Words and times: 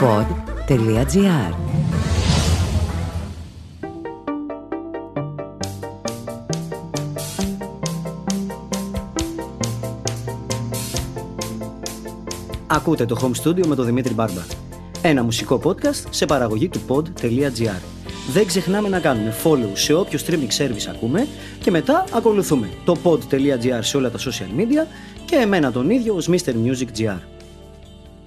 pod.gr 0.00 1.54
Ακούτε 12.66 13.04
το 13.04 13.18
Home 13.22 13.42
Studio 13.42 13.66
με 13.66 13.74
τον 13.74 13.84
Δημήτρη 13.84 14.14
Μπάρμπα. 14.14 14.40
Ένα 15.02 15.22
μουσικό 15.22 15.60
podcast 15.64 16.04
σε 16.10 16.26
παραγωγή 16.26 16.68
του 16.68 16.80
pod.gr. 16.88 17.80
Δεν 18.32 18.46
ξεχνάμε 18.46 18.88
να 18.88 19.00
κάνουμε 19.00 19.34
follow 19.44 19.70
σε 19.72 19.94
όποιο 19.94 20.18
streaming 20.26 20.58
service 20.58 20.94
ακούμε 20.94 21.26
και 21.62 21.70
μετά 21.70 22.04
ακολουθούμε 22.12 22.68
το 22.84 22.96
pod.gr 23.02 23.78
σε 23.80 23.96
όλα 23.96 24.10
τα 24.10 24.18
social 24.18 24.60
media 24.60 24.86
και 25.24 25.36
εμένα 25.36 25.72
τον 25.72 25.90
ίδιο 25.90 26.14
ως 26.14 26.28
Mr. 26.30 26.52
Music 26.52 26.98
GR. 26.98 27.37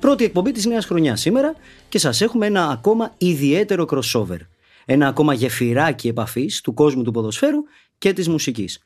Πρώτη 0.01 0.23
εκπομπή 0.23 0.51
της 0.51 0.65
νέας 0.65 0.85
χρονιάς 0.85 1.21
σήμερα 1.21 1.55
και 1.89 1.99
σας 1.99 2.21
έχουμε 2.21 2.45
ένα 2.45 2.67
ακόμα 2.67 3.13
ιδιαίτερο 3.17 3.85
crossover. 3.89 4.37
Ένα 4.85 5.07
ακόμα 5.07 5.33
γεφυράκι 5.33 6.07
επαφής 6.07 6.61
του 6.61 6.73
κόσμου 6.73 7.03
του 7.03 7.11
ποδοσφαίρου 7.11 7.63
και 7.97 8.13
της 8.13 8.27
μουσικής. 8.27 8.79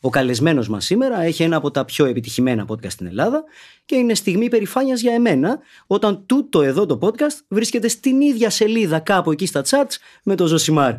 Ο 0.00 0.08
καλεσμένος 0.08 0.68
μας 0.68 0.84
σήμερα 0.84 1.20
έχει 1.20 1.42
ένα 1.42 1.56
από 1.56 1.70
τα 1.70 1.84
πιο 1.84 2.04
επιτυχημένα 2.04 2.64
podcast 2.68 2.90
στην 2.90 3.06
Ελλάδα 3.06 3.44
και 3.84 3.94
είναι 3.94 4.14
στιγμή 4.14 4.48
περηφάνειας 4.48 5.00
για 5.00 5.12
εμένα 5.12 5.58
όταν 5.86 6.26
τούτο 6.26 6.62
εδώ 6.62 6.86
το 6.86 6.98
podcast 7.02 7.44
βρίσκεται 7.48 7.88
στην 7.88 8.20
ίδια 8.20 8.50
σελίδα 8.50 8.98
κάπου 8.98 9.30
εκεί 9.32 9.46
στα 9.46 9.62
charts 9.68 9.96
με 10.22 10.34
το 10.34 10.46
Ζωσιμάρ. 10.46 10.94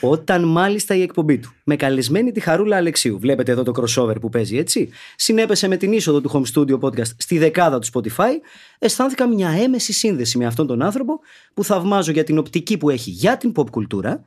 Όταν 0.00 0.44
μάλιστα 0.44 0.94
η 0.94 1.02
εκπομπή 1.02 1.38
του, 1.38 1.52
με 1.64 1.76
καλεσμένη 1.76 2.32
τη 2.32 2.40
Χαρούλα 2.40 2.76
Αλεξίου, 2.76 3.18
βλέπετε 3.18 3.52
εδώ 3.52 3.62
το 3.62 3.72
crossover 3.76 4.20
που 4.20 4.28
παίζει 4.28 4.56
έτσι, 4.56 4.88
συνέπεσε 5.16 5.68
με 5.68 5.76
την 5.76 5.92
είσοδο 5.92 6.20
του 6.20 6.30
Home 6.32 6.54
Studio 6.54 6.80
Podcast 6.80 7.16
στη 7.16 7.38
δεκάδα 7.38 7.78
του 7.78 7.86
Spotify, 7.92 8.32
αισθάνθηκα 8.78 9.28
μια 9.28 9.48
έμεση 9.48 9.92
σύνδεση 9.92 10.38
με 10.38 10.46
αυτόν 10.46 10.66
τον 10.66 10.82
άνθρωπο 10.82 11.20
που 11.54 11.64
θαυμάζω 11.64 12.12
για 12.12 12.24
την 12.24 12.38
οπτική 12.38 12.78
που 12.78 12.90
έχει 12.90 13.10
για 13.10 13.36
την 13.36 13.52
pop 13.56 13.70
κουλτούρα, 13.70 14.22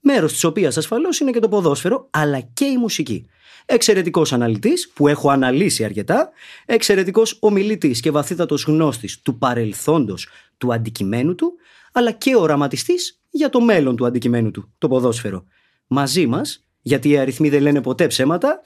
μέρος 0.00 0.32
της 0.32 0.44
οποίας 0.44 0.76
ασφαλώς 0.76 1.20
είναι 1.20 1.30
και 1.30 1.38
το 1.38 1.48
ποδόσφαιρο, 1.48 2.08
αλλά 2.10 2.40
και 2.40 2.64
η 2.64 2.76
μουσική. 2.76 3.26
Εξαιρετικός 3.66 4.32
αναλυτής, 4.32 4.90
που 4.94 5.08
έχω 5.08 5.30
αναλύσει 5.30 5.84
αρκετά, 5.84 6.30
εξαιρετικός 6.66 7.36
ομιλητής 7.40 8.00
και 8.00 8.10
βαθύτατος 8.10 8.64
γνώστης 8.64 9.20
του 9.20 9.38
παρελθόντος 9.38 10.28
του 10.58 10.72
αντικειμένου 10.72 11.34
του, 11.34 11.52
αλλά 11.96 12.10
και 12.10 12.36
οραματιστής 12.36 13.20
για 13.30 13.48
το 13.48 13.60
μέλλον 13.60 13.96
του 13.96 14.06
αντικειμένου 14.06 14.50
του, 14.50 14.72
το 14.78 14.88
ποδόσφαιρο. 14.88 15.44
Μαζί 15.86 16.26
μας, 16.26 16.64
γιατί 16.82 17.08
οι 17.08 17.18
αριθμοί 17.18 17.48
δεν 17.48 17.62
λένε 17.62 17.80
ποτέ 17.80 18.06
ψέματα, 18.06 18.60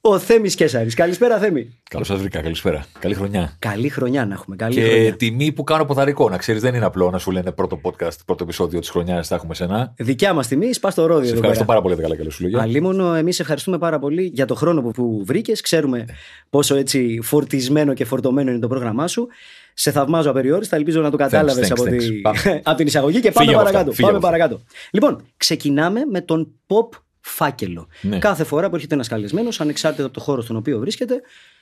ο 0.00 0.18
Θέμης 0.18 0.54
Κέσσαρη. 0.54 0.94
Καλησπέρα, 0.94 1.38
Θέμη. 1.38 1.78
Καλώς 1.90 2.06
σας 2.06 2.20
βρήκα. 2.20 2.40
Καλησπέρα. 2.40 2.86
Καλή 2.98 3.14
χρονιά. 3.14 3.56
Καλή 3.58 3.88
χρονιά 3.88 4.26
να 4.26 4.34
έχουμε. 4.34 4.56
Καλή 4.56 4.74
και 4.74 4.80
χρονιά. 4.80 5.16
τιμή 5.16 5.52
που 5.52 5.64
κάνω 5.64 5.84
ποδαρικό. 5.84 6.28
Να 6.28 6.36
ξέρεις, 6.36 6.62
δεν 6.62 6.74
είναι 6.74 6.84
απλό 6.84 7.10
να 7.10 7.18
σου 7.18 7.30
λένε 7.30 7.52
πρώτο 7.52 7.80
podcast, 7.82 8.16
πρώτο 8.26 8.44
επεισόδιο 8.44 8.80
της 8.80 8.90
χρονιάς. 8.90 9.28
Θα 9.28 9.34
έχουμε 9.34 9.54
σένα. 9.54 9.94
Δικιά 9.96 10.32
μας 10.32 10.48
τιμή, 10.48 10.72
σπάς 10.72 10.94
το 10.94 11.06
ρόδιο. 11.06 11.24
Σε 11.24 11.30
εδώ 11.30 11.38
ευχαριστώ 11.38 11.64
πέρα. 11.64 11.80
πάρα 11.80 11.80
πολύ 11.80 11.94
για 11.94 12.02
τα 12.02 12.08
καλά 12.08 12.16
καλή 12.16 12.30
σου 12.30 12.42
λόγια. 12.42 12.62
Αλίμονο, 12.62 13.14
εμείς 13.14 13.40
ευχαριστούμε 13.40 13.78
πάρα 13.78 13.98
πολύ 13.98 14.30
για 14.34 14.46
το 14.46 14.54
χρόνο 14.54 14.82
που, 14.82 14.90
που 14.90 15.22
βρήκες. 15.24 15.60
Ξέρουμε 15.60 16.04
πόσο 16.50 16.74
έτσι 16.74 17.18
φορτισμένο 17.22 17.94
και 17.94 18.04
φορτωμένο 18.04 18.50
είναι 18.50 18.60
το 18.60 18.68
πρόγραμμά 18.68 19.06
σου. 19.06 19.28
Σε 19.74 19.90
θαυμάζω 19.90 20.30
απεριόριστα. 20.30 20.76
Ελπίζω 20.76 21.00
να 21.00 21.10
το 21.10 21.16
κατάλαβες 21.16 21.68
thanks, 21.68 21.70
από, 21.70 21.82
thanks. 21.82 21.98
τη... 21.98 22.12
Πάμε. 22.12 22.60
από 22.64 22.76
την 22.76 22.86
εισαγωγή 22.86 23.20
και 23.20 23.30
πάμε 23.30 23.46
Φύγε 23.46 23.56
από 23.56 23.64
παρακάτω. 23.64 23.90
αυτά, 23.90 23.94
φύγε 23.94 24.06
Πάμε 24.06 24.16
από 24.16 24.26
αυτά. 24.26 24.38
παρακάτω. 24.38 24.64
Λοιπόν, 24.90 25.26
ξεκινάμε 25.36 26.00
με 26.10 26.20
τον 26.20 26.52
pop 26.66 26.98
φάκελο. 27.20 27.88
Ναι. 28.02 28.18
Κάθε 28.18 28.44
φορά 28.44 28.68
που 28.68 28.74
έρχεται 28.74 28.94
ένας 28.94 29.08
καλεσμένος, 29.08 29.60
ανεξάρτητα 29.60 30.04
από 30.04 30.14
το 30.14 30.20
χώρο 30.20 30.42
στον 30.42 30.56
οποίο 30.56 30.78
βρίσκεται, 30.78 31.20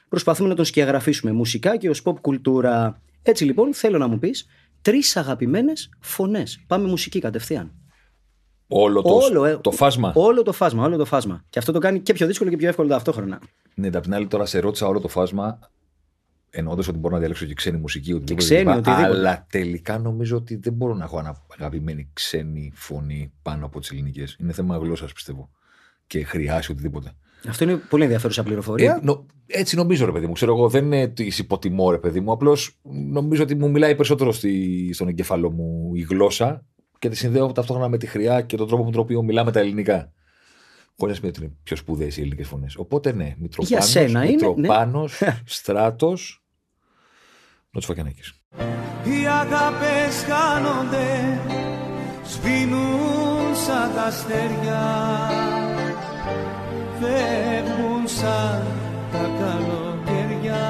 προσπαθούμε 0.09 0.49
να 0.49 0.55
τον 0.55 0.65
σκιαγραφίσουμε 0.65 1.33
μουσικά 1.33 1.77
και 1.77 1.89
ως 1.91 2.03
pop 2.05 2.15
κουλτούρα. 2.21 3.01
Έτσι 3.23 3.45
λοιπόν, 3.45 3.75
θέλω 3.75 3.99
να 3.99 4.07
μου 4.07 4.19
πεις 4.19 4.47
τρεις 4.83 5.17
αγαπημένες 5.17 5.91
φωνές. 6.01 6.61
Πάμε 6.67 6.89
μουσική 6.89 7.19
κατευθείαν. 7.21 7.73
Όλο 8.69 9.03
το, 9.03 9.15
Όλο, 9.15 9.45
ε, 9.45 9.57
το 9.57 9.71
φάσμα. 9.71 10.13
Όλο 10.15 10.43
το 10.43 10.53
φάσμα, 10.53 10.85
όλο 10.85 10.97
το 10.97 11.05
φάσμα. 11.05 11.45
Και 11.51 11.59
αυτό 11.59 11.73
το 11.73 11.79
κάνει 11.79 12.01
και 12.01 12.13
πιο 12.13 12.27
δύσκολο 12.27 12.51
και 12.51 12.57
πιο 12.57 12.69
εύκολο 12.69 12.89
ταυτόχρονα. 12.89 13.41
Ναι, 13.75 13.87
απ' 13.87 14.03
την 14.03 14.15
άλλη 14.15 14.27
τώρα 14.27 14.47
σε 14.47 14.59
ρώτησα 14.59 14.87
όλο 14.87 15.01
το 15.01 15.09
φάσμα. 15.09 15.59
Εννοώντας 16.55 16.89
ότι 16.89 16.99
μπορώ 16.99 17.13
να 17.15 17.19
διαλέξω 17.21 17.47
και 17.47 17.55
ξένη 17.55 17.79
μουσική, 17.79 18.13
οτιδήποτε. 18.13 18.45
ξένη, 18.47 18.61
λοιπά, 18.61 18.73
οτιδήποτε. 18.77 19.07
Αλλά 19.07 19.47
τελικά 19.51 19.99
νομίζω 19.99 20.37
ότι 20.37 20.57
δεν 20.57 20.73
μπορώ 20.73 20.95
να 20.95 21.05
έχω 21.05 21.19
ανα- 21.19 21.47
αγαπημένη 21.57 22.11
ξένη 22.13 22.73
φωνή 22.75 23.33
πάνω 23.43 23.67
από 23.67 23.81
τις 23.81 23.91
ελληνικές. 23.91 24.37
Είναι 24.41 24.53
θέμα 24.53 24.77
γλώσσας, 24.77 25.13
πιστεύω. 25.13 25.51
Και 26.07 26.25
χρειάζεται 26.25 26.73
οτιδήποτε. 26.73 27.13
Αυτό 27.49 27.65
είναι 27.65 27.77
πολύ 27.77 28.03
ενδιαφέρουσα 28.03 28.43
πληροφορία. 28.43 28.95
Ε, 28.97 29.05
νο- 29.05 29.27
έτσι 29.47 29.77
νομίζω, 29.77 30.07
ρε 30.07 30.13
παιδί 30.13 30.27
μου. 30.27 30.33
Ξέρω 30.33 30.55
εγώ, 30.57 30.69
δεν 30.69 30.85
είναι 30.85 31.09
τη 31.09 31.25
υποτιμώ, 31.39 31.91
ρε 31.91 31.99
παιδί 31.99 32.21
μου. 32.21 32.33
Απλώς 32.33 32.79
νομίζω 33.11 33.43
ότι 33.43 33.55
μου 33.55 33.71
μιλάει 33.71 33.95
περισσότερο 33.95 34.33
στη, 34.33 34.91
στον 34.93 35.09
εγκέφαλό 35.09 35.51
μου 35.51 35.95
η 35.95 36.01
γλώσσα 36.01 36.65
και 36.99 37.09
τη 37.09 37.17
συνδέω 37.17 37.53
ταυτόχρονα 37.53 37.89
με 37.89 37.99
τη 37.99 38.07
χρειά 38.07 38.41
και 38.41 38.57
τον 38.57 38.67
τρόπο 38.69 38.85
με 38.85 38.91
τον 38.91 39.01
οποίο 39.01 39.23
μιλάμε 39.23 39.53
τα 39.53 39.61
ελληνικά. 39.61 40.13
Χωρί 40.99 41.11
να 41.11 41.17
σημαίνει 41.17 41.35
ότι 41.37 41.45
είναι 41.47 41.55
πιο 41.63 41.77
σπουδαίες 41.77 42.17
οι 42.17 42.21
ελληνικές 42.21 42.47
φωνές. 42.49 42.77
Οπότε 42.77 43.13
ναι, 43.13 43.35
Μητροπάνος, 43.39 43.91
σένα 43.91 44.25
είναι, 44.25 44.37
ναι. 44.47 44.53
Μητροπάνος, 44.57 45.23
Στράτος, 47.73 47.87
Νότσο 47.87 47.87
Φακιανάκης. 47.87 48.33
Οι 49.05 49.27
αγάπες 49.27 50.25
χάνονται 50.29 51.39
Σβήνουν 52.25 53.55
σαν 53.67 53.95
τα 53.95 54.03
αστέρια 54.03 54.83
Φεύγουν 57.01 58.09
σαν 58.09 58.67
τα 59.13 59.31
καλοκαιριά 59.39 60.69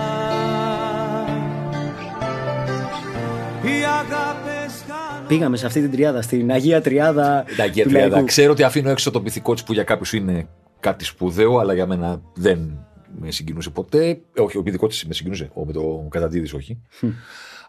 Οι 3.62 3.84
αγάπες 3.84 4.84
χάνονται 4.88 5.26
Πήγαμε 5.28 5.56
σε 5.56 5.66
αυτή 5.66 5.80
την 5.80 5.90
τριάδα, 5.90 6.22
στην 6.22 6.50
Αγία 6.50 6.80
Τριάδα. 6.80 7.44
Τα 7.56 7.62
Αγία 7.62 7.84
του 7.84 7.90
Τριάδα. 7.90 8.08
λαϊκού. 8.08 8.26
Ξέρω 8.26 8.52
ότι 8.52 8.62
αφήνω 8.62 8.90
έξω 8.90 9.10
το 9.10 9.20
πυθικό 9.20 9.52
της 9.52 9.62
που 9.64 9.72
για 9.72 9.84
κάποιους 9.84 10.12
είναι 10.12 10.48
κάτι 10.80 11.04
σπουδαίο, 11.04 11.58
αλλά 11.58 11.74
για 11.74 11.86
μένα 11.86 12.20
δεν 12.34 12.86
με 13.18 13.30
συγκινούσε 13.30 13.70
ποτέ. 13.70 14.08
Ε, 14.08 14.40
Όχι, 14.40 14.56
ο 14.56 14.62
πυθικό 14.62 14.86
της 14.86 15.04
με 15.04 15.14
συγκινούσε. 15.14 15.50
Ο, 15.54 15.64
με 15.64 15.72
το 15.72 16.06
καταντίδης, 16.10 16.52
όχι. 16.52 16.80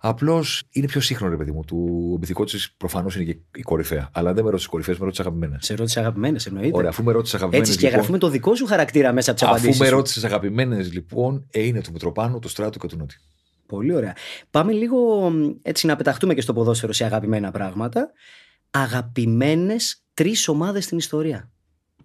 Απλώς 0.06 0.64
είναι 0.70 0.88
πιο 0.88 1.02
σύγχρονο, 1.02 1.32
ρε 1.32 1.38
παιδί 1.38 1.52
μου. 1.52 1.64
Του, 1.68 2.12
ο 2.16 2.20
πυθικό 2.20 2.44
της 2.44 2.74
προφανώς 2.78 3.16
είναι 3.16 3.24
και 3.24 3.38
η 3.56 3.62
κορυφαία. 3.62 4.10
Αλλά 4.14 4.34
δεν 4.34 4.44
με 4.44 4.50
ρώτησες 4.50 4.70
κορυφαίες, 4.70 4.98
με 4.98 5.04
ρώτησες 5.06 5.26
αγαπημένες. 5.26 5.66
Σε 5.66 5.76
ρώτησες 5.76 6.02
αγαπημένες, 6.02 6.46
εννοείται. 6.46 6.78
Ωραία, 6.78 6.90
αφού 6.90 7.04
με 7.04 7.12
ρώτησες 7.12 7.36
αγαπημένες. 7.36 7.68
Έτσι 7.68 7.80
σκιαγραφούμε 7.80 8.18
το 8.18 8.30
δικό 8.30 8.56
σου 8.56 8.66
χαρακτήρα 8.66 9.14
μέσα 9.14 9.32
από 9.32 9.40
τις 9.40 9.50
απαντήσεις. 9.50 9.76
Αφού 9.76 9.84
με 9.84 9.90
ρώτησες 9.90 10.24
αγαπημένες, 10.24 10.94
λοιπόν, 10.94 11.48
ε, 11.52 11.66
είναι 11.66 11.82
του 11.82 11.92
Μητροπάνου, 11.92 12.40
του 12.40 12.48
Στράτου 12.48 12.80
και 12.80 12.88
του 12.88 12.98
Νότι. 12.98 13.16
Πολύ 13.66 13.94
ωραία. 13.94 14.16
Πάμε 14.50 14.72
λίγο 14.72 15.30
μ, 15.30 15.50
έτσι 15.62 15.88
να 15.88 15.96
πεταχτούμε 15.96 16.34
και 16.34 16.42
στο 16.42 16.54
ποδόσφαιρο 16.54 16.94
σε 16.94 17.06
αγαπημένα 17.06 17.52
πράγματα. 17.52 18.12
Αγαπημένες 18.72 20.04
τρεις 20.14 20.48
ομάδες 20.48 20.84
στην 20.84 20.98
ιστορία. 20.98 21.52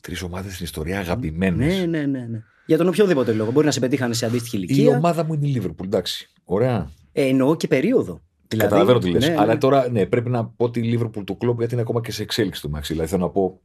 Τρεις 0.00 0.22
ομάδες 0.22 0.52
στην 0.52 0.64
ιστορία 0.64 0.98
αγαπημένες. 0.98 1.78
Ναι, 1.78 1.86
ναι, 1.86 2.06
ναι, 2.06 2.26
ναι. 2.26 2.42
Για 2.68 2.76
τον 2.76 2.88
οποιοδήποτε 2.88 3.32
λόγο. 3.32 3.50
Μπορεί 3.50 3.66
να 3.66 3.72
σε 3.72 3.80
πετύχανε 3.80 4.14
σε 4.14 4.26
αντίστοιχη 4.26 4.56
Η 4.56 4.60
ηλικία. 4.62 4.96
ομάδα 4.96 5.24
μου 5.24 5.32
είναι 5.34 5.46
η 5.46 5.50
Λίβερπουλ, 5.50 5.86
εντάξει. 5.86 6.30
Ωραία. 6.44 6.90
Ε, 7.12 7.26
εννοώ 7.26 7.56
και 7.56 7.66
περίοδο. 7.66 8.20
Δηλαδή, 8.48 8.68
Καταλαβαίνω 8.70 8.98
τι 8.98 9.10
λες. 9.10 9.22
ναι, 9.28 9.34
ναι. 9.34 9.40
Αλλά 9.40 9.58
τώρα 9.58 9.90
ναι, 9.90 10.06
πρέπει 10.06 10.30
να 10.30 10.44
πω 10.46 10.70
τη 10.70 10.82
Λίβερπουλ 10.82 11.24
του 11.24 11.36
κλοπ 11.36 11.58
γιατί 11.58 11.72
είναι 11.72 11.82
ακόμα 11.82 12.00
και 12.00 12.12
σε 12.12 12.22
εξέλιξη 12.22 12.62
του 12.62 12.70
Μαξί. 12.70 12.92
Δηλαδή 12.92 13.10
θέλω 13.10 13.22
να 13.22 13.30
πω. 13.30 13.60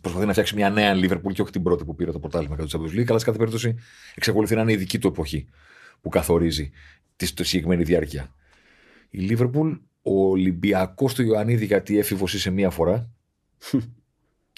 Προσπαθεί 0.00 0.26
να 0.26 0.32
φτιάξει 0.32 0.54
μια 0.54 0.70
νέα 0.70 0.94
Λίβερπουλ 0.94 1.32
και 1.32 1.42
όχι 1.42 1.50
την 1.50 1.62
πρώτη 1.62 1.84
που 1.84 1.94
πήρε 1.94 2.12
το 2.12 2.18
πρωτάθλημα 2.18 2.56
κατά 2.56 2.68
του 2.68 2.78
Champions 2.78 2.98
League. 2.98 3.08
Αλλά 3.08 3.18
σε 3.18 3.24
κάθε 3.24 3.38
περίπτωση 3.38 3.74
εξακολουθεί 4.14 4.54
να 4.54 4.60
είναι 4.62 4.72
η 4.72 4.76
δική 4.76 4.98
του 4.98 5.06
εποχή 5.08 5.46
που 6.00 6.08
καθορίζει 6.08 6.70
τη 7.16 7.34
τη 7.34 7.44
συγκεκριμένη 7.44 7.82
διάρκεια. 7.82 8.34
Η 9.10 9.18
Λίβερπουλ, 9.18 9.70
ο 10.02 10.28
Ολυμπιακός 10.28 11.14
του 11.14 11.22
Ιωαννίδη, 11.22 11.64
γιατί 11.64 11.98
έφηβος 11.98 12.34
είσαι 12.34 12.50
μία 12.50 12.70
φορά. 12.70 13.10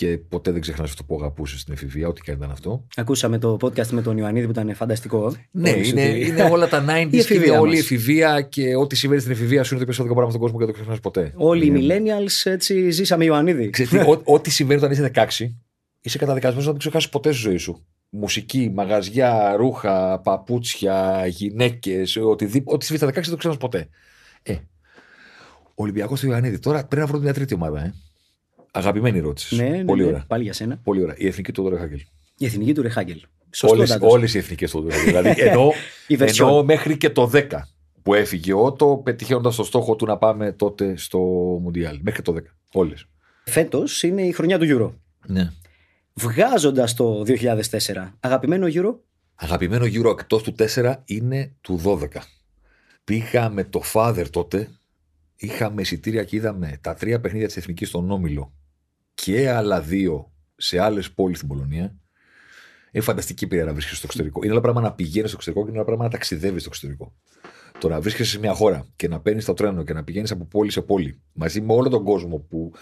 και 0.06 0.18
ποτέ 0.28 0.50
δεν 0.50 0.60
ξεχνάς 0.60 0.90
αυτό 0.90 1.04
που 1.04 1.14
αγαπούσες 1.14 1.60
στην 1.60 1.72
εφηβεία, 1.74 2.08
ό,τι 2.08 2.20
και 2.20 2.30
αν 2.30 2.36
ήταν 2.36 2.50
αυτό. 2.50 2.86
Ακούσαμε 2.96 3.38
το 3.38 3.56
podcast 3.60 3.86
με 3.86 4.02
τον 4.02 4.16
Ιωαννίδη 4.18 4.44
που 4.46 4.50
ήταν 4.52 4.74
φανταστικό. 4.74 5.34
Ναι, 5.50 5.70
Όλες 5.70 5.90
είναι, 5.90 6.08
ότι- 6.08 6.26
είναι 6.26 6.42
όλα 6.42 6.68
τα 6.68 6.84
90s 6.88 7.06
Η 7.06 7.08
και 7.10 7.18
εφηβεία 7.18 7.46
είναι 7.46 7.56
όλη 7.58 7.72
η 7.72 7.76
μας. 7.76 7.84
εφηβεία 7.84 8.40
και 8.40 8.76
ό,τι 8.76 8.96
συμβαίνει 8.96 9.20
στην 9.20 9.32
εφηβεία 9.32 9.62
σου 9.62 9.68
είναι 9.74 9.78
το 9.78 9.84
πιο 9.84 9.92
σημαντικό 9.94 10.14
πράγμα 10.20 10.30
στον 10.30 10.40
κόσμο 10.40 10.58
και 10.58 10.64
δεν 10.64 10.74
το 10.74 10.80
ξεχνάς 10.80 11.00
ποτέ. 11.00 11.32
Όλοι 11.36 11.64
οι 11.66 11.72
Είναι- 11.74 11.96
millennials 12.00 12.50
έτσι 12.50 12.90
ζήσαμε 12.90 13.24
Ιωαννίδη. 13.24 13.70
Ξέρεις 13.70 13.90
τι, 13.90 13.98
ό- 14.10 14.22
ό,τι 14.24 14.50
συμβαίνει 14.50 14.78
όταν 14.80 14.90
είσαι 14.92 15.10
16, 15.14 15.54
είσαι 16.00 16.18
καταδικασμένος 16.18 16.64
να 16.64 16.70
μην 16.70 16.80
ξεχάσεις 16.80 17.08
ποτέ 17.08 17.32
στη 17.32 17.40
ζωή 17.40 17.56
σου. 17.56 17.86
Μουσική, 18.10 18.70
μαγαζιά, 18.74 19.54
ρούχα, 19.56 20.20
παπούτσια, 20.20 21.26
γυναίκες, 21.26 22.16
οτιδήποτε. 22.16 22.74
Ό,τι 22.74 22.84
συμβεί 22.84 23.00
στα 23.02 23.10
16 23.10 23.12
δεν 23.14 23.30
το 23.30 23.36
ξεχνάς 23.36 23.56
ποτέ. 23.60 23.88
Ε, 24.42 24.52
ο 25.64 25.82
Ολυμπιακός 25.82 26.20
του 26.20 26.26
Ιωαννίδη. 26.26 26.58
Τώρα 26.58 26.78
πρέπει 26.86 26.96
να 27.00 27.06
βρω 27.06 27.18
μια 27.18 27.34
τρίτη 27.34 27.54
ομάδα. 27.54 27.80
Ε. 27.84 27.94
Αγαπημένη 28.74 29.18
ερώτηση. 29.18 29.56
ναι, 29.56 29.68
ναι, 29.68 29.84
Πολύ 29.84 30.02
ναι, 30.02 30.08
ωραία. 30.08 30.24
Πάλι 30.28 30.42
για 30.42 30.52
σένα. 30.52 30.80
Πολύ 30.84 31.02
ωραία. 31.02 31.14
Η 31.18 31.26
εθνική 31.26 31.52
του 31.52 31.62
Δωρε 31.62 31.76
Χάγκελ. 31.78 32.00
Η 32.38 32.44
εθνική 32.46 32.72
του 32.74 32.82
Ρεχάγκελ. 32.82 33.20
Όλες, 33.62 33.88
Σωστό. 33.90 34.08
όλες 34.08 34.34
οι 34.34 34.38
εθνικές 34.38 34.70
του 34.70 34.80
Δωρε 34.80 34.98
Δηλαδή 34.98 35.34
εννοώ, 35.48 35.72
Η 36.06 36.16
version. 36.20 36.38
εννοώ 36.40 36.64
μέχρι 36.64 36.96
και 36.96 37.10
το 37.10 37.30
10 37.34 37.46
που 38.02 38.14
έφυγε 38.14 38.52
ο 38.52 38.64
Ότο, 38.64 39.00
πετυχαίνοντας 39.04 39.56
το 39.56 39.64
στόχο 39.64 39.96
του 39.96 40.06
να 40.06 40.16
πάμε 40.18 40.52
τότε 40.52 40.96
στο 40.96 41.18
Μουντιάλ. 41.62 41.98
Μέχρι 42.02 42.22
το 42.22 42.34
10. 42.36 42.38
Όλες. 42.72 43.04
Φέτος 43.44 44.02
είναι 44.02 44.22
η 44.22 44.32
χρονιά 44.32 44.58
του 44.58 44.66
Euro. 44.68 44.94
Ναι. 45.26 45.50
Βγάζοντας 46.14 46.94
το 46.94 47.22
2004, 47.26 48.12
αγαπημένο 48.20 48.66
Euro; 48.70 48.94
Αγαπημένο 49.34 49.84
γύρο 49.86 50.10
εκτός 50.10 50.42
του 50.42 50.54
4 50.74 50.94
είναι 51.04 51.52
του 51.60 51.80
12. 51.84 52.06
Πήγα 53.04 53.48
με 53.50 53.64
το 53.64 53.82
father 53.92 54.24
τότε 54.30 54.68
είχαμε 55.36 55.80
εισιτήρια 55.80 56.24
και 56.24 56.36
είδαμε 56.36 56.78
τα 56.80 56.94
τρία 56.94 57.20
παιχνίδια 57.20 57.46
της 57.46 57.56
Εθνικής 57.56 57.88
στον 57.88 58.10
Όμιλο 58.10 58.52
και 59.14 59.50
άλλα 59.50 59.80
δύο 59.80 60.32
σε 60.56 60.78
άλλες 60.78 61.12
πόλεις 61.12 61.36
στην 61.36 61.48
Πολωνία. 61.48 61.96
Είναι 62.92 63.04
φανταστική 63.04 63.44
εμπειρία 63.44 63.64
να 63.64 63.72
βρίσκεσαι 63.72 63.96
στο 63.96 64.06
εξωτερικό. 64.06 64.40
Είναι 64.42 64.52
ένα 64.52 64.60
πράγμα 64.60 64.80
να 64.80 64.92
πηγαίνεις 64.92 65.28
στο 65.28 65.36
εξωτερικό 65.36 65.64
και 65.64 65.70
είναι 65.70 65.78
ένα 65.78 65.86
πράγμα 65.86 66.04
να 66.04 66.10
ταξιδεύεις 66.10 66.60
στο 66.60 66.70
εξωτερικό. 66.72 67.14
Το 67.78 67.88
να 67.88 68.00
βρίσκεσαι 68.00 68.30
σε 68.30 68.38
μια 68.38 68.54
χώρα 68.54 68.86
και 68.96 69.08
να 69.08 69.20
παίρνεις 69.20 69.44
το 69.44 69.52
τρένο 69.52 69.82
και 69.82 69.92
να 69.92 70.04
πηγαίνεις 70.04 70.30
από 70.30 70.44
πόλη 70.44 70.70
σε 70.70 70.82
πόλη 70.82 71.20
μαζί 71.32 71.60
με 71.60 71.72
όλο 71.72 71.88
τον 71.88 72.04
κόσμο 72.04 72.38
που 72.38 72.72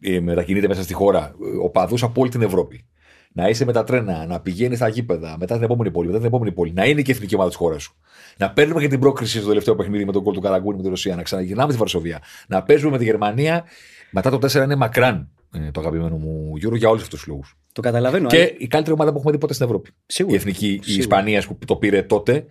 ε, 0.00 0.20
μετακινείται 0.20 0.68
μέσα 0.68 0.82
στη 0.82 0.94
χώρα, 0.94 1.34
ε, 1.44 1.56
οπαδούς 1.62 2.02
από 2.02 2.20
όλη 2.20 2.30
την 2.30 2.42
Ευρώπη. 2.42 2.86
Να 3.32 3.48
είσαι 3.48 3.64
με 3.64 3.72
τα 3.72 3.84
τρένα, 3.84 4.26
να 4.26 4.40
πηγαίνεις 4.40 4.78
στα 4.78 4.88
γήπεδα, 4.88 5.36
μετά 5.38 5.54
την 5.54 5.62
επόμενη 5.62 5.90
πόλη, 5.90 6.06
μετά 6.06 6.18
την 6.18 6.26
επόμενη 6.26 6.52
πόλη, 6.52 6.72
να 6.72 6.84
είναι 6.84 7.02
και 7.02 7.10
η 7.10 7.14
εθνική 7.14 7.34
ομάδα 7.34 7.50
της 7.50 7.58
χώρας 7.58 7.82
σου. 7.82 7.96
Να 8.36 8.52
παίρνουμε 8.52 8.80
και 8.80 8.88
την 8.88 9.00
πρόκριση 9.00 9.38
στο 9.38 9.48
τελευταίο 9.48 9.74
παιχνίδι 9.74 10.04
με 10.04 10.12
τον 10.12 10.22
κόλ 10.22 10.34
του 10.34 10.40
Καραγκούνη 10.40 10.76
με 10.76 10.82
τη 10.82 10.88
Ρωσία, 10.88 11.16
να 11.16 11.22
ξαναγυρνάμε 11.22 11.70
στη 11.70 11.80
Βαρσοβία, 11.80 12.22
να 12.48 12.62
παίζουμε 12.62 12.90
με 12.90 12.98
τη 12.98 13.04
Γερμανία. 13.04 13.64
Μετά 14.10 14.30
το 14.30 14.38
4 14.46 14.64
είναι 14.64 14.74
μακράν 14.74 15.14
ε, 15.16 15.35
το 15.72 15.80
αγαπημένο 15.80 16.16
μου 16.16 16.56
Γιώργο 16.56 16.78
για 16.78 16.88
όλους 16.88 17.02
αυτούς 17.02 17.18
τους 17.18 17.28
λόγους. 17.28 17.56
Το 17.72 17.80
καταλαβαίνω. 17.80 18.28
Και 18.28 18.36
αλλά- 18.36 18.50
η 18.58 18.66
καλύτερη 18.66 18.94
ομάδα 18.94 19.10
που 19.12 19.16
έχουμε 19.18 19.32
δει 19.32 19.38
ποτέ 19.38 19.52
στην 19.54 19.66
Ευρώπη. 19.66 19.90
Σίγουρα. 20.06 20.34
Η 20.34 20.38
εθνική, 20.38 20.66
η 20.66 20.80
Σίγουρα. 20.82 21.00
Ισπανίας 21.00 21.46
που 21.46 21.58
το 21.66 21.76
πήρε 21.76 22.02
τότε, 22.02 22.44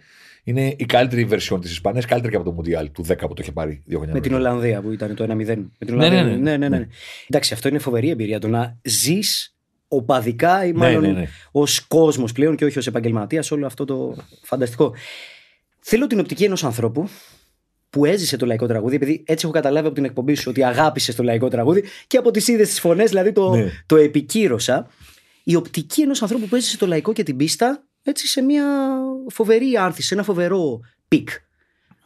είναι 0.44 0.74
η 0.78 0.86
καλύτερη 0.86 1.28
version 1.32 1.58
της 1.62 1.72
Ισπανίας, 1.72 2.06
καλύτερη 2.06 2.32
και 2.32 2.38
από 2.38 2.46
το 2.50 2.52
Μουντιάλ 2.56 2.92
του 2.92 3.04
10 3.04 3.28
που 3.28 3.34
το 3.34 3.42
είχε 3.42 3.52
πάρει 3.52 3.82
δύο 3.86 3.98
χρόνια 3.98 4.14
Με 4.16 4.22
την 4.22 4.32
νωρίτερα. 4.32 4.54
Ολλανδία 4.56 4.82
που 4.82 4.92
ήταν 4.92 5.16
το 5.16 5.24
1-0. 5.24 5.56
Με 5.80 5.86
την 5.86 5.96
Ναι, 5.96 6.06
Ολλανδία. 6.06 6.24
ναι, 6.24 6.30
ναι. 6.30 6.38
ναι, 6.38 6.58
ναι, 6.58 6.68
ναι. 6.70 6.78
Ναι. 6.78 6.88
Εντάξει, 7.28 7.54
αυτό 7.54 7.68
είναι 7.68 7.80
φοβερή 7.80 8.10
εμπειρία. 8.10 8.40
Το 8.40 8.48
να 8.48 8.78
ζεις 8.82 9.56
οπαδικά 9.88 10.66
ή 10.66 10.74
μάλλον 10.74 11.02
ναι, 11.02 11.12
ναι. 11.12 11.28
ως 11.52 11.80
κόσμος 11.88 12.32
πλέον 12.32 12.56
και 12.56 12.66
όχι 12.66 12.78
ως 12.78 12.88
επαγγελματίας 12.88 13.52
όλο 13.52 13.66
αυτό 13.66 13.86
το 13.86 14.16
φανταστικό. 14.44 14.94
Θέλω 15.80 16.08
την 16.08 16.20
οπτική 16.20 16.44
ενός 16.44 16.64
ανθρώπου 16.64 17.10
που 17.96 18.06
έζησε 18.06 18.38
το 18.38 18.46
λαϊκό 18.46 18.68
τραγούδι, 18.68 18.96
επειδή 18.96 19.24
έτσι 19.26 19.46
έχω 19.46 19.54
καταλάβει 19.54 19.86
από 19.86 19.96
την 19.96 20.06
εκπομπή 20.06 20.36
σου 20.36 20.46
ότι 20.50 20.64
αγάπησε 20.64 21.14
το 21.14 21.24
λαϊκό 21.24 21.48
τραγούδι 21.48 21.84
και 22.08 22.18
από 22.18 22.32
τις 22.32 22.48
ίδιες 22.48 22.70
τις 22.70 22.80
φωνές, 22.80 23.10
δηλαδή 23.10 23.32
το, 23.32 23.56
Ναι. 23.56 23.72
το 23.86 23.96
επικύρωσα. 23.96 24.88
Η 25.44 25.56
οπτική 25.56 26.02
ενός 26.02 26.22
ανθρώπου 26.22 26.48
που 26.48 26.56
έζησε 26.56 26.78
το 26.78 26.88
λαϊκό 26.88 27.14
και 27.14 27.24
την 27.24 27.38
πίστα 27.38 27.84
έτσι 28.04 28.28
σε 28.28 28.42
μια 28.42 28.66
φοβερή 29.30 29.78
άνθηση, 29.78 30.08
σε 30.08 30.14
ένα 30.14 30.24
φοβερό 30.24 30.80
peak. 31.08 31.30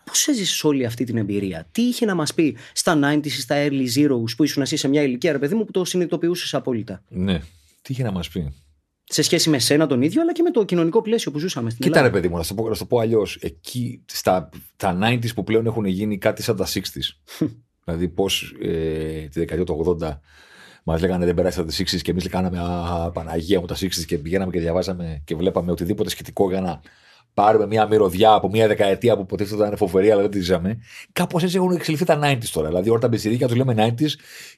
Πώς 0.03 0.27
έζησες 0.27 0.63
όλη 0.63 0.86
αυτή 0.86 1.03
την 1.03 1.18
εμπειρία, 1.18 1.68
Τι 1.71 1.81
είχε 1.81 2.06
να 2.06 2.15
μας 2.15 2.33
πει 2.33 2.57
στα 2.74 3.00
90s 3.03 3.25
ή 3.25 3.30
στα 3.30 3.56
early 3.68 3.86
zeros 3.97 4.36
που 4.38 4.44
ήσουν 4.44 4.62
εσύ 4.62 4.77
σε 4.77 4.88
μια 4.88 5.01
ηλικία, 5.01 5.31
ρε 5.31 5.39
παιδί 5.39 5.56
μου, 5.56 5.65
που 5.65 5.71
το 5.71 5.86
συνειδητοποιούσες 5.86 6.53
απόλυτα; 6.53 7.03
Ναι. 7.07 7.39
Τι 7.81 7.94
είχε 7.94 8.03
να 8.03 8.12
μας 8.12 8.30
πει; 8.30 8.53
Σε 9.12 9.22
σχέση 9.22 9.50
με 9.50 9.60
σένα 9.60 9.88
τον 9.88 10.02
ίδιο, 10.02 10.22
αλλά 10.22 10.34
και 10.34 10.42
με 10.42 10.52
το 10.52 10.66
κοινωνικό 10.66 11.02
πλαίσιο 11.02 11.32
που 11.32 11.40
ζούσαμε 11.40 11.70
στην 11.70 11.82
Κοίτα 11.82 11.94
ρε 11.94 12.00
Ελλάδα. 12.00 12.22
παιδί 12.22 12.32
μου, 12.32 12.38
να 12.38 12.44
σου 12.44 12.56
το 12.56 12.62
πω, 12.62 12.68
να 12.68 12.74
σου 12.74 12.80
το 12.80 12.86
πω 12.86 13.00
αλλιώς. 13.00 13.38
Εκεί 13.42 14.04
στα 14.06 14.50
τα 14.76 15.00
90s 15.04 15.34
που 15.36 15.44
πλέον 15.44 15.66
έχουν 15.66 15.86
γίνει 15.86 16.18
κάτι 16.18 16.42
σαν 16.44 16.56
τα 16.56 16.68
60s. 16.68 16.80
δηλαδή 17.84 18.08
πώς 18.10 18.56
ε, 18.62 19.28
τη 19.28 19.40
δεκαετία 19.40 19.66
του 19.66 19.98
80 20.02 20.18
μας 20.84 21.02
λέγανε 21.02 21.26
δεν 21.26 21.36
περάσει 21.36 21.58
τα 21.58 21.66
60s 21.66 22.02
και 22.02 22.12
εμείς 22.12 22.28
κάναμε 22.28 22.60
Α, 22.60 23.12
Παναγία 23.12 23.60
μου 23.60 23.66
τα 23.66 23.76
60s 23.76 24.06
και 24.08 24.18
πηγαίναμε 24.18 24.52
και 24.52 24.60
διαβάζαμε 24.60 25.22
και 25.26 25.36
βλέπαμε 25.36 25.72
οτιδήποτε 25.72 26.10
σχετικό 26.10 26.50
για 26.50 26.62
να 26.62 26.82
πάρουμε 27.41 27.68
μια 27.68 27.88
μυρωδιά 27.88 28.33
από 28.33 28.50
μια 28.50 28.68
δεκαετία 28.68 29.18
που 29.18 29.25
ποτέ 29.25 29.44
ήταν 29.44 29.77
φοβερή, 29.77 30.12
αλλά 30.12 30.21
δεν 30.21 30.31
τη 30.31 30.39
ζήσαμε. 30.39 30.77
Κάπως 31.12 31.44
έτσι 31.44 31.56
έχουν 31.57 31.71
εξελιχθεί 31.71 32.06
τα 32.06 32.19
90s 32.24 32.50
τώρα. 32.51 32.68
Δηλαδή, 32.68 32.89
όλα 32.89 33.00
τα 33.00 33.07
μπεζιδίκια 33.07 33.47
του 33.47 33.56
λέμε 33.56 33.74
90s 33.77 34.12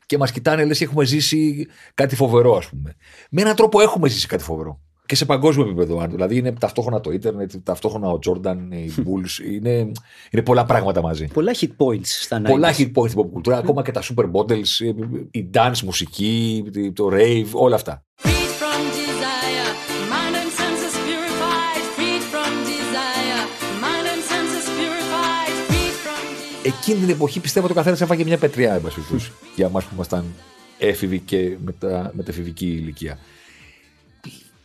και 0.05 0.17
μας 0.17 0.31
κοιτάνε 0.31 0.65
λες 0.65 0.77
και 0.77 0.83
έχουμε 0.83 1.05
ζήσει 1.05 1.67
κάτι 1.93 2.15
φοβερό, 2.15 2.55
ας 2.55 2.67
πούμε. 2.67 2.95
Με 3.29 3.41
έναν 3.41 3.55
τρόπο 3.55 3.81
έχουμε 3.81 4.09
ζήσει 4.09 4.27
κάτι 4.27 4.43
φοβερό. 4.43 4.79
Και 5.05 5.15
σε 5.15 5.25
παγκόσμιο 5.25 5.65
επίπεδο. 5.65 6.05
Δηλαδή, 6.09 6.37
είναι 6.37 6.51
ταυτόχρονα 6.51 7.01
το 7.01 7.11
ίντερνετ, 7.11 7.51
ταυτόχρονα 7.63 8.09
ο 8.09 8.19
Τζόρνταν, 8.19 8.71
οι 8.71 8.93
Bulls. 8.97 9.53
είναι, 9.53 9.91
είναι 10.31 10.41
πολλά 10.43 10.65
πράγματα 10.65 11.01
μαζί. 11.01 11.27
Πολλά 11.33 11.51
hit 11.59 11.69
points 11.77 12.05
στα 12.05 12.41
90s. 12.41 12.49
Πολλά 12.49 12.73
hit 12.77 12.91
points 12.95 13.09
στην 13.09 13.21
pop 13.21 13.29
κουλτούρα, 13.31 13.57
ακόμα 13.57 13.81
και 13.81 13.91
τα 13.91 14.01
super 14.01 14.31
models, 14.31 14.95
η 15.31 15.49
dance 15.53 15.79
μουσική, 15.83 16.63
το 16.93 17.09
rave, 17.13 17.49
όλα 17.51 17.75
αυτά. 17.75 18.05
Εκείνη 26.63 26.99
την 26.99 27.09
εποχή 27.09 27.39
πιστεύω 27.39 27.65
ότι 27.65 27.73
ο 27.73 27.77
καθένας 27.77 28.01
έφαγε 28.01 28.23
μια 28.23 28.37
πετριά, 28.37 28.73
εν 28.73 28.81
πάση 28.81 28.95
περιπτώσει, 28.95 29.31
για 29.55 29.65
εμάς 29.65 29.83
που 29.83 29.89
ήμασταν 29.93 30.25
έφηβοι 30.77 31.19
και 31.19 31.57
μετα, 31.63 32.11
μετεφηβική 32.13 32.65
ηλικία. 32.65 33.19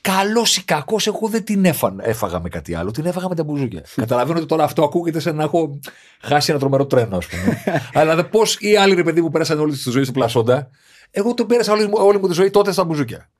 Καλός 0.01 0.57
ή 0.57 0.65
κακός, 0.65 1.07
εγώ 1.07 1.29
δεν 1.29 1.45
την 1.45 1.65
έφα, 1.65 1.95
έφαγα 2.01 2.41
με 2.41 2.49
κάτι 2.49 2.75
άλλο. 2.75 2.91
Την 2.91 3.07
έφαγα 3.07 3.29
με 3.29 3.35
τα 3.35 3.45
μπουζούκια. 3.45 3.85
Καταλαβαίνω 3.97 4.39
ότι 4.39 4.47
τώρα 4.49 4.65
αυτό 4.65 4.85
ακούγεται 4.85 5.21
σαν 5.21 5.37
να 5.37 5.43
έχω 5.43 5.81
χάσει 6.21 6.51
ένα 6.51 6.61
τρομερό 6.61 6.87
τρένο, 6.87 7.17
ας 7.17 7.27
πούμε. 7.27 7.63
Αλλά 8.03 8.25
πώς 8.25 8.57
οι 8.61 8.77
άλλοι 8.77 8.95
ρε 8.95 9.03
παιδί 9.03 9.21
μου 9.21 9.31
πέρασαν 9.31 9.61
όλη 9.61 9.73
τη 9.77 9.91
ζωή 9.91 10.03
στο 10.05 10.13
πλασόντα, 10.13 10.71
εγώ 11.11 11.35
τον 11.35 11.47
πέρασα 11.47 11.73
όλη, 11.73 11.87
μου- 11.87 11.99
όλη 11.99 12.19
μου 12.19 12.29
τη 12.29 12.35
ζωή 12.35 12.51
τότε 12.51 12.73
στα 12.73 12.85
μπουζούκια. 12.85 13.31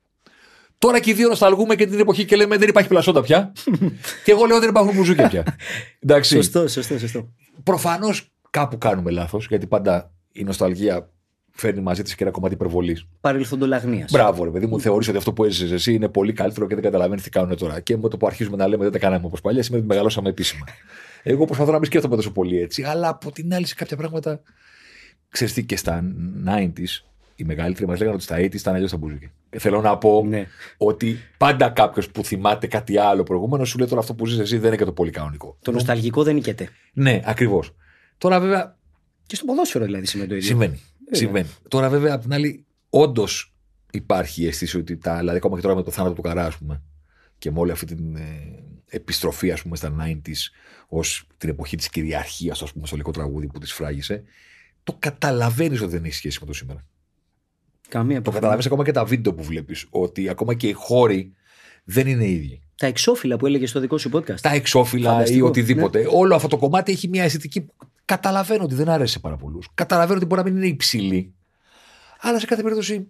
Τώρα 0.77 0.99
και 0.99 1.09
οι 1.09 1.13
δύο 1.13 1.27
νοσταλγούμε 1.27 1.75
και 1.75 1.85
την 1.87 1.99
εποχή 1.99 2.25
και 2.25 2.35
λέμε 2.35 2.57
δεν 2.57 2.69
υπάρχει 2.69 2.89
πλασόντα 2.89 3.21
πια. 3.21 3.51
και 4.23 4.31
εγώ 4.31 4.45
λέω 4.45 4.59
δεν 4.59 4.69
υπάρχουν 4.69 4.95
μπουζούκια 4.95 5.27
πια. 5.27 5.43
Εντάξει. 5.99 6.35
Σωστό, 6.35 6.67
σωστό, 6.67 6.99
σωστό. 6.99 7.27
Προφανώς 7.63 8.31
κάπου 8.57 8.77
κάνουμε 8.77 9.11
λάθος, 9.11 9.47
γιατί 9.47 9.67
πάντα 9.67 10.11
η 10.31 10.43
νοσταλγία 10.43 11.09
φέρνει 11.51 11.81
μαζί 11.81 12.01
της 12.01 12.15
και 12.15 12.23
ένα 12.23 12.31
κομμάτι 12.31 12.53
υπερβολής. 12.53 13.07
Παρελθοντολαγνίας. 13.21 14.11
Μπράβο, 14.11 14.43
ρε 14.43 14.49
παιδί 14.49 14.65
μου, 14.65 14.79
θεωρεί 14.79 15.09
ότι 15.09 15.17
αυτό 15.17 15.33
που 15.33 15.43
έζησες 15.43 15.71
εσύ 15.71 15.93
είναι 15.93 16.09
πολύ 16.09 16.33
καλύτερο 16.33 16.67
και 16.67 16.73
δεν 16.73 16.83
καταλαβαίνεις 16.83 17.23
τι 17.23 17.29
κάνουν 17.29 17.57
τώρα. 17.57 17.79
Και 17.79 17.97
με 17.97 18.09
το 18.09 18.17
που 18.17 18.27
αρχίζουμε 18.27 18.57
να 18.57 18.67
λέμε 18.67 18.83
δεν 18.83 18.91
τα 18.91 18.99
κάναμε 18.99 19.25
όπως 19.25 19.41
παλιάς, 19.41 19.65
σημαίνει 19.65 19.83
ότι 19.83 19.91
μεγαλώσαμε 19.93 20.29
επίσημα. 20.29 20.65
Εγώ 21.23 21.45
προσπαθώ 21.45 21.71
να 21.71 21.77
μην 21.77 21.85
σκέφτομαι 21.85 22.15
τόσο 22.15 22.31
πολύ 22.31 22.61
έτσι, 22.61 22.83
αλλά 22.83 23.07
από 23.07 23.31
την 23.31 23.53
άλλη 23.53 23.65
σε 23.65 23.75
κάποια 23.75 23.97
πράγματα. 23.97 24.41
Ξέρεις 25.29 25.53
τι, 25.53 25.65
και 25.65 25.77
στα 25.77 26.03
90s 26.47 27.03
οι 27.35 27.43
μεγαλύτεροι 27.43 27.87
μας 27.87 27.97
λέγανε 27.99 28.15
ότι 28.15 28.23
στα 28.25 28.35
80s 28.37 28.53
ήταν 28.53 28.75
αλλιώς 28.75 28.91
τα 28.91 28.97
μπουζούκια. 28.97 29.31
Και 29.49 29.59
θέλω 29.59 29.81
να 29.81 29.97
πω 29.97 30.23
Ναι. 30.27 30.45
ότι 30.77 31.17
πάντα 31.37 31.69
κάποιος 31.69 32.09
που 32.09 32.23
θυμάται 32.23 32.67
κάτι 32.67 32.97
άλλο 32.97 33.23
προηγούμενο 33.23 33.65
σου 33.65 33.77
λέει 33.77 33.87
τώρα 33.87 34.01
αυτό 34.01 34.13
που 34.13 34.25
ζεις 34.25 34.39
εσύ 34.39 34.57
δεν 34.57 34.67
είναι 34.67 34.75
και 34.77 34.85
το 34.85 34.91
πολύ 34.91 35.11
κανονικό. 35.11 35.57
Το 35.61 35.71
νοσταλγικό 35.71 36.23
δεν 36.23 36.33
νικέται. 36.33 36.69
Ναι, 36.93 37.21
ακριβώς. 37.25 37.75
Τώρα 38.17 38.39
βέβαια 38.39 38.77
Και 39.25 39.35
στο 39.35 39.45
ποδόσφαιρο 39.45 39.85
δηλαδή 39.85 40.05
σημαίνει 40.05 40.29
το 40.29 40.35
ίδιο. 40.35 40.47
Συμβαίνει. 40.47 40.81
Συμβαίνει. 41.11 41.47
Τώρα, 41.67 41.89
βέβαια, 41.89 42.13
απ' 42.13 42.21
την 42.21 42.33
άλλη, 42.33 42.65
όντως 42.89 43.53
υπάρχει 43.91 44.41
η 44.41 44.47
αίσθηση 44.47 44.77
ότι 44.77 44.97
τα. 44.97 45.17
Δηλαδή, 45.17 45.37
ακόμα 45.37 45.55
και 45.55 45.61
τώρα 45.61 45.75
με 45.75 45.83
το 45.83 45.91
θάνατο 45.91 46.15
του 46.15 46.21
Καρά, 46.21 46.45
ας 46.45 46.57
πούμε, 46.57 46.81
και 47.37 47.51
με 47.51 47.59
όλη 47.59 47.71
αυτή 47.71 47.85
την 47.85 48.15
ε, 48.15 48.63
επιστροφή, 48.89 49.51
ας 49.51 49.61
πούμε, 49.61 49.75
στα 49.75 49.95
90s, 49.99 50.51
ως 50.87 51.27
την 51.37 51.49
εποχή 51.49 51.77
της 51.77 51.89
κυριαρχίας, 51.89 52.61
ας 52.61 52.73
πούμε, 52.73 52.87
στο 52.87 52.95
λικό 52.95 53.11
τραγούδι 53.11 53.47
που 53.47 53.59
της 53.59 53.73
φράγησε, 53.73 54.23
το 54.83 54.95
καταλαβαίνεις 54.99 55.81
ότι 55.81 55.91
δεν 55.91 56.03
έχει 56.03 56.13
σχέση 56.13 56.37
με 56.41 56.45
το 56.45 56.53
σήμερα. 56.53 56.85
Καμία 57.89 58.15
Το 58.15 58.21
πρόβλημα. 58.21 58.33
καταλαβαίνεις 58.33 58.65
ακόμα 58.65 58.83
και 58.83 58.91
τα 58.91 59.05
βίντεο 59.05 59.33
που 59.33 59.43
βλέπεις, 59.43 59.85
ότι 59.89 60.29
ακόμα 60.29 60.53
και 60.53 60.67
οι 60.67 60.71
χώροι 60.71 61.33
δεν 61.83 62.07
είναι 62.07 62.27
ίδιοι. 62.27 62.61
Τα 62.75 62.87
εξώφυλλα 62.87 63.37
που 63.37 63.45
έλεγες 63.45 63.69
στο 63.69 63.79
δικό 63.79 63.97
σου 63.97 64.09
podcast. 64.13 64.39
Τα 64.41 64.51
εξώφυλλα 64.51 65.11
Φανταστικό, 65.11 65.45
ή 65.45 65.49
οτιδήποτε. 65.49 66.07
Όλο 66.11 66.35
αυτό 66.35 66.47
το 66.47 66.57
κομμάτι 66.57 66.91
έχει 66.91 67.07
μια 67.07 67.23
αισθητική. 67.23 67.65
Που 68.07 68.13
Καταλαβαίνω 68.13 68.63
ότι 68.63 68.75
δεν 68.75 68.89
άρεσε 68.89 69.19
πάρα 69.19 69.35
πολλούς. 69.37 69.69
Καταλαβαίνω 69.73 70.17
ότι 70.17 70.25
μπορεί 70.25 70.41
να 70.41 70.47
μην 70.49 70.57
είναι 70.57 70.67
υψηλή. 70.67 71.33
Αλλά 72.19 72.39
σε 72.39 72.45
κάθε 72.45 72.61
περίπτωση. 72.61 73.07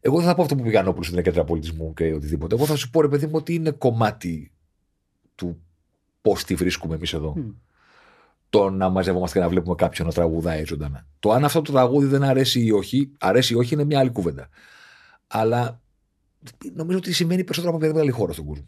Εγώ 0.00 0.16
δεν 0.16 0.26
θα 0.26 0.34
πω 0.34 0.42
αυτό 0.42 0.54
που 0.54 0.60
είπε 0.60 0.68
ο 0.68 0.72
Γιαννόπουλο 0.72 1.04
στην 1.04 1.22
κέντρα 1.22 1.44
πολιτισμού 1.44 1.94
και 1.94 2.12
οτιδήποτε. 2.12 2.54
Εγώ 2.54 2.66
θα 2.66 2.76
σου 2.76 2.90
πω, 2.90 3.00
ρε 3.00 3.08
παιδί 3.08 3.26
μου, 3.26 3.32
ότι 3.34 3.54
είναι 3.54 3.70
κομμάτι 3.70 4.52
του 5.34 5.62
πώς 6.22 6.44
τη 6.44 6.54
βρίσκουμε 6.54 6.94
εμείς 6.94 7.12
εδώ. 7.12 7.34
Μμ. 7.36 7.50
Το 8.50 8.70
να 8.70 8.88
μαζεύομαστε 8.88 9.38
και 9.38 9.44
να 9.44 9.50
βλέπουμε 9.50 9.74
κάποιον 9.74 10.06
να 10.06 10.12
τραγουδάει 10.12 10.64
ζωντανά. 10.64 11.06
Το 11.18 11.30
αν 11.30 11.44
αυτό 11.44 11.62
το 11.62 11.72
τραγούδι 11.72 12.06
δεν 12.06 12.22
αρέσει 12.22 12.64
ή 12.64 12.70
όχι, 12.70 13.12
αρέσει 13.18 13.52
ή 13.52 13.56
όχι 13.56 13.74
είναι 13.74 13.84
μια 13.84 13.98
άλλη 13.98 14.10
κουβέντα. 14.10 14.48
Αλλά 15.26 15.80
νομίζω 16.74 16.98
ότι 16.98 17.12
σημαίνει 17.12 17.44
περισσότερο 17.44 17.68
από 17.68 17.76
οποιαδήποτε 17.76 18.04
άλλη 18.06 18.10
χώρα 18.20 18.32
στον 18.32 18.44
κόσμο. 18.44 18.66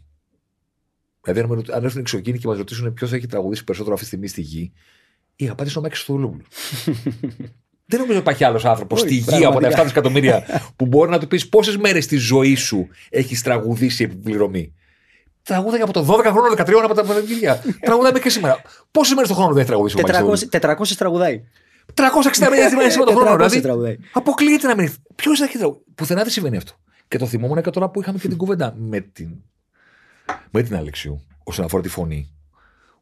Δηλαδή, 1.21 1.39
αν 1.39 1.47
με- 1.49 1.73
αν 1.75 1.83
έρθουν 1.83 1.99
εξωγήινοι 1.99 2.39
και 2.39 2.47
μας 2.47 2.57
ρωτήσουν 2.57 2.93
ποιος 2.93 3.13
έχει 3.13 3.27
τραγουδήσει 3.27 3.63
περισσότερο 3.63 3.95
αυτή 3.95 4.09
τη 4.09 4.11
στιγμή 4.15 4.27
στη 4.27 4.41
γη, 4.41 4.73
η 5.41 5.47
απάντηση 5.49 5.77
είναι 5.77 5.87
ο 5.87 5.89
Μάκη 5.89 6.03
Θοδουλόπουλο. 6.05 6.43
Δεν 7.85 7.99
νομίζω 7.99 8.17
ότι 8.19 8.27
υπάρχει 8.27 8.43
άλλος 8.43 8.65
άνθρωπος 8.65 9.01
Όχι, 9.01 9.21
στη 9.21 9.35
γη 9.35 9.45
από 9.45 9.57
πραγματικά. 9.57 9.75
τα 9.75 9.81
7 9.81 9.83
δισεκατομμύρια 9.83 10.43
που 10.75 10.85
μπορεί 10.85 11.09
να 11.11 11.19
του 11.19 11.27
πεις 11.27 11.49
πόσες 11.49 11.77
μέρες 11.77 12.07
τη 12.07 12.15
ζωή 12.17 12.55
σου 12.55 12.87
έχεις 13.09 13.41
τραγουδήσει 13.41 14.03
επιπληρωμή. 14.03 14.73
Τραγούδα 15.43 15.83
από 15.83 15.93
το 15.93 16.05
12 16.05 16.23
χρόνο, 16.23 16.53
13 16.57 16.83
από 16.83 16.93
τα 16.93 17.03
Παναγγελία. 17.03 17.63
Τραγουδάμε 17.81 18.19
και 18.19 18.29
σήμερα. 18.29 18.61
Πόσες 18.91 19.13
μέρες 19.13 19.29
το 19.29 19.35
χρόνο 19.35 19.49
δεν 19.49 19.57
έχει 19.57 19.67
τραγουδήσει 19.67 19.97
ο 19.97 20.01
Μάκης 20.01 20.47
400, 20.51 20.59
400 20.71 20.87
τραγουδάει. 20.97 21.43
360 21.93 22.47
μέρε 22.49 22.69
σήμερα 22.89 23.11
το 23.11 23.17
χρόνο. 23.17 23.31
400 23.31 23.35
Δηλαδή, 23.37 23.61
τραγουδάει. 23.61 23.97
αποκλείεται 24.13 24.67
να 24.67 24.75
μην. 24.75 24.93
Ποιος 25.15 25.39
θα 25.39 25.45
έχει 25.45 25.57
τραγουδίσει. 25.57 25.83
Πουθενά 25.95 26.21
δεν 26.21 26.31
συμβαίνει 26.31 26.57
αυτό. 26.57 26.71
Και 27.07 27.17
το 27.17 27.25
θυμόμουν 27.25 27.61
και 27.61 27.69
τώρα 27.69 27.89
που 27.89 28.01
είχαμε 28.01 28.17
και 28.19 28.27
την 28.27 28.37
κουβέντα 28.41 28.73
με 28.77 28.99
την, 28.99 29.29
με 30.51 30.61
την 30.61 30.75
Αλεξιού 30.75 31.25
όσον 31.43 31.65
αφορά 31.65 31.81
τη 31.83 31.89
φωνή. 31.89 32.33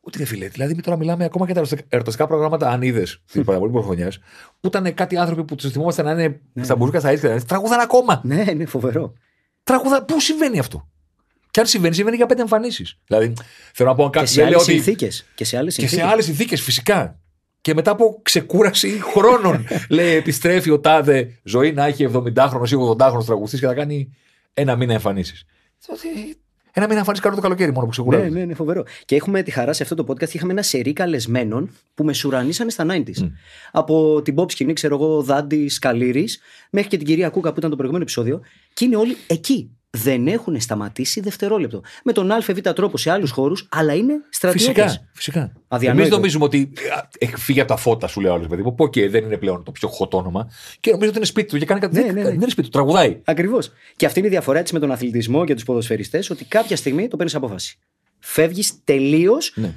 Ότι 0.07 0.17
ρε 0.17 0.25
φίλε, 0.25 0.47
δηλαδή 0.47 0.75
τώρα 0.81 0.97
μιλάμε 0.97 1.23
ακόμα 1.25 1.45
και 1.47 1.53
τα 1.53 1.59
ερωταστικά- 1.59 1.87
ερωταστικά 1.95 2.27
προγράμματα, 2.27 2.69
αν 2.69 2.81
είδες 2.81 3.21
την 3.31 3.43
παραμονή 3.43 3.71
πρωτοχρονιά, 3.71 4.11
που 4.59 4.67
ήταν 4.67 4.93
κάτι 4.93 5.17
άνθρωποι 5.17 5.43
που 5.43 5.55
τους 5.55 5.71
θυμόμαστε 5.71 6.01
να 6.01 6.11
είναι 6.11 6.39
στα 6.61 6.75
μπουζούκα 6.75 6.99
στα 6.99 7.11
ίσια, 7.11 7.41
τραγουδάνε 7.41 7.81
ακόμα. 7.83 8.21
Ναι, 8.23 8.45
είναι 8.49 8.65
φοβερό. 8.65 9.13
Τραγουδά, 9.63 10.03
πού 10.05 10.19
συμβαίνει 10.19 10.59
αυτό; 10.59 10.87
Και 11.51 11.59
αν 11.59 11.65
συμβαίνει, 11.65 11.95
συμβαίνει 11.95 12.15
για 12.17 12.25
πέντε 12.25 12.41
εμφανίσεις. 12.41 12.97
Δηλαδή, 13.07 13.33
θέλω 13.73 13.89
να 13.89 13.95
πω 13.95 14.03
αν 14.03 14.09
Και 14.11 14.17
κάποιος 14.17 14.33
σε 14.33 14.41
δεν 14.41 14.49
λέει 14.49 14.53
άλλες 14.59 14.67
ότι. 14.67 14.73
συνθήκες. 14.81 15.25
Και 15.35 15.43
σε 15.45 15.57
άλλες 15.57 15.75
Και 15.75 15.81
σε 15.81 15.87
συνθήκες. 15.87 16.11
άλλες 16.13 16.25
συνθήκες, 16.25 16.61
φυσικά. 16.61 17.19
Και 17.61 17.73
μετά 17.73 17.91
από 17.91 18.19
ξεκούραση 18.21 18.99
χρόνων, 19.01 19.65
λέει, 19.89 20.15
επιστρέφει 20.15 20.69
ο 20.71 20.79
τάδε 20.79 21.39
ζωή 21.43 21.71
να 21.71 21.85
έχει 21.85 22.09
70χρονο 22.13 22.67
ή 22.69 22.75
80χρονο 22.97 23.25
τραγουδιστής 23.25 23.59
και 23.59 23.65
θα 23.65 23.73
κάνει 23.73 24.15
ένα 24.53 24.75
μήνα 24.75 24.93
εμφανίσεις. 24.93 25.43
Ένα 26.77 26.85
μήνα 26.85 26.99
εμφανίσει 26.99 27.23
κάνω 27.23 27.35
το 27.35 27.41
καλοκαίρι 27.41 27.71
μόνο 27.71 27.85
που 27.85 27.91
ξεκουράζει. 27.91 28.29
Ναι, 28.29 28.39
ναι, 28.39 28.45
ναι, 28.45 28.53
φοβερό. 28.53 28.83
Και 29.05 29.15
έχουμε 29.15 29.41
τη 29.41 29.51
χαρά 29.51 29.73
σε 29.73 29.83
αυτό 29.83 29.95
το 29.95 30.05
podcast. 30.07 30.33
Είχαμε 30.33 30.51
ένα 30.51 30.61
σερί 30.61 30.93
καλεσμένων 30.93 31.69
που 31.93 32.03
με 32.03 32.13
σουρανίσανε 32.13 32.69
στα 32.69 32.85
90s. 32.89 33.31
Από 33.71 34.21
την 34.21 34.35
pop 34.37 34.51
σκηνή, 34.51 34.73
ξέρω 34.73 34.95
εγώ, 34.95 35.21
Δάντη, 35.21 35.71
Καλύρη, 35.79 36.27
μέχρι 36.69 36.89
και 36.89 36.97
την 36.97 37.05
κυρία 37.05 37.29
Κούκα 37.29 37.51
που 37.51 37.57
ήταν 37.57 37.69
το 37.69 37.75
προηγούμενο 37.75 38.05
επεισόδιο. 38.09 38.41
Και 38.73 38.85
είναι 38.85 38.95
όλοι 38.95 39.17
εκεί. 39.27 39.71
Δεν 40.03 40.27
έχουν 40.27 40.59
σταματήσει 40.61 41.19
δευτερόλεπτο. 41.21 41.81
Με 42.03 42.11
τον 42.11 42.31
ΑΒ 42.31 42.47
τρόπο 42.61 42.97
σε 42.97 43.11
άλλους 43.11 43.31
χώρους, 43.31 43.67
αλλά 43.71 43.93
είναι 43.93 44.13
στρατιώτες. 44.29 44.83
Φυσικά. 44.83 45.09
φυσικά. 45.13 45.51
Αδιανόητο. 45.67 46.01
Εμείς 46.03 46.15
νομίζουμε 46.15 46.43
ότι 46.45 46.71
α, 46.97 47.07
έχει 47.17 47.35
φύγει 47.35 47.59
από 47.59 47.69
τα 47.69 47.75
φώτα, 47.77 48.07
σου 48.07 48.21
λέει 48.21 48.31
ο 48.31 48.33
άλλος 48.33 48.47
παιδί 48.47 48.61
μου. 48.61 48.75
Πω 48.75 48.87
και 48.89 49.09
δεν 49.09 49.23
είναι 49.23 49.37
πλέον 49.37 49.63
το 49.63 49.71
πιο 49.71 49.89
hot 49.99 50.09
όνομα. 50.09 50.49
Και 50.79 50.91
νομίζω 50.91 51.09
ότι 51.09 51.17
είναι 51.17 51.27
σπίτι 51.27 51.47
του 51.47 51.57
και 51.57 51.65
κάνει 51.65 51.79
κάτι. 51.79 51.95
Ναι, 51.95 52.01
δεν, 52.01 52.13
ναι, 52.13 52.21
ναι. 52.21 52.25
δεν 52.27 52.33
είναι 52.33 52.49
σπίτι 52.49 52.67
του, 52.67 52.73
τραγουδάει. 52.73 53.21
Ακριβώς. 53.23 53.71
Και 53.95 54.05
αυτή 54.05 54.19
είναι 54.19 54.27
η 54.27 54.31
διαφορά 54.31 54.63
τη 54.63 54.73
με 54.73 54.79
τον 54.79 54.91
αθλητισμό 54.91 55.45
και 55.45 55.53
τους 55.53 55.63
ποδοσφαιριστές, 55.63 56.29
ότι 56.29 56.45
κάποια 56.45 56.75
στιγμή 56.75 57.07
το 57.07 57.15
παίρνεις 57.15 57.35
απόφαση. 57.35 57.77
Φεύγεις 58.19 58.83
τελείως, 58.83 59.51
Ναι. 59.55 59.73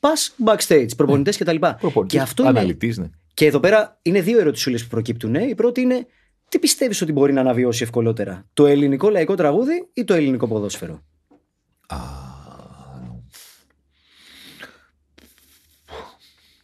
πας 0.00 0.34
backstage, 0.46 0.88
προπονητές 0.96 1.36
κτλ. 1.36 1.56
Προπονητής, 1.80 2.16
Και 2.16 2.20
αυτό 2.20 2.42
είναι. 2.42 2.58
αναλυτής, 2.58 2.98
ναι. 2.98 3.06
Και 3.34 3.46
εδώ 3.46 3.60
πέρα 3.60 3.98
είναι 4.02 4.20
δύο 4.20 4.40
ερωτησούλες 4.40 4.82
που 4.82 4.88
προκύπτουν. 4.88 5.34
Η 5.34 5.54
πρώτη 5.54 5.80
είναι, 5.80 6.06
τι 6.50 6.58
πιστεύεις 6.58 7.02
ότι 7.02 7.12
μπορεί 7.12 7.32
να 7.32 7.40
αναβιώσει 7.40 7.82
ευκολότερα, 7.82 8.48
το 8.52 8.66
ελληνικό 8.66 9.10
λαϊκό 9.10 9.34
τραγούδι 9.34 9.88
ή 9.92 10.04
το 10.04 10.14
ελληνικό 10.14 10.48
ποδόσφαιρο; 10.48 11.02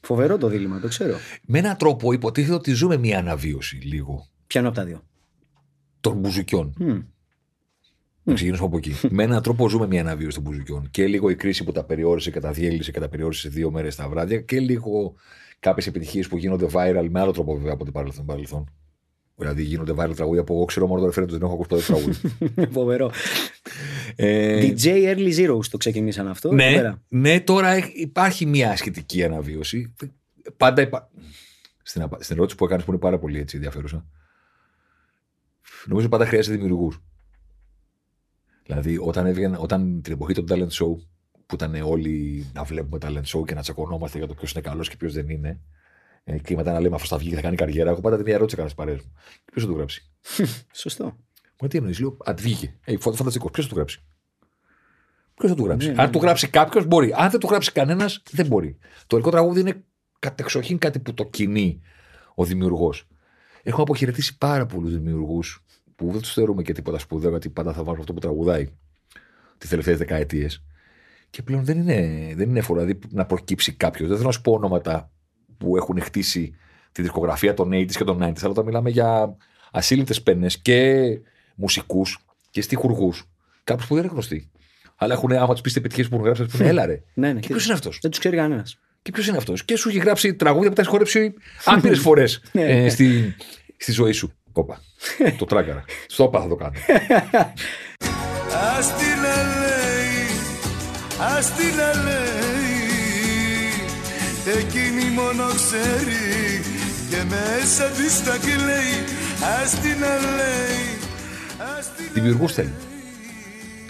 Φοβερό 0.00 0.38
το 0.38 0.48
δίλημα, 0.48 0.80
το 0.80 0.88
ξέρω. 0.88 1.16
Με 1.46 1.58
έναν 1.58 1.76
τρόπο 1.76 2.12
υποτίθεται 2.12 2.54
ότι 2.54 2.72
ζούμε 2.72 2.96
μια 2.96 3.18
αναβίωση 3.18 3.76
λίγο 3.76 4.26
Πιάνω 4.46 4.68
από 4.68 4.76
τα 4.76 4.84
δύο. 4.84 5.02
των 6.00 6.16
μπουζουκιών. 6.16 6.74
Μμ. 6.78 7.00
Να 8.22 8.34
ξεκινήσουμε 8.34 8.66
από 8.68 8.76
εκεί. 8.76 8.94
Με 9.10 9.22
έναν 9.22 9.42
τρόπο 9.42 9.68
ζούμε 9.68 9.86
μια 9.86 10.00
αναβίωση 10.00 10.34
των 10.34 10.42
μπουζουκιών. 10.42 10.88
Και 10.90 11.06
λίγο 11.06 11.30
η 11.30 11.34
κρίση 11.34 11.64
που 11.64 11.72
τα 11.72 11.84
περιόρισε 11.84 12.30
και 12.30 12.40
τα 12.40 12.52
διέλυσε 12.52 12.90
και 12.90 13.00
τα 13.00 13.08
περιόρισε 13.08 13.40
σε 13.40 13.48
δύο 13.48 13.70
μέρες 13.70 13.96
τα 13.96 14.08
βράδια. 14.08 14.40
Και 14.40 14.60
λίγο 14.60 15.14
κάποιες 15.58 15.86
επιτυχίες 15.86 16.28
που 16.28 16.36
γίνονται 16.36 16.66
viral 16.72 17.06
με 17.10 17.20
άλλο 17.20 17.32
τρόπο 17.32 17.56
βέβαια 17.56 17.72
από 17.72 17.84
το 17.84 17.92
παρελθόν. 18.24 18.70
Παρελθόν. 19.36 19.56
Δηλαδή 19.56 19.62
γίνονται 19.62 19.92
viral 19.92 20.16
τραγούδια 20.16 20.44
που 20.44 20.52
εγώ 20.54 20.64
ξέρω 20.64 20.86
μόνο 20.86 21.00
το 21.00 21.06
referendum, 21.08 21.28
δεν 21.28 21.42
έχω 21.42 21.52
ακούσει 21.52 21.68
ποτέ 21.68 21.82
τραγούδι. 21.82 22.18
Φοβερό. 22.78 23.10
ε, 24.16 24.60
DJ 24.78 24.84
Early 24.84 25.36
Zeros 25.38 25.64
το 25.70 25.76
ξεκινήσαν 25.76 26.28
αυτό. 26.28 26.48
εδώ 26.48 26.56
ναι, 26.56 26.74
πέρα. 26.74 27.02
ναι, 27.08 27.40
τώρα 27.40 27.68
έχ- 27.68 27.98
υπάρχει 27.98 28.46
μια 28.46 28.76
σχετική 28.76 29.24
αναβίωση. 29.24 29.94
Πάντα 30.56 30.82
υπά... 30.82 31.10
στην, 31.82 32.02
απα- 32.02 32.22
στην 32.22 32.36
ερώτηση 32.36 32.56
που 32.56 32.64
έκανες 32.64 32.84
που 32.84 32.90
είναι 32.90 33.00
πάρα 33.00 33.18
πολύ 33.18 33.38
έτσι 33.38 33.56
ενδιαφέρουσα. 33.56 34.06
Νομίζω 35.86 36.08
πάντα 36.08 36.26
χρειάζεται 36.26 36.56
δημιουργούς. 36.56 37.00
Δηλαδή, 38.66 38.98
όταν, 39.00 39.26
έβγαινε, 39.26 39.56
όταν 39.60 40.02
την 40.02 40.12
εποχή 40.12 40.32
των 40.34 40.44
talent 40.48 40.68
show, 40.68 40.96
που 41.46 41.54
ήταν 41.54 41.74
όλοι 41.82 42.46
να 42.54 42.64
βλέπουμε 42.64 42.98
talent 43.02 43.38
show 43.38 43.44
και 43.46 43.54
να 43.54 43.60
τσακωνόμαστε 43.60 44.18
για 44.18 44.26
το 44.26 44.34
ποιος 44.34 44.52
είναι 44.52 44.60
καλός 44.60 44.88
και 44.88 44.96
ποιος 44.96 45.12
δεν 45.12 45.28
είναι, 45.28 45.60
ε, 46.28 46.38
και 46.38 46.56
μετά 46.56 46.72
να 46.72 46.80
λέμε 46.80 46.94
αυτό 46.94 47.06
θα 47.06 47.16
βγει 47.18 47.28
και 47.28 47.34
θα 47.34 47.40
κάνει 47.40 47.56
καριέρα, 47.56 47.90
εγώ 47.90 48.00
πάντα 48.00 48.14
την 48.16 48.24
ίδια 48.24 48.34
ερώτηση 48.36 48.54
έκανα 48.58 48.68
στι 48.68 48.78
παρέες 48.82 49.00
μου. 49.00 49.12
Ποιος 49.44 49.64
θα 49.64 49.70
το 49.70 49.76
γράψει; 49.76 50.10
Σωστό. 50.82 51.16
Μα 51.60 51.68
τι 51.68 51.76
εννοείς, 51.76 52.00
λέω, 52.00 52.16
αν 52.24 52.36
βγήκε. 52.38 52.74
Ε, 52.84 52.96
φω- 52.98 53.14
φανταστικό. 53.14 53.50
Ποιος 53.50 53.64
θα 53.66 53.70
το 53.70 53.76
γράψει; 53.76 54.02
Ποιος 55.34 55.50
θα 55.50 55.56
το 55.56 55.62
γράψει; 55.62 55.86
Ναι, 55.86 55.92
ναι, 55.92 56.02
Αν 56.02 56.10
το 56.10 56.18
γράψει 56.18 56.48
κάποιος, 56.48 56.86
μπορεί. 56.86 57.12
Αν 57.16 57.30
δεν 57.30 57.40
το 57.40 57.46
γράψει 57.46 57.72
κανένας, 57.72 58.22
δεν 58.30 58.46
μπορεί. 58.46 58.78
Το 59.06 59.16
ελληνικό 59.16 59.30
τραγούδι 59.30 59.60
είναι 59.60 59.84
κατεξοχήν 60.18 60.78
κάτι 60.78 60.98
που 60.98 61.14
το 61.14 61.24
κινεί 61.24 61.80
ο 62.34 62.44
δημιουργός. 62.44 63.08
Έχω 63.62 63.82
αποχαιρετήσει 63.82 64.38
πάρα 64.38 64.66
πολλούς 64.66 64.92
δημιουργούς 64.92 65.64
που 65.96 66.10
δεν 66.12 66.20
τους 66.20 66.32
θεωρούμε 66.32 66.62
και 66.62 66.72
τίποτα 66.72 66.98
σπουδαίο, 66.98 67.30
γιατί 67.30 67.48
πάντα 67.48 67.72
θα 67.72 67.82
βάλουν 67.84 68.00
αυτό 68.00 68.12
που 68.12 68.20
τραγουδάει 68.20 68.68
τις 69.58 69.68
τελευταίες 69.68 69.98
δεκαετίες. 69.98 70.64
Και 71.30 71.42
πλέον 71.42 71.64
δεν 71.64 71.78
είναι, 71.78 72.32
δεν 72.36 72.48
είναι 72.48 72.58
εύκολο 72.58 72.80
δηλαδή, 72.80 72.98
να 73.10 73.26
προκύψει 73.26 73.72
κάποιος. 73.72 74.08
Δεν 74.08 74.16
θέλω 74.16 74.28
να 74.28 74.34
σου 74.34 74.40
πω 74.40 74.52
ονόματα 74.52 75.10
που 75.58 75.76
έχουν 75.76 76.00
χτίσει 76.02 76.54
τη 76.92 77.02
δισκογραφία 77.02 77.54
των 77.54 77.70
80s 77.72 77.90
και 77.92 78.04
των 78.04 78.16
90s, 78.22 78.40
αλλά 78.40 78.50
όταν 78.50 78.64
μιλάμε 78.64 78.90
για 78.90 79.36
ασύλληπτες 79.72 80.22
πένε 80.22 80.46
και 80.62 81.02
μουσικούς 81.54 82.18
και 82.50 82.62
στιχουργούς, 82.62 83.24
κάποιους 83.64 83.86
που 83.88 83.94
δεν 83.94 84.02
είναι 84.02 84.12
γνωστοί. 84.12 84.50
Αλλά 84.96 85.14
έχουν, 85.14 85.32
άμα 85.32 85.52
τους 85.52 85.60
πεις 85.60 85.72
τις 85.72 85.76
επιτυχίες 85.76 86.08
που 86.08 86.14
έχουν 86.14 86.24
γράψει, 86.26 86.42
θα 86.46 86.56
πούνε, 86.56 86.68
έλα 86.68 86.86
ρε. 86.86 87.02
Ναι, 87.14 87.32
ναι. 87.32 87.40
Και 87.40 87.48
ποιος 87.48 87.64
είναι 87.64 87.74
αυτός; 87.74 87.98
Δεν 88.02 88.10
τους 88.10 88.20
ξέρει 88.20 88.36
κανένας. 88.36 88.78
Και 89.02 89.10
ποιος 89.10 89.26
είναι 89.26 89.36
αυτός; 89.36 89.64
Και 89.64 89.76
σου 89.76 89.88
έχει 89.88 89.98
γράψει 89.98 90.34
τραγούδια 90.34 90.68
που 90.68 90.74
τα 90.74 90.80
έχει 90.80 90.90
χορέψει 90.90 91.34
άπειρες 91.64 91.98
φορές 92.06 92.42
Ναι. 92.52 92.62
ε, 92.84 92.88
στη, 92.88 93.34
στη 93.76 93.92
ζωή 93.92 94.12
σου. 94.12 94.32
Όπα. 94.52 94.80
το 95.38 95.44
τράκαρα. 95.44 95.84
Στο 96.06 96.24
όπα 96.24 96.40
θα 96.40 96.48
το 96.48 96.54
κάνω. 96.54 96.72
Ας 101.18 101.52
την 101.54 102.25
Εκείνη 104.54 105.10
μόνο 105.10 105.44
ξέρει 105.54 106.62
και 107.10 107.24
μέσα 107.28 107.88
της 107.90 108.22
τα 108.24 108.38
κλαίει 108.38 109.04
Ας 109.62 109.70
την 109.80 109.98
λέει, 110.36 110.98
ας 111.78 111.94
την 111.94 112.04
Δημιουργούς 112.14 112.52
θέλει. 112.52 112.72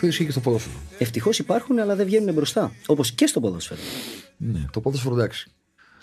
Το 0.00 0.06
ισχύει 0.06 0.24
και 0.24 0.30
στο 0.30 0.40
ποδόσφαιρο. 0.40 0.74
Ευτυχώς 0.98 1.38
υπάρχουν, 1.38 1.78
αλλά 1.78 1.94
δεν 1.96 2.06
βγαίνουν 2.06 2.34
μπροστά. 2.34 2.72
Όπως 2.86 3.12
και 3.12 3.26
στο 3.26 3.40
ποδόσφαιρο. 3.40 3.80
Ναι, 4.36 4.64
το 4.72 4.80
ποδόσφαιρο 4.80 5.14
εντάξει. 5.14 5.50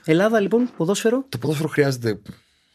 Ελλάδα 0.05 0.39
λοιπόν, 0.39 0.69
ποδόσφαιρο, 0.77 1.25
Το 1.29 1.37
ποδόσφαιρο 1.37 1.67
χρειάζεται. 1.69 2.21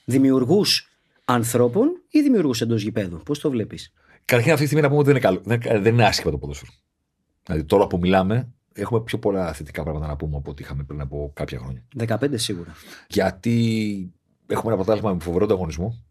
δημιουργούς 0.05 0.89
ανθρώπων 1.25 1.89
ή 2.11 2.21
δημιουργούς 2.21 2.61
εντός 2.61 2.83
γηπέδου; 2.83 3.23
Πώς 3.25 3.39
το 3.39 3.51
βλέπεις; 3.51 3.93
Καταρχήν 4.25 4.53
αυτή 4.53 4.65
τη 4.65 4.71
στιγμή 4.71 4.83
να 4.89 4.89
πούμε 4.95 5.01
ότι 5.01 5.13
δεν 5.13 5.17
είναι, 5.17 5.41
καλό. 5.61 5.71
Δεν, 5.71 5.83
δεν 5.83 5.93
είναι 5.93 6.07
άσχημα 6.07 6.31
το 6.31 6.39
ποδόσφαιρο. 6.39 6.71
Δηλαδή 7.47 7.65
τώρα 7.65 7.87
που 7.87 7.99
μιλάμε, 7.99 8.53
έχουμε 8.81 9.01
πιο 9.01 9.19
πολλά 9.19 9.53
θετικά 9.53 9.83
πράγματα 9.83 10.07
να 10.07 10.17
πούμε 10.17 10.37
από 10.37 10.51
ό,τι 10.51 10.63
είχαμε 10.63 10.83
πριν 10.83 11.01
από 11.01 11.31
κάποια 11.35 11.59
χρόνια. 11.59 11.83
15 11.99 12.31
σίγουρα. 12.35 12.75
Γιατί 13.09 14.13
έχουμε 14.47 14.73
ένα 14.73 14.83
πρωτάθλημα 14.83 15.15
με 15.15 15.21
φοβερό 15.21 15.45
ανταγωνισμό. 15.45 16.05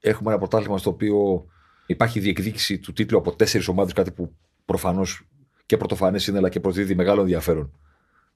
Έχουμε 0.00 0.30
ένα 0.30 0.38
πρωτάθλημα 0.38 0.78
στο 0.78 0.90
οποίο 0.90 1.46
υπάρχει 1.86 2.20
διεκδίκηση 2.20 2.78
του 2.78 2.92
τίτλου 2.92 3.18
από 3.18 3.36
τέσσερις 3.36 3.68
ομάδες, 3.68 3.92
κάτι 3.92 4.10
που 4.10 4.34
προφανώς 4.64 5.28
και 5.66 5.76
πρωτοφανές 5.76 6.26
είναι, 6.26 6.38
αλλά 6.38 6.48
και 6.48 6.60
προσδίδει 6.60 6.94
μεγάλο 6.94 7.20
ενδιαφέρον 7.20 7.72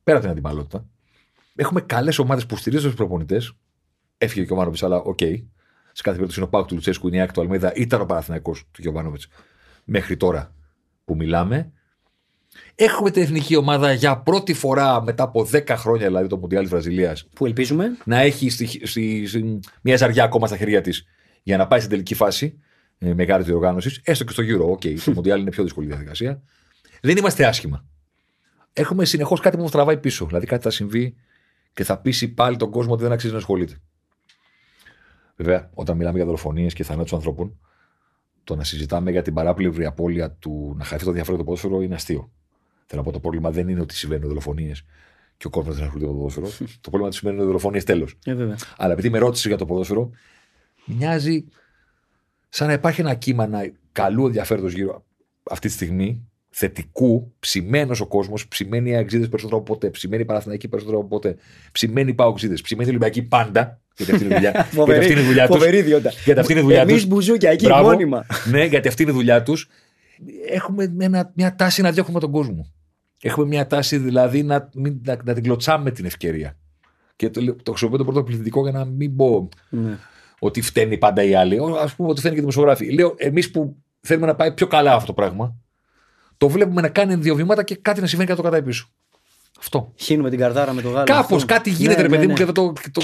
πέρα 0.03 0.19
από 0.19 0.27
την 0.27 0.37
αντιπαλότητα. 0.37 0.87
Έχουμε 1.55 1.81
καλές 1.81 2.19
ομάδες 2.19 2.47
που 2.47 2.57
στηρίζουν 2.57 2.91
τους 2.91 2.97
προπονητές. 2.97 3.53
Έφυγε 4.19 4.47
και 4.47 4.53
ο 4.53 4.57
Γιοβάνοβιτς, 4.57 4.85
αλλά 4.85 4.97
οκ. 4.97 5.19
Σε 5.19 6.03
κάθε 6.03 6.17
περίπτωση 6.17 6.39
είναι 6.39 6.45
ο 6.45 6.49
ΠΑΟΚ 6.49 6.67
του 6.67 6.75
Λουτσέσκου, 6.75 7.09
είναι 7.09 7.17
η 7.17 7.21
ΑΕΚ 7.21 7.33
του 7.33 7.41
Αλμέιδα, 7.41 7.75
ήταν 7.75 8.01
ο 8.01 8.07
Παναθηναϊκός 8.07 8.65
του 8.71 8.83
Γιοβάνοβιτς 8.83 9.29
μέχρι 9.85 10.17
τώρα 10.17 10.55
που 11.05 11.17
μιλάμε. 11.17 11.73
Έχουμε 12.75 13.11
την 13.11 13.23
εθνική 13.23 13.57
ομάδα 13.57 13.93
για 13.93 14.19
πρώτη 14.19 14.55
φορά 14.55 15.02
μετά 15.02 15.23
από 15.23 15.49
10 15.52 15.62
χρόνια, 15.76 16.07
δηλαδή 16.07 16.28
το 16.28 16.37
Μουντιάλ 16.37 16.62
της 16.62 16.71
Βραζιλίας, 16.71 17.28
Που 17.35 17.47
ελπίζουμε. 17.47 17.97
να 18.05 18.19
έχει 18.21 18.50
στη, 18.50 18.87
στη- 18.87 19.26
στη- 19.26 19.61
μια 19.83 19.97
ζαριά 19.97 20.25
ακόμα 20.25 20.47
στα 20.47 20.57
χέρια 20.57 20.81
της 20.81 21.07
για 21.43 21.57
να 21.57 21.67
πάει 21.67 21.78
στην 21.78 21.90
τελική 21.90 22.14
φάση 22.14 22.59
ε, 22.99 23.14
μεγάλης 23.14 23.47
διοργάνωσης, 23.47 24.00
έστω 24.05 24.25
και 24.25 24.33
στο 24.33 24.43
Euro. 24.47 24.71
OK, 24.71 24.81
το 25.05 25.11
Μουντιάλ 25.12 25.40
είναι 25.40 25.50
πιο 25.50 25.62
δύσκολη 25.62 25.87
διαδικασία. 25.87 26.43
Δεν 27.00 27.17
είμαστε 27.17 27.45
άσχημα. 27.47 27.85
Έχουμε 28.73 29.05
συνεχώς 29.05 29.40
κάτι 29.40 29.57
που 29.57 29.62
μας 29.62 29.71
τραβάει 29.71 29.97
πίσω. 29.99 30.26
Δηλαδή 30.26 30.47
κάτι 30.47 30.62
θα 30.62 30.71
συμβεί 30.71 31.14
και 31.73 31.85
θα 31.85 31.99
πείσει 31.99 32.28
πάλι 32.28 32.57
τον 32.57 32.71
κόσμο 32.71 32.93
ότι 32.93 33.02
δεν 33.02 33.12
αξίζει 33.12 33.33
να 33.33 33.38
ασχολείται. 33.38 33.76
Βέβαια, 35.37 35.71
όταν 35.75 35.97
μιλάμε 35.97 36.17
για 36.17 36.25
δολοφονίες 36.25 36.75
και 36.75 36.85
θανάτους 36.85 37.12
ανθρώπων, 37.12 37.59
το 38.49 38.57
να 38.57 38.64
συζητάμε 38.64 39.11
για 39.11 39.23
την 39.23 39.35
παράπλευρη 39.35 39.85
απώλεια 39.85 40.31
του 40.31 40.75
να 40.78 40.85
χαθεί 40.85 41.02
το 41.05 41.09
ενδιαφέρον 41.09 41.38
το 41.38 41.45
ποδόσφαιρο 41.45 41.81
είναι 41.81 41.95
αστείο. 41.95 42.31
Θέλω 42.87 43.00
να 43.00 43.07
πω 43.07 43.12
το 43.12 43.21
πρόβλημα 43.21 43.50
δεν 43.50 43.69
είναι 43.69 43.81
ότι 43.81 43.95
συμβαίνουν 43.95 44.28
δολοφονίες 44.28 44.85
και 45.37 45.47
ο 45.47 45.50
κόσμος 45.50 45.75
δεν 45.75 45.85
ασχολείται 45.85 46.07
με 46.07 46.12
το 46.12 46.19
ποδόσφαιρο. 46.19 46.47
το 46.85 46.90
πρόβλημα 46.90 46.99
είναι 46.99 47.07
ότι 47.07 47.17
συμβαίνουν 47.17 47.47
δολοφονίες 47.47 47.85
τέλος. 47.85 48.19
Ε, 48.25 48.35
βέβαια. 48.35 48.57
Αλλά 48.76 48.93
επειδή 48.93 49.11
με 49.11 49.19
ρώτησες 49.19 49.47
για 49.47 49.57
το 49.57 49.67
ποδόσφαιρο, 49.67 50.11
μοιάζει 50.85 51.45
σαν 52.49 52.67
να 52.67 52.73
υπάρχει 52.73 53.00
ένα 53.00 53.14
κύμα 53.14 53.47
να 53.47 53.73
καλού 53.93 54.26
ενδιαφέροντος 54.26 54.73
γύρω 54.73 55.05
αυτή 55.50 55.69
τη 55.69 55.75
στιγμή, 55.75 56.28
θετικού, 56.50 57.33
ψημένος 57.38 58.00
ο 58.00 58.07
κόσμος, 58.07 58.49
ψημένοι 58.49 58.90
οι 58.90 58.97
Αγγλίδες 58.97 59.28
περισσότερο 59.28 59.61
από 59.61 59.73
ποτέ, 59.73 59.90
ψημένοι 59.90 60.23
οι 60.23 60.25
Παναθηναϊκοί 60.25 60.69
περισσότερο 60.69 60.99
από 61.00 61.09
ποτέ, 61.09 61.37
ψημένοι 61.73 62.11
οι 62.11 62.14
Παοξίδες, 62.14 62.61
ψημένοι 62.61 62.87
οι 62.87 62.90
Ολυμπιακοί 62.90 63.23
πάντα. 63.23 63.81
Γιατί 63.97 64.12
αυτή 64.12 64.25
είναι 64.25 64.35
η 64.35 64.37
δουλειά, 64.37 64.50
γιατί 64.61 64.75
Φοβερή, 64.75 64.99
αυτή 64.99 65.12
είναι 65.12 65.21
η 65.21 65.25
δουλειά 65.25 65.47
τους. 65.47 65.57
φοβερή 65.57 65.76
ιδιότητα. 65.78 66.11
Γιατί 66.25 66.40
αυτή 66.40 66.52
είναι 66.52 66.61
η 66.61 66.64
δουλειά 66.64 66.81
Εμείς 66.81 66.95
τους. 66.95 67.07
μπουζούκια 67.07 67.50
εκεί 67.50 67.64
Μπράβο. 67.64 67.88
μόνιμα. 67.90 68.26
Ναι, 68.50 68.64
γιατί 68.64 68.88
αυτή 68.88 69.02
είναι 69.02 69.11
η 69.11 69.14
δουλειά 69.14 69.43
τους. 69.43 69.69
Έχουμε 70.50 70.95
ένα, 70.99 71.33
μια 71.35 71.55
τάση 71.55 71.83
να 71.83 71.93
διώχνουμε 71.93 72.21
τον 72.21 72.31
κόσμο. 72.31 72.73
Έχουμε 73.23 73.47
μια 73.47 73.67
τάση 73.67 73.97
δηλαδή 73.99 74.43
να, 74.43 74.69
μην, 74.75 75.00
να, 75.05 75.17
να 75.25 75.35
την 75.35 75.43
κλωτσάμε 75.43 75.90
την 75.90 76.05
ευκαιρία. 76.05 76.57
Και 77.17 77.31
το, 77.31 77.40
λέω- 77.40 77.62
το 77.62 77.71
χρησιμοποιώ 77.71 77.99
το 77.99 78.05
πρώτο 78.05 78.23
πληθυντικό 78.23 78.62
για 78.62 78.73
να 78.73 78.85
μην 78.85 79.17
πω 79.17 79.49
Ναι. 79.69 79.97
ότι 80.38 80.61
φταίνει 80.61 80.99
πάντα 80.99 81.23
οι 81.23 81.35
άλλοι. 81.35 81.57
Α 81.59 81.88
πούμε 81.97 82.09
ότι 82.09 82.19
φταίνει 82.19 82.35
και 82.35 82.40
οι 82.40 82.40
δημοσιογράφοι. 82.40 82.90
Λέω, 82.93 83.14
εμείς 83.17 83.50
που 83.50 83.76
θέλουμε 84.00 84.26
να 84.26 84.35
πάει 84.35 84.52
πιο 84.52 84.67
καλά 84.67 84.95
αυτό 84.95 85.07
το 85.07 85.12
πράγμα, 85.12 85.57
το 86.38 86.49
βλέπουμε 86.49 86.80
να 86.80 86.88
κάνει 86.88 87.14
δύο 87.14 87.35
βήματα 87.35 87.62
και 87.62 87.76
κάτι 87.83 88.00
να 88.00 88.07
συμβαίνει 88.07 88.28
κατά 88.28 88.42
το 88.42 88.49
κατά 88.50 88.62
πίσω. 88.62 88.88
Αυτό. 89.59 89.92
Χύνουμε 89.97 90.30
την 90.30 90.38
καρδάρα 90.38 90.73
με 90.73 90.83
το 90.83 90.88
γάλα. 90.88 91.04
Κάπως 91.04 91.42
αυτό. 91.42 91.54
κάτι 91.54 91.71
γίνεται, 91.71 91.97
Ναι, 91.97 92.02
ρε 92.02 92.09
παιδί 92.09 92.21
ναι, 92.21 92.23
μου, 92.26 92.28
ναι. 92.33 92.38
και 92.38 92.45
δεν 92.45 92.54
το, 92.54 92.73
το, 92.92 93.00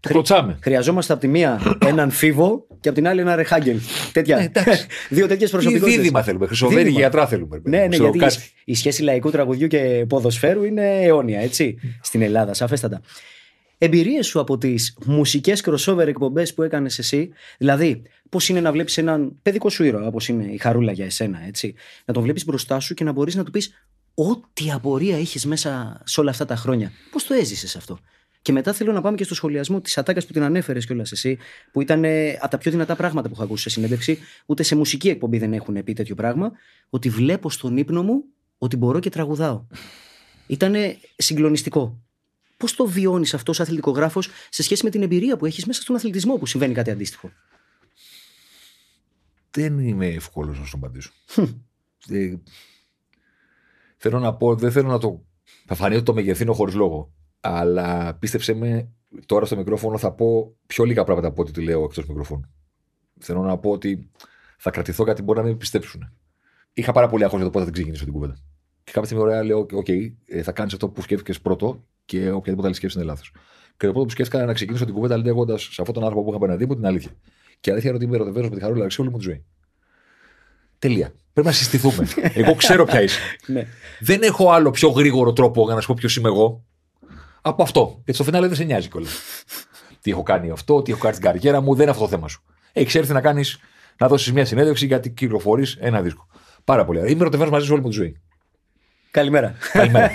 το 0.00 0.08
κλωτσάμε. 0.08 0.58
Χρειαζόμαστε 0.62 1.12
από 1.12 1.22
τη 1.22 1.28
μία 1.28 1.76
έναν 1.86 2.10
φίβο 2.10 2.66
και 2.80 2.88
από 2.88 2.98
την 2.98 3.08
άλλη 3.08 3.20
ένα 3.20 3.34
ρεχάγκελ. 3.36 3.78
Τέτοια. 4.12 4.36
Ναι, 4.36 4.42
εντάξει. 4.44 4.86
Δύο 5.08 5.26
τέτοιες 5.26 5.50
Τι 5.50 5.56
προσωπικότητες. 5.56 5.96
δίδυμα 6.00 6.22
θέλουμε. 6.22 6.46
Χρυσοβέρη 6.46 6.78
Δίδυμα. 6.82 6.98
γιατρά 7.00 7.26
θέλουμε. 7.26 7.56
ρε 7.56 7.62
παιδί 7.62 7.76
Ναι, 7.76 7.82
μου. 7.82 7.88
ναι, 7.88 7.96
Ξέρω 7.96 8.10
γιατί 8.14 8.34
κάτι. 8.36 8.50
η 8.64 8.74
σχέση 8.74 9.02
λαϊκού 9.02 9.30
τραγουδιού 9.30 9.66
και 9.66 10.04
ποδοσφαίρου 10.08 10.64
είναι 10.64 11.00
αιώνια, 11.02 11.40
έτσι, 11.40 11.78
στην 12.02 12.22
Ελλάδα, 12.22 12.54
σαφέστατα. 12.54 13.00
Εμπειρίες 13.78 14.26
σου 14.26 14.40
από 14.40 14.58
τις 14.58 14.96
μουσικές 15.06 15.62
crossover 15.66 16.06
εκπομπές 16.06 16.54
που 16.54 16.62
έκανες 16.62 16.98
εσύ, 16.98 17.30
δηλαδή 17.58 18.02
πώς 18.28 18.48
είναι 18.48 18.60
να 18.60 18.72
βλέπεις 18.72 18.98
έναν 18.98 19.38
παιδικό 19.42 19.68
σου 19.68 19.84
ήρωα, 19.84 20.06
όπως 20.06 20.28
είναι 20.28 20.44
η 20.44 20.58
Χαρούλα 20.58 20.92
για 20.92 21.04
εσένα, 21.04 21.46
έτσι, 21.46 21.74
να 22.04 22.14
τον 22.14 22.22
βλέπεις 22.22 22.44
μπροστά 22.44 22.80
σου 22.80 22.94
και 22.94 23.04
να 23.04 23.12
μπορείς 23.12 23.34
να 23.34 23.44
του 23.44 23.50
πεις 23.50 23.72
ό,τι 24.14 24.70
απορία 24.70 25.16
έχεις 25.16 25.46
μέσα 25.46 26.00
σε 26.04 26.20
όλα 26.20 26.30
αυτά 26.30 26.44
τα 26.44 26.56
χρόνια. 26.56 26.92
Πώς 27.10 27.24
το 27.24 27.34
έζησες 27.34 27.76
αυτό; 27.76 27.98
Και 28.42 28.52
μετά 28.52 28.72
θέλω 28.72 28.92
να 28.92 29.00
πάμε 29.00 29.16
και 29.16 29.24
στο 29.24 29.34
σχολιασμό 29.34 29.80
της 29.80 29.98
ατάκας 29.98 30.26
που 30.26 30.32
την 30.32 30.42
ανέφερες 30.42 30.86
κιόλας 30.86 31.12
εσύ, 31.12 31.38
που 31.72 31.80
ήταν 31.80 32.04
ε, 32.04 32.30
από 32.30 32.48
τα 32.48 32.58
πιο 32.58 32.70
δυνατά 32.70 32.96
πράγματα 32.96 33.28
που 33.28 33.34
έχω 33.34 33.44
ακούσει 33.44 33.62
σε 33.62 33.70
συνέντευξη. 33.70 34.18
Ούτε 34.46 34.62
σε 34.62 34.76
μουσική 34.76 35.08
εκπομπή 35.08 35.38
δεν 35.38 35.52
έχουν 35.52 35.82
πει 35.84 35.92
τέτοιο 35.92 36.14
πράγμα. 36.14 36.52
Ότι 36.90 37.08
βλέπω 37.08 37.50
στον 37.50 37.76
ύπνο 37.76 38.02
μου 38.02 38.24
ότι 38.58 38.76
μπορώ 38.76 38.98
και 38.98 39.10
τραγουδάω. 39.10 39.66
Ήταν 40.46 40.74
συγκλονιστικό. 41.16 42.02
Πώς 42.58 42.74
το 42.74 42.86
βιώνεις 42.86 43.34
αυτό 43.34 43.50
ως 43.50 43.60
αθλητικογράφος 43.60 44.28
σε 44.48 44.62
σχέση 44.62 44.84
με 44.84 44.90
την 44.90 45.02
εμπειρία 45.02 45.36
που 45.36 45.46
έχεις 45.46 45.66
μέσα 45.66 45.82
στον 45.82 45.96
αθλητισμό 45.96 46.36
που 46.36 46.46
συμβαίνει 46.46 46.74
κάτι 46.74 46.90
αντίστοιχο; 46.90 47.30
Δεν 49.50 49.78
είμαι 49.78 50.06
εύκολος 50.06 50.58
να 50.58 50.64
σου 50.64 50.76
απαντήσω. 50.76 51.10
Ε, 52.10 52.34
θέλω 53.96 54.18
να 54.18 54.34
πω, 54.34 54.54
δεν 54.54 54.72
θέλω 54.72 54.88
να 54.88 54.98
το. 54.98 55.24
Θα 55.66 55.74
φανεί 55.74 55.94
ότι 55.94 56.04
το 56.04 56.14
μεγεθύνω 56.14 56.52
χωρίς 56.52 56.74
λόγο. 56.74 57.12
Αλλά 57.40 58.14
πίστεψε 58.14 58.54
με, 58.54 58.88
τώρα 59.26 59.46
στο 59.46 59.56
μικρόφωνο 59.56 59.98
θα 59.98 60.12
πω 60.12 60.56
πιο 60.66 60.84
λίγα 60.84 61.04
πράγματα 61.04 61.28
από 61.28 61.42
ό,τι 61.42 61.52
τη 61.52 61.62
λέω 61.62 61.84
εκτός 61.84 62.06
μικροφώνου. 62.06 62.50
Θέλω 63.18 63.42
να 63.42 63.58
πω 63.58 63.70
ότι 63.70 64.10
θα 64.58 64.70
κρατηθώ 64.70 65.04
κάτι 65.04 65.18
που 65.18 65.24
μπορεί 65.24 65.38
να 65.38 65.44
μην 65.44 65.52
με 65.52 65.58
πιστέψουν. 65.58 66.12
Είχα 66.72 66.92
πάρα 66.92 67.08
πολύ 67.08 67.24
άγχος 67.24 67.38
για 67.38 67.46
το 67.46 67.52
πότε 67.52 67.64
θα 67.64 67.70
την 67.70 67.80
ξεκινήσω 67.80 68.04
την 68.04 68.12
κουβέντα. 68.12 68.34
Και 68.84 68.92
κάποια 68.92 69.04
στιγμή 69.04 69.24
ωραία 69.24 69.44
λέω: 69.44 69.66
Οκ, 69.72 69.88
ε, 69.88 70.42
θα 70.42 70.52
κάνεις 70.52 70.72
αυτό 70.72 70.88
που 70.88 71.02
σκέφτηκες 71.02 71.40
πρώτο 71.40 71.84
και 72.08 72.30
οποιαδήποτε 72.30 72.66
άλλη 72.66 72.76
σκέψη 72.76 72.98
είναι 72.98 73.06
λάθος. 73.06 73.32
Και 73.76 73.86
το 73.86 73.92
πρώτο 73.92 74.04
που 74.04 74.10
σκέφτηκα 74.10 74.44
να 74.44 74.52
ξεκινήσω 74.52 74.84
την 74.84 74.94
κουβέντα 74.94 75.16
λέγοντας 75.16 75.62
σε 75.62 75.80
αυτόν 75.80 75.94
τον 75.94 76.02
άνθρωπο 76.02 76.22
που 76.24 76.28
είχα 76.28 76.36
απέναντί 76.36 76.66
μου 76.66 76.74
την 76.74 76.86
αλήθεια. 76.86 77.10
Και 77.60 77.70
η 77.70 77.72
αλήθεια 77.72 77.90
είναι 77.90 77.98
ότι 77.98 78.06
είμαι 78.06 78.14
ερωτευμένος 78.14 78.48
με 78.48 78.54
τη 78.54 78.60
Χαρούλα 78.60 78.80
Αλεξίου 78.80 79.04
όλη 79.04 79.12
μου 79.12 79.18
τη 79.18 79.24
ζωή. 79.24 79.44
Τελεία. 80.78 81.12
Πρέπει 81.32 81.48
να 81.48 81.54
συστηθούμε. 81.54 82.08
Εγώ 82.40 82.54
ξέρω 82.54 82.84
ποια 82.84 83.02
είσαι. 83.02 83.20
Ναι. 83.46 83.66
Δεν 84.00 84.22
έχω 84.22 84.50
άλλο 84.50 84.70
πιο 84.70 84.88
γρήγορο 84.88 85.32
τρόπο 85.32 85.64
για 85.64 85.74
να 85.74 85.80
σου 85.80 85.86
πω 85.86 85.94
ποιος 85.98 86.16
είμαι 86.16 86.28
εγώ 86.28 86.64
από 87.40 87.62
αυτό. 87.62 87.92
Γιατί 87.94 88.12
στο 88.12 88.24
φινάλε 88.24 88.46
δεν 88.46 88.56
σε 88.56 88.64
νοιάζει 88.64 88.88
κιόλας. 88.88 89.18
τι 90.00 90.10
έχω 90.10 90.22
κάνει 90.22 90.50
αυτό, 90.50 90.82
τι 90.82 90.90
έχω 90.92 91.00
κάνει 91.00 91.14
στην 91.14 91.26
καριέρα 91.26 91.60
μου, 91.60 91.72
δεν 91.72 91.82
είναι 91.82 91.90
αυτό 91.90 92.02
το 92.02 92.08
θέμα 92.08 92.28
σου. 92.28 92.42
Έχεις 92.72 92.94
έρθει 92.94 93.12
να 93.12 93.20
κάνεις, 93.20 93.58
να 93.98 94.08
δώσεις 94.08 94.32
μια 94.32 94.44
συνέντευξη 94.44 94.86
γιατί 94.86 95.10
κυκλοφορείς 95.10 95.76
ένα 95.80 96.02
δίσκο. 96.02 96.26
Πάρα 96.64 96.84
πολύ 96.84 96.98
ωραία. 96.98 97.10
Είμαι 97.10 97.20
ερωτευμένος 97.20 97.52
μαζί 97.54 97.66
σου 97.66 97.72
όλη 97.72 97.82
μου 97.82 97.88
τη 97.88 97.94
ζωή. 97.94 98.20
Καλημέρα. 99.10 99.54
Καλημέρα. 99.72 100.10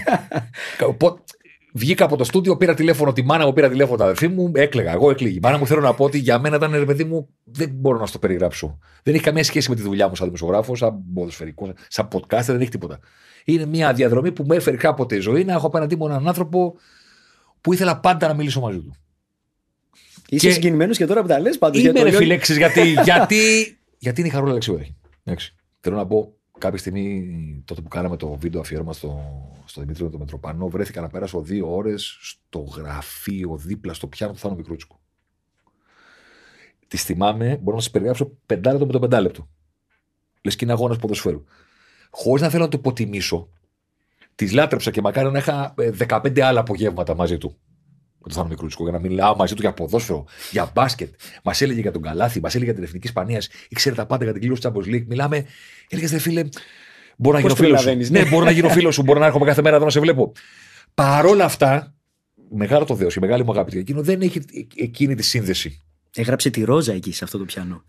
Οπότε, 1.75 1.86
Βγήκα 1.86 2.06
από 2.06 2.18
το 2.18 2.24
στούντιο, 2.24 2.58
πήρα 2.58 2.74
τηλέφωνο 2.74 3.13
τη 3.13 3.24
μάνα 3.24 3.46
μου, 3.46 3.53
πήρα 3.53 3.70
τηλέφωνο 3.70 3.98
τα 3.98 4.03
αδερφή 4.03 4.27
μου, 4.27 4.51
έκλαιγα. 4.56 4.92
Εγώ 4.92 5.10
έκλαιγα. 5.10 5.36
Η 5.36 5.39
μάνα 5.42 5.58
μου 5.58 5.68
θέλω 5.68 5.82
να 5.82 5.94
πω 5.94 6.03
ότι 6.06 6.18
για 6.18 6.39
μένα 6.39 6.56
ήταν 6.56 6.72
ρε 6.72 6.86
παιδί 6.86 7.03
μου, 7.03 7.30
δεν 7.44 7.70
μπορώ 7.74 8.00
να 8.00 8.06
στο 8.06 8.20
περιγράψω. 8.20 8.77
Δεν 9.03 9.13
έχει 9.13 9.24
καμία 9.24 9.44
σχέση 9.44 9.70
με 9.70 9.75
τη 9.75 9.82
δουλειά 9.82 10.08
μου 10.08 10.15
σαν 10.15 10.25
δημοσιογράφος, 10.25 10.77
σαν 10.80 11.03
ποδοσφαιρικός, 11.13 11.72
σαν 11.88 12.08
podcast, 12.12 12.42
δεν 12.44 12.62
έχει 12.62 12.70
τίποτα. 12.70 13.00
Είναι 13.46 13.65
μια 13.65 13.94
διαδρομή 13.94 14.32
που 14.32 14.44
μου 14.44 14.53
έφερε 14.53 14.77
κάποτε 14.77 15.15
η 15.15 15.20
ζωή 15.20 15.44
να 15.44 15.53
έχω 15.53 15.68
απέναντί 15.68 15.96
μου 15.96 16.06
έναν 16.06 16.27
άνθρωπο 16.27 16.75
που 17.62 17.74
ήθελα 17.74 18.00
πάντα 18.00 18.27
να 18.27 18.34
μιλήσω 18.34 18.60
μαζί 18.60 18.77
του. 18.80 18.94
Είσαι 20.30 20.48
Και- 20.48 20.53
συγκινημένος 20.53 20.98
και 20.98 21.06
τώρα 21.06 21.22
που 21.22 21.27
τα 21.27 21.39
λες 21.39 21.58
πάντως. 21.58 21.84
Είμαι 21.84 22.01
ρε 22.01 22.12
φιλέξεις 22.12 22.58
γιατί, 22.58 22.82
γιατί, 23.03 23.38
γιατί 23.98 24.20
είναι 24.20 24.30
η 24.30 24.32
Χαρούλα 24.32 24.52
Αλεξιούδη. 24.52 24.95
Εντάξει. 25.24 25.56
Θέλω 25.80 25.95
να 25.95 26.06
πω, 26.08 26.34
κάποια 26.60 26.78
στιγμή 26.78 27.28
τότε 27.66 27.82
που 27.82 27.88
κάναμε 27.88 28.18
το 28.18 28.36
βίντεο 28.36 28.62
αφιέρωμα 28.62 28.94
στο, 28.94 29.22
στο 29.66 29.82
Δημήτρη 29.82 30.04
με 30.04 30.10
τον 30.10 30.20
Μετροπανό, 30.20 30.68
βρέθηκα 30.68 31.02
να 31.02 31.08
πέρασω 31.08 31.42
δύο 31.42 31.76
ώρες 31.76 32.18
στο 32.22 32.60
γραφείο 32.60 33.58
δίπλα 33.58 33.94
στο 33.94 34.08
πιάνο 34.08 34.34
του 34.34 34.39
Θάνου 34.39 34.56
Μικρούτσικου. 34.56 35.00
Τη 36.88 36.98
θυμάμαι, 36.98 37.58
μπορώ 37.62 37.76
να 37.76 37.82
σας 37.82 37.92
περιγράψω 37.92 38.32
πεντάλεπτο 38.46 38.86
με 38.86 38.92
το 38.92 39.00
πεντάλεπτο. 39.00 39.50
Λες 40.42 40.56
και 40.56 40.63
είναι 40.66 40.74
αγώνας 40.74 40.98
ποδοσφαίρου. 40.98 41.44
Χωρίς 42.10 42.42
να 42.42 42.50
θέλω 42.50 42.63
να 42.63 42.70
το 42.70 42.78
υποτιμήσω, 42.80 43.50
τη 44.36 44.52
λάτρεψα 44.52 44.92
και 44.92 45.02
μακάρι 45.02 45.32
να 45.32 45.38
είχα 45.38 45.74
ε, 45.78 45.92
15 46.08 46.39
άλλα 46.39 46.60
απογεύματα 46.60 47.16
μαζί 47.16 47.38
του. 47.38 47.58
Με 48.26 48.30
τον 48.30 48.32
Θάνο 48.32 48.48
Μικρούτσικο, 48.48 48.84
για 48.84 48.92
να 48.92 49.00
μιλάω 49.00 49.36
μαζί 49.36 49.54
του 49.54 49.62
για 49.62 49.74
ποδόσφαιρο, 49.74 50.26
για 50.52 50.72
μπάσκετ. 50.74 51.14
Μας 51.44 51.62
έλεγε 51.62 51.80
για 51.82 51.92
τον 51.92 52.02
Καλάθι, 52.02 52.40
μας 52.40 52.52
έλεγε 52.56 52.70
για 52.70 52.80
την 52.80 52.88
Εθνική 52.88 53.08
Ισπανίας, 53.08 53.50
ήξερε 53.70 53.96
τα 53.96 54.06
πάντα 54.06 54.24
για 54.24 54.34
την 54.34 54.42
κλήρωση 54.42 54.62
τη 54.62 54.70
Champions 54.74 54.94
League. 54.96 55.06
Μιλάμε, 55.08 55.46
έλεγες 55.90 56.12
ρε 56.12 56.18
φίλε, 56.18 56.44
μπορώ 57.18 57.38
να 57.38 57.44
Πώς 57.44 57.52
γίνω 57.52 57.64
φίλος 57.66 57.80
σου. 57.80 57.86
προλαβαίνεις, 57.86 58.10
Ναι, 58.10 58.20
ναι. 58.22 58.30
μπορώ 58.30 58.46
να 58.46 58.52
γίνω 58.52 58.70
φίλος 58.70 58.96
σου, 58.96 59.02
μπορώ 59.04 59.20
να 59.20 59.26
έρχομαι 59.26 59.46
κάθε 59.46 59.62
μέρα 59.62 59.76
εδώ 59.76 59.86
να 59.86 59.92
σε 59.92 60.00
βλέπω. 60.00 60.32
Παρόλα 60.94 61.46
αυτά, 61.46 61.94
μεγάλο 62.50 62.86
το 62.86 62.96
Θεός, 62.96 63.16
η 63.16 63.20
μεγάλη 63.20 63.44
μου 63.44 63.52
αγάπη 63.52 63.72
για 63.72 63.80
εκείνο 63.80 64.02
δεν 64.02 64.22
έχει 64.22 64.42
εκείνη 64.76 65.16
τη 65.16 65.24
σύνδεση. 65.24 65.82
Έγραψε 66.16 66.50
τη 66.50 66.64
ρόζα 66.64 66.94
εκεί 66.94 67.12
σε 67.14 67.24
αυτό 67.24 67.38
το 67.38 67.46
πιάνο. 67.46 67.84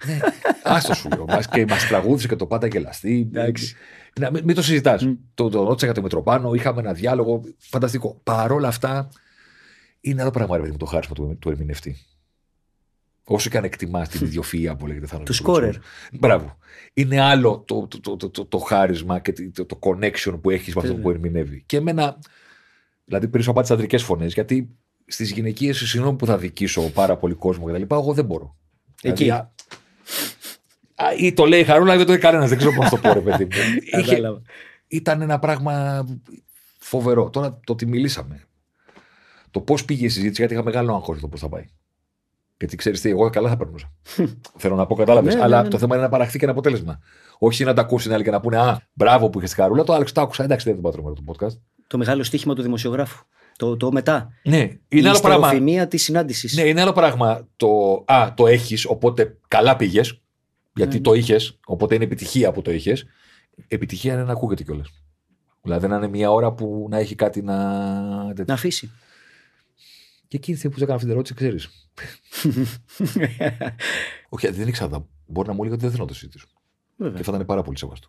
Άστο 0.63 0.95
σου 0.95 1.09
λέω. 1.09 1.25
Μας, 1.25 1.49
και 1.49 1.65
μας 1.69 1.87
τραγούδισε 1.87 2.29
και 2.29 2.37
το 2.37 2.47
πάντα 2.47 2.67
γελαστή. 2.67 3.29
Εντάξει. 3.33 3.75
Να, 4.21 4.31
μην, 4.31 4.45
μην 4.45 4.55
το 4.55 4.63
συζητάς. 4.63 5.09
Το, 5.35 5.49
το 5.49 5.65
ρώτησα 5.65 5.85
για 5.87 5.95
το 5.95 6.03
Μητροπάνο, 6.03 6.55
είχαμε 6.55 6.81
ένα 6.81 6.93
διάλογο. 6.93 7.43
Φανταστικό. 7.59 8.21
Παρόλα 8.23 8.69
αυτά, 8.69 9.09
είναι 10.05 10.23
άλλο 10.23 10.31
πράγμα 10.31 10.55
ρε 10.55 10.61
παιδί 10.61 10.73
μου, 10.73 10.79
το 10.79 10.87
χάρισμα 10.87 11.15
του, 11.15 11.37
του 11.39 11.51
ερμηνευτή. 11.51 11.97
Όσο 13.25 13.51
και 13.51 13.57
αν 13.57 13.65
εκτιμά 13.65 14.07
την 14.07 14.21
ιδιοφυΐα 14.31 14.75
που 14.79 14.87
λέγεται 14.87 15.07
Θάνο 15.07 15.23
Του 15.23 15.33
Μικρούτσικου. 15.33 15.51
σκόρερ. 15.51 15.75
Μπράβο. 16.13 16.59
Είναι 16.95 17.21
άλλο 17.21 17.63
το, 17.67 17.87
το, 17.87 18.01
το, 18.01 18.17
το, 18.17 18.31
το, 18.31 18.45
το 18.47 18.59
χάρισμα 18.59 19.19
και 19.19 19.33
το, 19.55 19.65
το 19.67 19.79
connection 19.81 20.39
που 20.43 20.51
έχεις 20.51 20.75
με 20.75 20.83
αυτό 20.85 20.95
που 20.97 21.11
ερμηνεύει. 21.11 21.63
Και 21.67 21.77
εμένα, 21.77 22.19
δηλαδή 23.05 23.29
περισσότερο 23.29 23.51
από 23.51 23.61
τις 23.61 23.71
αντρικέ 23.71 23.99
φωνές, 23.99 24.33
γιατί 24.35 24.69
στις 25.07 25.31
γυναικείες, 25.31 25.77
συγγνώμη 25.79 26.17
που 26.17 26.27
θα 26.27 26.39
δικήσω 26.39 26.83
πάρα 26.91 27.17
πολύ 27.17 27.35
κόσμο 27.35 27.65
κτλ., 27.67 27.83
εγώ 27.95 28.13
δεν 28.13 28.25
μπορώ. 28.25 28.57
Εκεί. 29.03 29.23
Δηλαδή, 29.23 29.31
α- 29.41 29.53
α, 30.95 31.15
ή 31.19 31.33
το 31.33 31.45
λέει 31.45 31.61
η 31.61 31.65
Χαρούλα 31.65 31.95
ή 31.95 31.97
δεν 31.97 32.07
το 32.07 32.13
λέει 32.13 32.21
κανένας. 32.21 32.49
Δεν 32.49 32.59
ξέρω 32.59 32.73
πώς 32.73 32.85
να 32.85 32.91
το 32.91 32.97
πω, 32.97 33.13
ρε 33.13 33.21
παιδί 33.21 33.45
μου. 33.45 33.51
Είχε- 34.01 34.01
Κατάλαβα. 34.09 34.43
ήταν 34.87 35.21
ένα 35.21 35.39
πράγμα 35.39 36.07
φοβερό. 36.79 37.31
Τώρα 37.31 37.61
το 37.65 37.73
ότι 37.73 37.87
μιλήσαμε. 37.87 38.47
Το 39.55 39.61
πώς 39.61 39.85
πήγε 39.85 40.05
η 40.05 40.09
συζήτηση, 40.09 40.41
γιατί 40.41 40.55
είχα 40.55 40.65
μεγάλο 40.65 40.95
άγχος 40.95 41.13
για 41.13 41.21
το 41.23 41.29
πώς 41.29 41.41
θα 41.41 41.49
πάει. 41.49 41.65
Γιατί 42.59 42.77
ξέρεις 42.77 43.01
τι, 43.01 43.09
εγώ 43.11 43.31
καλά 43.31 43.49
θα 43.49 43.57
περνούσα. 43.57 43.93
Θέλω 44.57 44.77
να 44.77 44.87
πω, 44.87 44.95
κατάλαβες. 44.95 45.33
Ναι, 45.33 45.39
ναι, 45.39 45.45
αλλά 45.45 45.63
ναι. 45.63 45.69
το 45.69 45.79
θέμα 45.79 45.95
είναι 45.95 46.05
να 46.05 46.11
παραχθεί 46.11 46.39
και 46.39 46.45
ένα 46.45 46.53
αποτέλεσμα. 46.53 46.99
Όχι 47.39 47.65
να 47.65 47.75
τα 47.75 47.81
ακούσει 47.81 48.05
την 48.05 48.15
άλλη 48.15 48.25
και 48.25 48.31
να 48.31 48.41
πούνε 48.41 48.59
Α, 48.59 48.89
μπράβο 48.93 49.31
που 49.31 49.39
είχες 49.39 49.51
την 49.51 49.59
καρούλα. 49.63 49.85
Το 49.85 49.93
άλλο 49.93 50.07
το 50.13 50.21
άκουσα. 50.21 50.45
Εντάξει, 50.45 50.73
δεν 50.73 50.83
το 50.83 50.91
πάω 50.91 51.13
το 51.13 51.23
podcast. 51.27 51.59
Το 51.87 51.99
μεγάλο 51.99 52.23
στοίχημα 52.23 52.55
του 52.55 52.63
δημοσιογράφου. 52.63 53.25
Το, 53.57 53.77
το 53.77 53.93
μετά. 53.93 54.29
Ναι, 54.43 54.59
η 54.59 54.81
είναι 54.89 55.09
άλλο 55.09 55.21
πράγμα. 55.21 55.47
ιστεροφημία 55.47 55.89
της 55.89 56.03
συνάντησης. 56.03 56.57
Ναι, 56.57 56.63
είναι 56.63 56.81
άλλο 56.81 56.93
πράγμα 56.93 57.49
το 57.57 58.03
Α, 58.07 58.35
το 58.35 58.47
έχεις, 58.47 58.85
οπότε 58.87 59.39
καλά 59.49 59.77
πήγες. 59.77 60.21
Γιατί 60.75 60.97
Ναι. 60.97 61.03
το 61.03 61.13
είχες, 61.15 61.59
οπότε 61.67 61.95
είναι 61.95 62.05
επιτυχία 62.05 62.53
που 62.53 62.63
το 62.63 62.71
είχες. 62.71 63.05
Επιτυχία 63.69 64.13
είναι 64.13 64.23
να 64.25 64.33
ακούγεται 64.33 64.63
κιόλας. 64.63 64.89
Δηλαδή 65.63 65.87
να 65.87 65.97
είναι 65.97 66.09
μια 66.09 66.31
ώρα 66.33 66.53
που 66.53 66.87
να 66.91 66.99
έχει 66.99 67.15
κάτι 67.15 67.43
να. 67.43 67.55
Να 68.47 68.55
αφήσει. 68.55 68.91
Και 70.35 70.41
εκείνη 70.41 70.59
τη 70.59 70.69
στιγμή 70.69 70.71
που 70.71 70.79
σου 70.79 70.85
έκανα 70.85 70.95
αυτή 70.95 71.07
την 71.07 71.15
ερώτηση, 71.15 71.35
ξέρεις. 71.35 71.69
Όχι, 74.29 74.49
δεν 74.51 74.69
ήξερα. 74.69 75.07
Μπορεί 75.27 75.49
να 75.49 75.55
μου 75.55 75.61
έλεγε 75.61 75.75
ότι 75.75 75.83
δεν 75.83 75.91
θέλω 75.91 76.03
να 76.03 76.09
το 76.09 76.15
συζητήσω. 76.15 76.47
Βέβαια. 76.97 77.17
Και 77.17 77.23
θα 77.23 77.33
ήταν 77.35 77.47
πάρα 77.47 77.63
πολύ 77.63 77.79
σεβαστό. 77.79 78.09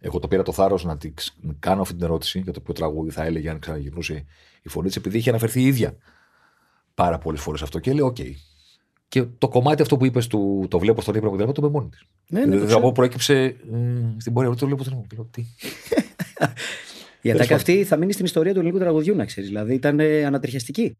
Εγώ 0.00 0.18
το 0.18 0.28
πήρα 0.28 0.42
το 0.42 0.52
θάρρος 0.52 0.84
να 0.84 0.96
τη 0.96 1.12
ξ- 1.12 1.34
να 1.40 1.54
κάνω 1.58 1.80
αυτή 1.80 1.94
την 1.94 2.04
ερώτηση 2.04 2.38
για 2.40 2.52
το 2.52 2.60
ποιο 2.60 2.74
τραγούδι 2.74 3.10
θα 3.10 3.24
έλεγε 3.24 3.50
αν 3.50 3.58
ξαναγυρνούσε 3.58 4.24
η 4.62 4.68
φωνή 4.68 4.86
της, 4.86 4.96
επειδή 4.96 5.18
είχε 5.18 5.28
αναφερθεί 5.30 5.60
η 5.60 5.66
ίδια 5.66 5.96
πάρα 6.94 7.18
πολλές 7.18 7.40
φορές 7.40 7.62
αυτό. 7.62 7.78
Και 7.78 7.92
λέω, 7.92 8.06
οκ. 8.06 8.16
Και 9.08 9.22
το 9.22 9.48
κομμάτι 9.48 9.82
αυτό 9.82 9.96
που 9.96 10.04
είπες 10.06 10.26
του 10.26 10.66
το 10.70 10.78
βλέπω 10.78 11.00
στον 11.00 11.14
ύπνο 11.14 11.30
μου, 11.30 11.36
το 11.36 11.52
είπε 11.56 11.68
μόνη 11.68 11.88
της. 11.88 12.02
Ναι, 12.28 12.38
ναι, 12.38 12.44
το 12.44 12.50
δηλαδή, 12.50 12.66
ξέρω. 12.66 12.80
από 12.80 12.92
προέκυψε 12.92 13.56
μ, 13.70 14.18
στην 14.18 14.32
πορεία, 14.32 14.54
το 14.54 14.66
βλέπω 14.66 14.82
στον 14.84 14.92
ύπνο 14.98 15.06
μου. 15.10 15.16
Λέω, 15.16 15.28
Τι. 15.30 15.44
Η 17.20 17.30
ατάκα 17.30 17.44
πάντων. 17.44 17.56
αυτή 17.56 17.84
θα 17.84 17.96
μείνει 17.96 18.12
στην 18.12 18.24
ιστορία 18.24 18.52
του 18.52 18.58
ελληνικού 18.58 18.78
τραγουδιού, 18.78 19.14
να 19.14 19.24
ξέρεις. 19.24 19.48
Δηλαδή 19.48 19.74
ήταν 19.74 20.00
ε, 20.00 20.24
ανατριχιαστική. 20.24 20.96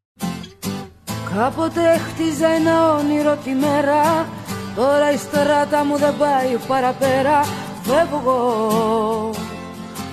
Κάποτε 1.36 1.98
χτίζα 1.98 2.48
ένα 2.48 2.94
όνειρο 2.94 3.36
τη 3.44 3.50
μέρα 3.50 4.28
Τώρα 4.76 5.12
η 5.12 5.16
στράτα 5.16 5.84
μου 5.84 5.96
δεν 5.96 6.16
πάει 6.16 6.56
παραπέρα 6.66 7.42
Φεύγω 7.82 9.34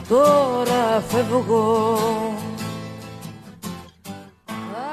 Τώρα 0.09 1.01
φεύγω 1.01 1.97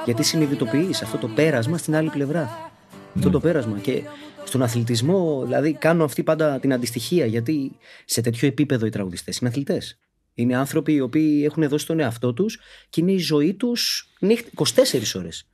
Γιατί 0.04 0.22
συνειδητοποιείς 0.22 1.02
αυτό 1.02 1.18
το 1.18 1.28
πέρασμα 1.28 1.78
στην 1.78 1.96
άλλη 1.96 2.08
πλευρά; 2.08 2.70
Αυτό 3.16 3.30
το 3.30 3.40
πέρασμα. 3.40 3.78
Και 3.78 4.02
στον 4.44 4.62
αθλητισμό, 4.62 5.42
δηλαδή, 5.44 5.72
κάνω 5.72 6.04
αυτή 6.04 6.22
πάντα 6.22 6.58
την 6.60 6.72
αντιστοιχία. 6.72 7.26
Γιατί 7.26 7.76
σε 8.04 8.20
τέτοιο 8.20 8.48
επίπεδο 8.48 8.86
οι 8.86 8.90
τραγουδιστές 8.90 9.38
είναι 9.38 9.50
αθλητές. 9.50 9.98
Είναι 10.34 10.56
άνθρωποι 10.56 10.92
οι 10.92 11.00
οποίοι 11.00 11.42
έχουν 11.44 11.68
δώσει 11.68 11.86
τον 11.86 12.00
εαυτό 12.00 12.32
τους 12.32 12.58
και 12.90 13.00
είναι 13.00 13.12
η 13.12 13.18
ζωή 13.18 13.54
τους 13.54 14.08
24 14.20 15.14
ώρες. 15.14 15.50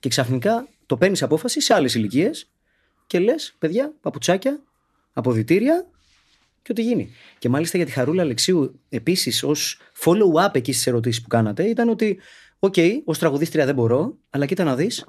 Και 0.00 0.08
ξαφνικά 0.08 0.68
το 0.86 0.96
παίρνεις 0.96 1.22
απόφαση 1.22 1.60
σε 1.60 1.74
άλλες 1.74 1.94
ηλικίες 1.94 2.50
και 3.06 3.18
λες, 3.18 3.54
παιδιά, 3.58 3.92
παπουτσάκια, 4.00 4.60
αποδητήρια 5.12 5.86
και 6.62 6.72
ό,τι 6.72 6.82
γίνει. 6.82 7.10
Και 7.38 7.48
μάλιστα 7.48 7.76
για 7.76 7.86
τη 7.86 7.92
Χαρούλα 7.92 8.22
Αλεξίου, 8.22 8.80
επίσης 8.88 9.42
ως 9.42 9.80
follow-up 10.04 10.54
εκεί 10.54 10.72
στις 10.72 10.86
ερωτήσεις 10.86 11.22
που 11.22 11.28
κάνατε, 11.28 11.68
ήταν 11.68 11.88
ότι, 11.88 12.18
οκ, 12.58 12.74
ως 13.04 13.18
τραγουδίστρια 13.18 13.64
δεν 13.64 13.74
μπορώ, 13.74 14.16
αλλά 14.30 14.46
κοίτα 14.46 14.64
να 14.64 14.76
δεις, 14.76 15.06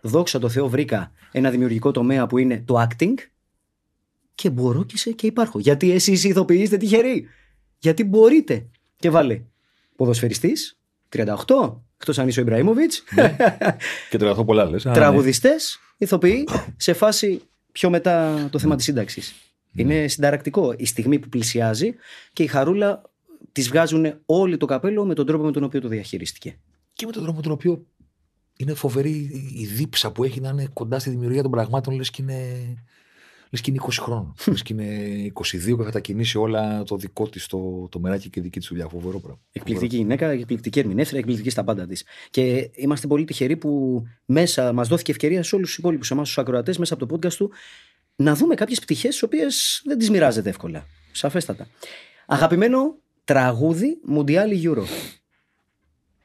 δόξα 0.00 0.38
τω 0.38 0.48
Θεώ, 0.48 0.68
βρήκα 0.68 1.12
ένα 1.32 1.50
δημιουργικό 1.50 1.90
τομέα 1.90 2.26
που 2.26 2.38
είναι 2.38 2.62
το 2.66 2.86
acting 2.88 3.14
και 4.34 4.50
μπορώ 4.50 4.84
και, 4.84 4.96
σε, 4.96 5.10
και 5.10 5.26
υπάρχω. 5.26 5.58
Γιατί 5.58 5.90
εσείς 5.90 6.24
οι 6.24 6.28
ηθοποιοί 6.28 6.58
είστε 6.62 6.76
τυχεροί. 6.76 7.26
Γιατί 7.78 8.04
μπορείτε. 8.04 8.66
Και 8.96 9.10
βάλε 9.10 9.42
ποδοσφαιριστής, 9.96 10.78
38, 11.08 11.26
εκτός 12.04 12.18
αν 12.18 12.28
είσαι 12.28 12.40
ο 12.40 12.42
Ιμπραΐμοβιτς, 12.42 13.04
Και 14.10 14.18
τραγουδώ 14.18 14.44
πολλά 14.44 14.64
λες. 14.64 14.82
τραγουδιστές, 14.82 15.80
ηθοποιοί, 15.96 16.48
σε 16.76 16.92
φάση 16.92 17.42
πιο 17.72 17.90
μετά 17.90 18.46
το 18.50 18.58
θέμα 18.58 18.76
της 18.76 18.84
σύνταξης. 18.84 19.34
Είναι 19.72 20.08
συνταρακτικό 20.08 20.74
η 20.76 20.86
στιγμή 20.86 21.18
που 21.18 21.28
πλησιάζει 21.28 21.94
και 22.32 22.42
η 22.42 22.46
χαρούλα 22.46 23.02
της 23.52 23.68
βγάζουν 23.68 24.14
όλοι 24.26 24.56
το 24.56 24.66
καπέλο 24.66 25.04
με 25.04 25.14
τον 25.14 25.26
τρόπο 25.26 25.44
με 25.44 25.52
τον 25.52 25.64
οποίο 25.64 25.80
το 25.80 25.88
διαχειρίστηκε. 25.88 26.56
Και 26.92 27.06
με 27.06 27.12
τον 27.12 27.22
τρόπο 27.22 27.36
με 27.36 27.42
τον 27.42 27.52
οποίο 27.52 27.86
είναι 28.56 28.74
φοβερή 28.74 29.30
η 29.56 29.66
δίψα 29.66 30.12
που 30.12 30.24
έχει 30.24 30.40
να 30.40 30.48
είναι 30.48 30.68
κοντά 30.72 30.98
στη 30.98 31.10
δημιουργία 31.10 31.42
των 31.42 31.50
πραγμάτων, 31.50 31.94
λες 31.94 32.10
και 32.10 32.22
είναι. 32.22 32.38
Λες 33.54 33.62
και 33.62 33.70
είναι 33.70 33.80
20 33.86 33.90
χρόνων. 33.92 34.34
λες 34.46 34.62
και 34.62 34.72
είναι 34.72 35.32
22 35.34 35.76
και 35.76 35.82
θα 35.82 35.90
τα 35.90 36.00
κινήσει 36.00 36.38
όλα 36.38 36.82
το 36.82 36.96
δικό 36.96 37.28
της 37.28 37.46
το, 37.46 37.88
το 37.90 37.98
μεράκι 37.98 38.30
και 38.30 38.40
δική 38.40 38.58
της 38.58 38.68
δουλειά. 38.68 38.88
Φοβερό 38.88 39.20
πράγμα. 39.20 39.40
Εκπληκτική 39.52 39.96
γυναίκα, 39.96 40.30
εκπληκτική 40.30 40.78
ερμηνεύτρια, 40.78 41.18
εκπληκτική 41.18 41.50
στα 41.50 41.64
πάντα 41.64 41.86
της. 41.86 42.04
Και 42.30 42.70
είμαστε 42.74 43.06
πολύ 43.06 43.24
τυχεροί 43.24 43.56
που 43.56 44.02
μέσα 44.24 44.72
μας 44.72 44.88
δόθηκε 44.88 45.10
ευκαιρία 45.10 45.42
σε 45.42 45.54
όλους 45.54 45.68
τους 45.68 45.78
υπόλοιπους 45.78 46.10
εμάς, 46.10 46.26
τους 46.26 46.38
ακροατές, 46.38 46.78
μέσα 46.78 46.94
από 46.94 47.06
το 47.06 47.14
podcast 47.14 47.32
του, 47.32 47.50
να 48.16 48.34
δούμε 48.34 48.54
κάποιες 48.54 48.80
πτυχές 48.80 49.10
τις 49.10 49.22
οποίες 49.22 49.82
δεν 49.84 49.98
τις 49.98 50.10
μοιράζεται 50.10 50.48
εύκολα. 50.48 50.86
Σαφέστατα. 51.12 51.66
Αγαπημένο 52.26 52.96
τραγούδι 53.24 53.98
Μουντιάλη 54.04 54.62
Euro. 54.64 54.84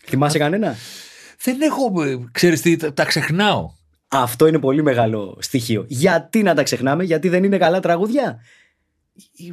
Θυμάσαι 0.06 0.38
κανένα; 0.38 0.76
Δεν 1.44 1.62
έχω. 1.62 1.92
Ξέρεις 2.32 2.62
τι, 2.62 2.76
τα, 2.76 2.94
τα 2.94 3.06
ξεχνάω. 3.06 3.78
Αυτό 4.12 4.48
είναι 4.48 4.60
πολύ 4.60 4.84
μεγάλο 4.84 5.38
στοιχείο. 5.39 5.86
Γιατί 5.88 6.43
να 6.43 6.54
τα 6.54 6.63
ξεχνάμε, 6.63 7.04
γιατί 7.04 7.30
δεν 7.30 7.43
είναι 7.43 7.58
καλά 7.58 7.80
τραγούδια; 7.80 8.39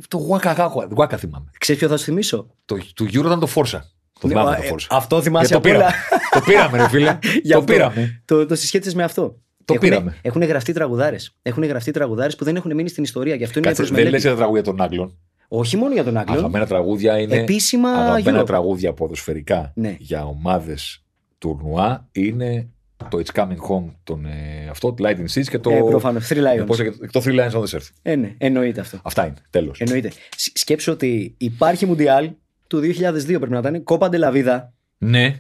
Το 0.08 0.16
Γουάκα 0.16 0.52
Γουάκα, 0.52 0.88
Γουάκα 0.94 1.16
θυμάμαι. 1.16 1.50
Ξέρεις 1.58 1.80
ποιο 1.80 1.90
θα 1.90 1.96
σου 1.96 2.04
θυμίσω; 2.04 2.46
Το, 2.64 2.76
του 2.94 3.04
Euro 3.04 3.14
ήταν 3.26 3.40
το 3.40 3.46
Φόρσα. 3.46 3.90
Το 4.20 4.28
θυμάμαι 4.28 4.50
Ναι, 4.50 4.56
το 4.56 4.62
ε, 4.62 4.66
Φόρσα. 4.66 4.88
Αυτό 4.90 5.22
θυμάσαι 5.22 5.46
Και 5.46 5.52
το 5.52 5.58
απ' 5.58 5.66
όλα. 5.66 5.74
πήραμε. 5.74 5.94
το 6.30 6.40
πήραμε, 6.40 6.76
ρε 6.76 6.88
φίλε. 6.88 7.18
Γι' 7.42 7.50
το 7.52 7.58
αυτό. 7.58 7.72
πήραμε. 7.72 8.22
Το, 8.24 8.46
το 8.46 8.54
συσχέτισες 8.54 8.94
με 8.94 9.02
αυτό. 9.02 9.22
Το 9.64 9.74
Έχουνε- 9.74 9.92
πήραμε. 9.94 10.16
Έχουν 10.22 10.42
γραφτεί 10.44 10.72
τραγουδάρες. 10.72 11.36
Έχουν 11.42 11.64
γραφτεί 11.64 11.90
τραγουδάρες 11.90 12.36
που 12.36 12.44
δεν 12.44 12.56
έχουν 12.56 12.74
μείνει 12.74 12.88
στην 12.88 13.02
ιστορία. 13.02 13.34
Γι' 13.34 13.44
αυτό 13.44 13.58
είναι 13.58 13.68
Κάτσε, 13.68 13.82
προς 13.82 13.94
δεν 13.94 14.02
λες 14.04 14.10
μελέτη. 14.12 14.26
για 14.26 14.30
τα 14.30 14.36
τραγούδια 14.36 14.62
των 14.62 14.80
Άγγλων. 14.82 15.18
Όχι 15.48 15.76
μόνο 15.76 15.92
για 15.92 16.04
τον 16.04 16.16
Άγγλο. 16.16 16.32
Αγαπημένα 16.34 16.66
τραγούδια 16.66 17.18
είναι. 17.18 17.36
Επίσημα 17.36 17.88
Αγαπημένα 17.90 18.40
Euro. 18.42 18.46
τραγούδια 18.46 18.92
ποδοσφαιρικά 18.92 19.72
Ναι. 19.74 19.96
για 19.98 20.24
ομάδες 20.24 21.04
τουρνουά 21.38 22.08
είναι 22.12 22.68
το 23.10 23.18
It's 23.24 23.40
Coming 23.40 23.70
Home, 23.70 23.84
τον, 24.04 24.24
ε, 24.24 24.68
αυτό, 24.70 24.92
το 24.92 25.08
Lightning 25.08 25.38
Seeds 25.38 25.44
και 25.50 25.58
το. 25.58 25.70
Ε, 25.70 25.80
προφανώς. 25.88 26.28
Three 26.32 26.36
ε, 26.36 26.40
Lions. 26.62 26.66
πώς 26.66 26.78
λέγεται, 26.78 27.06
το 27.12 27.22
Three 27.24 27.34
Lions 27.40 27.50
on 27.50 27.60
the 27.62 27.76
Earth. 27.76 27.88
Ε, 28.02 28.16
ναι, 28.16 28.34
εννοείται 28.38 28.80
αυτό. 28.80 28.98
Αυτά 29.02 29.24
είναι. 29.26 29.34
Τέλος. 29.50 29.80
Εννοείται. 29.80 30.12
Σ- 30.36 30.58
Σκέψου 30.58 30.92
ότι 30.92 31.34
υπάρχει 31.38 31.86
Μουντιάλ 31.86 32.30
του 32.66 32.80
2002 32.80 33.24
πρέπει 33.26 33.50
να 33.50 33.58
ήταν. 33.58 33.82
Κόπα 33.82 34.08
Ντελαβίδα. 34.08 34.72
Ναι. 34.98 35.34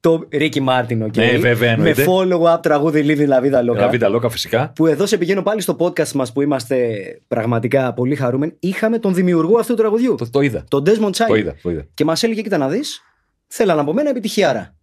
Το 0.00 0.26
Ρίκι 0.32 0.60
Μάρτιν, 0.60 1.02
οκ. 1.02 1.16
Ναι, 1.16 1.36
βέβαια, 1.38 1.76
Με 1.78 1.90
εννοείται. 1.90 2.04
follow-up 2.08 2.62
τραγούδι 2.62 3.04
Living 3.06 3.28
La 3.28 3.42
Vida 3.44 3.70
Loca. 3.70 3.76
La 3.76 3.87
Vida 3.87 4.08
Loca 4.08 4.28
φυσικά. 4.28 4.72
Που 4.74 4.86
εδώ 4.86 5.06
σε 5.06 5.16
πηγαίνω 5.18 5.42
πάλι 5.42 5.60
στο 5.60 5.76
podcast 5.78 6.12
μας 6.12 6.32
που 6.32 6.42
είμαστε 6.42 6.96
πραγματικά 7.28 7.94
πολύ 7.94 8.14
χαρούμενοι. 8.14 8.52
Είχαμε 8.58 8.98
τον 8.98 9.14
δημιουργό 9.14 9.58
αυτού 9.58 9.74
του 9.74 9.80
τραγουδιού. 9.80 10.14
Το, 10.14 10.30
το 10.30 10.40
είδα. 10.40 10.64
Τον 10.68 10.82
Desmond 10.86 11.10
Child. 11.10 11.26
Το 11.28 11.34
είδα. 11.34 11.54
Το 11.62 11.70
είδα. 11.70 11.86
Και 11.94 12.04
μας 12.04 12.22
έλεγε, 12.22 12.42
κοίτα 12.42 12.58
να 12.58 12.68
δεις, 12.68 13.02
θέλαν 13.46 13.78
από 13.78 13.92
μένα 13.92 14.10
επιτυχιάρα. 14.10 14.75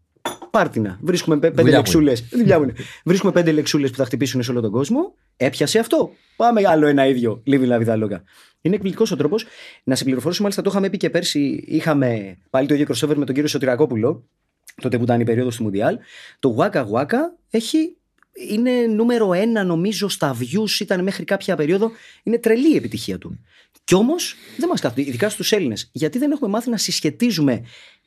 Πάρ' 0.52 0.73
τηνα. 0.73 1.00
Βρίσκουμε 1.02 1.38
πέ- 1.38 1.50
πέντε 1.50 1.62
Δουλειά 1.62 1.78
μου 1.78 1.84
λεξούλες. 1.84 2.24
Δουλειά 2.32 2.58
μου 2.58 2.64
είναι. 2.64 2.74
Βρίσκουμε 3.06 3.32
πέντε 3.32 3.52
λεξούλες 3.52 3.90
που 3.90 3.98
θα 3.98 4.06
χτυπήσουν 4.06 4.44
σε 4.44 4.52
όλο 4.52 4.62
τον 4.62 4.72
κόσμο. 4.72 5.16
Έπιασε 5.38 5.80
αυτό. 5.80 6.12
Πάμε 6.36 6.62
άλλο 6.68 6.88
ένα 6.88 7.08
ίδιο. 7.08 7.44
Living 7.48 7.68
la 7.68 7.86
vida 7.86 8.04
loca. 8.04 8.22
Είναι 8.62 8.76
εκπληκτικός 8.76 9.12
ο 9.12 9.16
τρόπος. 9.16 9.46
Να 9.84 9.96
σε 9.96 10.04
πληροφορήσω, 10.04 10.42
μάλιστα 10.42 10.62
το 10.62 10.70
είχαμε 10.70 10.90
πει 10.90 10.98
και 10.98 11.10
πέρσι. 11.10 11.64
Είχαμε 11.68 12.38
πάλι 12.50 12.68
το 12.68 12.74
ίδιο 12.74 12.86
crossover 12.90 13.16
με 13.16 13.26
τον 13.26 13.36
κύριο 13.36 13.48
Σωτηρακόπουλο. 13.48 14.28
Τότε 14.82 14.98
που 14.98 15.04
ήταν 15.04 15.20
η 15.20 15.24
περίοδο 15.24 15.50
του 15.50 15.64
Μουντιάλ. 15.64 15.98
Το 16.40 16.56
Waka 16.60 16.86
Waka 16.92 17.18
έχει. 17.50 17.96
Είναι 18.50 18.72
νούμερο 18.72 19.34
ένα, 19.34 19.64
νομίζω, 19.64 20.10
στα 20.10 20.38
views. 20.40 20.80
Ήταν 20.80 21.04
μέχρι 21.04 21.24
κάποια 21.24 21.56
περίοδο. 21.56 21.92
Είναι 22.24 22.38
τρελή 22.38 22.74
η 22.74 22.76
επιτυχία 22.76 23.18
του. 23.18 23.40
Κι 23.84 23.96
όμως 23.96 24.36
δεν 24.58 24.70
μας 24.70 24.82
κάθονται, 24.82 25.02
ειδικά 25.02 25.30
στους 25.30 25.52
Έλληνες. 25.52 25.90
Γιατί 25.92 26.18
δεν 26.18 26.32
έχουμε 26.32 26.50
μάθει 26.50 26.70
να 26.70 26.78
συσχετίζουμε 26.78 27.64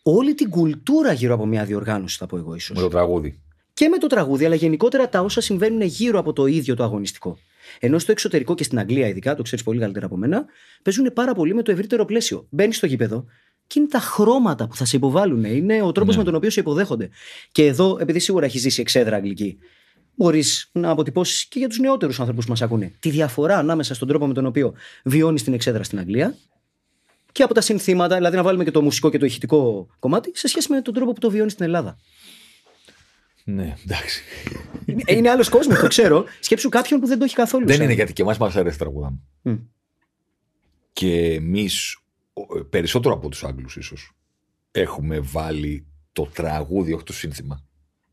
όλη 0.09 0.35
την 0.35 0.51
κουλτούρα 0.51 1.13
γύρω 1.13 1.35
από 1.35 1.47
μια 1.47 1.65
διοργάνωση, 1.65 2.17
θα 2.19 2.27
πω 2.27 2.37
εγώ 2.37 2.55
ίσως. 2.55 2.77
Με 2.77 2.83
το 2.83 2.89
τραγούδι. 2.89 3.41
Και 3.75 3.89
με 3.89 3.99
το 3.99 4.07
τραγούδι, 4.07 4.45
αλλά 4.45 4.55
γενικότερα 4.55 5.09
τα 5.09 5.21
όσα 5.21 5.41
συμβαίνουν 5.41 5.81
γύρω 5.83 6.19
από 6.19 6.33
το 6.33 6.47
ίδιο 6.47 6.75
το 6.75 6.83
αγωνιστικό. 6.83 7.39
Ενώ 7.81 7.99
στο 7.99 8.13
εξωτερικό 8.13 8.55
και 8.55 8.65
στην 8.65 8.79
Αγγλία, 8.79 9.09
ειδικά, 9.09 9.35
το 9.35 9.43
ξέρεις 9.43 9.65
πολύ 9.65 9.81
καλύτερα 9.81 10.07
από 10.07 10.17
μένα, 10.17 10.45
παίζουν 10.83 11.13
πάρα 11.13 11.35
πολύ 11.35 11.55
με 11.55 11.63
το 11.63 11.71
ευρύτερο 11.71 12.05
πλαίσιο. 12.05 12.47
Μπαίνεις 12.51 12.77
στο 12.77 12.87
γήπεδο 12.87 13.25
και 13.67 13.79
είναι 13.79 13.89
τα 13.89 13.99
χρώματα 13.99 14.67
που 14.69 14.77
θα 14.77 14.85
σε 14.85 14.97
υποβάλουν. 14.97 15.45
Είναι 15.45 15.83
ο 15.83 15.93
τρόπος 15.93 16.15
Ναι. 16.15 16.19
με 16.21 16.27
τον 16.27 16.35
οποίο 16.35 16.51
σε 16.51 16.61
υποδέχονται. 16.61 17.09
Και 17.53 17.67
εδώ, 17.67 17.97
επειδή 18.01 18.19
σίγουρα 18.19 18.45
έχει 18.45 18.59
ζήσει 18.59 18.81
εξέδρα 18.81 19.17
αγγλική, 19.17 19.59
μπορείς 20.15 20.69
να 20.73 20.91
αποτυπώσεις 20.91 21.47
και 21.47 21.59
για 21.59 21.69
τους 21.69 21.79
νεότερους 21.79 22.21
άνθρωπου 22.21 22.41
που 22.41 22.49
μας 22.49 22.63
ακούνε 22.63 22.93
τη 23.01 23.11
διαφορά 23.11 23.59
ανάμεσα 23.59 23.95
στον 23.95 24.09
τρόπο 24.09 24.27
με 24.27 24.35
τον 24.35 24.47
οποίο 24.47 24.75
βιώνεις 25.05 25.43
την 25.43 25.53
εξέδρα 25.53 25.83
στην 25.83 25.99
Αγγλία 25.99 26.37
και 27.37 27.43
από 27.43 27.55
τα 27.55 27.61
συνθήματα, 27.61 28.15
δηλαδή 28.17 28.37
να 28.37 28.43
βάλουμε 28.43 28.65
και 28.65 28.71
το 28.71 28.83
μουσικό 28.83 29.11
και 29.11 29.19
το 29.19 29.27
ηχητικό 29.27 29.87
κομμάτι, 29.99 30.31
σε 30.35 30.49
σχέση 30.49 30.73
με 30.73 30.81
τον 30.83 30.95
τρόπο 30.95 31.13
που 31.13 31.21
το 31.21 31.31
βιώνεις 31.31 31.53
στην 31.53 31.65
Ελλάδα. 31.65 31.97
Ναι, 33.45 33.75
εντάξει. 33.85 34.23
Είναι- 34.85 35.03
Είναι 35.07 35.31
άλλος 35.31 35.49
κόσμος, 35.49 35.79
το 35.79 35.87
ξέρω. 35.87 36.25
Σκέψου 36.41 36.69
κάποιον 36.69 37.01
που 37.01 37.07
δεν 37.07 37.19
το 37.19 37.25
έχει 37.25 37.35
καθόλου. 37.35 37.67
Δεν 37.67 37.75
σαν. 37.77 37.85
είναι 37.85 37.95
γιατί 37.95 38.13
και 38.13 38.23
εμάς 38.23 38.39
μας 38.39 38.57
αρέσει 38.57 38.79
τα 38.79 38.85
τραγουδά. 38.85 39.13
Μμ. 39.43 39.55
Και 40.93 41.33
εμείς, 41.33 41.99
περισσότερο 42.71 43.15
από 43.15 43.29
τους 43.29 43.45
Άγγλους 43.45 43.77
ίσως, 43.77 44.13
έχουμε 44.71 45.21
βάλει 45.21 45.87
το 46.13 46.27
τραγούδι, 46.35 46.93
όχι 46.93 47.05
το 47.05 47.13
σύνθημα. 47.13 47.65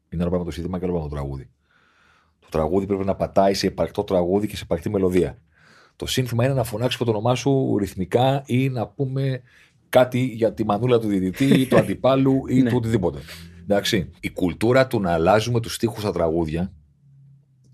Είναι 0.09 0.21
ένα 0.21 0.29
πράγμα 0.31 0.45
το 0.47 0.53
σύνθημα 0.53 0.77
και 0.79 0.83
άλλο 0.85 0.93
πράγμα 0.93 1.09
το 1.09 1.15
τραγούδι. 1.15 1.49
Το 2.39 2.47
τραγούδι 2.49 2.85
πρέπει 2.85 3.05
να 3.05 3.15
πατάει 3.15 3.53
σε 3.53 3.67
υπαρκτό 3.67 4.03
τραγούδι 4.03 4.47
και 4.47 4.55
σε 4.55 4.63
υπαρκτή 4.63 4.89
μελωδία. 4.89 5.37
Το 5.95 6.05
σύνθημα 6.05 6.45
είναι 6.45 6.53
να 6.53 6.63
φωνάξεις 6.63 6.99
το 6.99 7.09
όνομά 7.09 7.35
σου 7.35 7.77
ρυθμικά 7.77 8.43
ή 8.45 8.69
να 8.69 8.87
πούμε 8.87 9.41
κάτι 9.89 10.19
για 10.19 10.53
τη 10.53 10.65
μανούλα 10.65 10.99
του 10.99 11.07
διαιτητή 11.07 11.45
ή 11.45 11.65
του 11.65 11.77
αντιπάλου 11.77 12.43
ή 12.47 12.55
Ναι. 12.61 12.69
του 12.69 12.75
οτιδήποτε. 12.77 13.19
Εντάξει. 13.61 14.09
Η 14.19 14.29
κουλτούρα 14.29 14.87
του 14.87 14.99
να 14.99 15.11
αλλάζουμε 15.11 15.59
τους 15.59 15.73
στίχους 15.73 16.01
στα 16.01 16.11
τραγούδια 16.11 16.73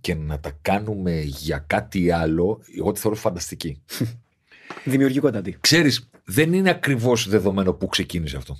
και 0.01 0.15
να 0.15 0.39
τα 0.39 0.57
κάνουμε 0.61 1.21
για 1.21 1.63
κάτι 1.67 2.11
άλλο, 2.11 2.61
εγώ 2.77 2.91
τη 2.91 2.99
θεωρώ 2.99 3.17
φανταστική. 3.17 3.81
Δημιουργικότατη. 4.85 5.57
Ξέρεις, 5.59 6.09
δεν 6.23 6.53
είναι 6.53 6.69
ακριβώς 6.69 7.29
δεδομένο 7.29 7.73
πού 7.73 7.87
ξεκίνησε 7.87 8.37
αυτό. 8.37 8.57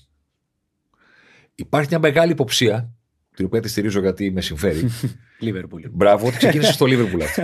Υπάρχει 1.55 1.87
μια 1.89 1.99
μεγάλη 1.99 2.31
υποψία, 2.31 2.93
την 3.35 3.45
οποία 3.45 3.61
τη 3.61 3.67
στηρίζω 3.67 3.99
γιατί 3.99 4.31
με 4.31 4.41
συμφέρει. 4.41 4.89
Λίβερπουλ. 5.39 5.83
Μπράβο, 5.91 6.27
ότι 6.27 6.37
ξεκίνησε 6.37 6.71
στο 6.71 6.85
Liverpool 6.89 7.21
αυτό. 7.21 7.41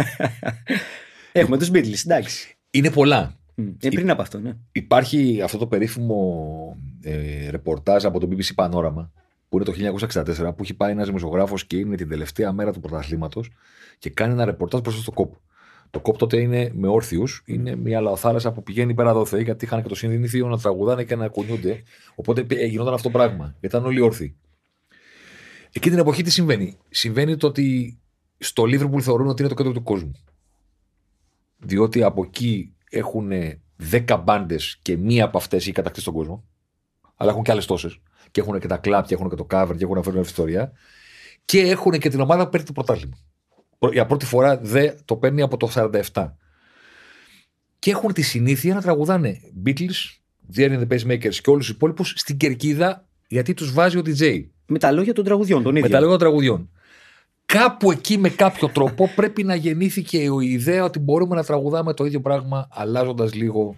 Έχουμε 1.38 1.58
τους 1.58 1.70
Beatles, 1.74 2.06
εντάξει. 2.06 2.58
Είναι 2.70 2.92
πολλά. 2.92 3.36
Μμ. 3.56 3.68
Ε, 3.80 3.90
πριν 3.90 4.10
από 4.10 4.22
αυτό, 4.22 4.40
ναι. 4.40 4.54
Υπάρχει 4.72 5.42
αυτό 5.42 5.58
το 5.58 5.68
περίφημο 5.68 6.78
ε, 7.02 7.50
ρεπορτάζ 7.50 8.06
από 8.06 8.20
το 8.20 8.28
BBC 8.32 8.66
Panorama 8.66 9.10
που 9.50 9.58
είναι 9.58 9.64
το 9.64 9.98
1964 10.12 10.26
που 10.36 10.64
έχει 10.64 10.74
πάει 10.74 10.92
ένας 10.92 11.06
δημοσιογράφος 11.06 11.66
και 11.66 11.78
είναι 11.78 11.96
την 11.96 12.10
τελευταία 12.10 12.52
μέρα 12.52 12.72
του 12.72 12.80
πρωταθλήματος 12.80 13.52
και 14.00 14.10
κάνει 14.10 14.34
ένα 14.34 14.46
ρεπορτάζ 14.46 14.82
μπροστά 14.82 15.02
στο 15.02 15.12
κόπ. 15.12 15.34
Το 15.90 16.00
κόπ 16.00 16.18
τότε 16.18 16.40
είναι 16.40 16.72
με 16.74 16.88
όρθιους, 16.88 17.44
είναι 17.46 17.76
μια 17.76 18.02
λαοθάλασσα 18.02 18.52
που 18.52 18.64
πηγαίνει 18.64 18.94
πέρα 18.94 19.14
δόθε 19.14 19.42
γιατί 19.42 19.66
είχαν 19.66 19.82
και 19.82 19.88
το 19.88 19.96
συνδυνήθιο 19.96 20.48
να 20.48 20.58
τραγουδάνε 20.58 21.04
και 21.04 21.16
να 21.16 21.28
κουνιούνται. 21.28 21.84
Οπότε 22.16 22.46
ε, 22.50 22.66
γινόταν 22.66 22.94
αυτό 22.94 23.10
το 23.10 23.18
πράγμα. 23.18 23.56
Γιατί 23.60 23.76
ήταν 23.76 23.86
όλοι 23.86 24.02
όρθιοι. 24.02 24.36
Εκεί 25.72 25.90
την 25.90 26.00
εποχή 26.00 26.24
τι 26.24 26.32
συμβαίνει; 26.32 26.78
Συμβαίνει 26.90 27.38
το 27.38 27.48
ότι 27.48 27.98
στο 28.38 28.64
Liverpool 28.64 29.02
θεωρούν 29.02 29.28
ότι 29.28 29.42
είναι 29.42 29.50
το 29.50 29.56
κέντρο 29.56 29.72
του 29.72 29.84
κόσμου. 29.84 30.12
Διότι 31.66 32.04
από 32.04 32.24
εκεί 32.24 32.74
έχουν 32.90 33.32
10 33.92 34.22
μπάντες 34.24 34.78
και 34.82 34.98
μία 34.98 35.26
από 35.26 35.38
αυτές 35.38 35.62
έχει 35.64 35.72
κατακτήσει 35.72 36.06
τον 36.06 36.14
κόσμο. 36.14 36.44
Αλλά 37.16 37.32
έχουν 37.32 37.44
και 37.44 37.52
άλλες 37.52 37.66
τόσες. 37.66 37.98
Και 38.32 38.42
έχουν 38.42 38.60
και 38.60 38.68
τα 38.68 38.78
κλαπ 38.78 39.06
και 39.06 39.14
έχουν 39.14 39.30
και 39.30 39.36
το 39.36 39.48
cover 39.52 39.72
και 39.78 39.84
έχουν 39.84 39.98
αφαιρεί 39.98 40.20
ιστορία. 40.20 40.72
Και 41.46 41.60
έχουν 41.60 41.92
και 41.92 42.10
την 42.10 42.20
ομάδα 42.20 42.44
που 42.44 42.50
παίρνει 42.50 42.66
το 42.66 42.72
πρωτάθλημα. 42.72 43.18
Προ- 43.80 43.94
Για 43.94 44.06
πρώτη 44.06 44.26
φορά 44.26 44.58
δε 44.58 44.92
το 45.06 45.16
παίρνει 45.16 45.42
από 45.42 45.58
το 45.58 45.70
47. 46.14 46.36
Και 47.80 47.92
έχουν 47.92 48.14
τη 48.14 48.22
συνήθεια 48.22 48.74
να 48.74 48.82
τραγουδάνε 48.82 49.40
Beatles, 49.66 50.18
Jerry 50.56 50.80
and 50.80 50.88
the 50.88 50.88
Pacemakers 50.88 51.36
και 51.36 51.50
όλους 51.50 51.66
τους 51.66 51.76
υπόλοιπους 51.76 52.14
στην 52.16 52.38
κερκίδα 52.38 53.08
γιατί 53.28 53.54
τους 53.54 53.74
βάζει 53.74 53.98
ο 53.98 54.02
DJ. 54.06 54.46
Με 54.68 54.80
τα 54.80 54.92
λόγια 54.92 55.14
των 55.14 55.24
τραγουδιών, 55.24 55.64
τον 55.64 55.76
ίδιο. 55.76 55.88
Με 55.88 55.94
τα 55.94 56.00
λόγια 56.00 56.18
των 56.18 56.28
τραγουδιών. 56.28 56.70
Κάπου 57.58 57.92
εκεί 57.92 58.18
με 58.18 58.30
κάποιο 58.30 58.68
τρόπο 58.70 59.10
πρέπει 59.16 59.44
να 59.44 59.56
γεννήθηκε 59.56 60.18
η 60.18 60.30
ιδέα 60.42 60.84
ότι 60.84 61.00
μπορούμε 61.00 61.36
να 61.36 61.44
τραγουδάμε 61.44 61.94
το 61.94 62.06
ίδιο 62.06 62.22
πράγμα 62.22 62.68
αλλάζοντας 62.72 63.34
λίγο 63.34 63.76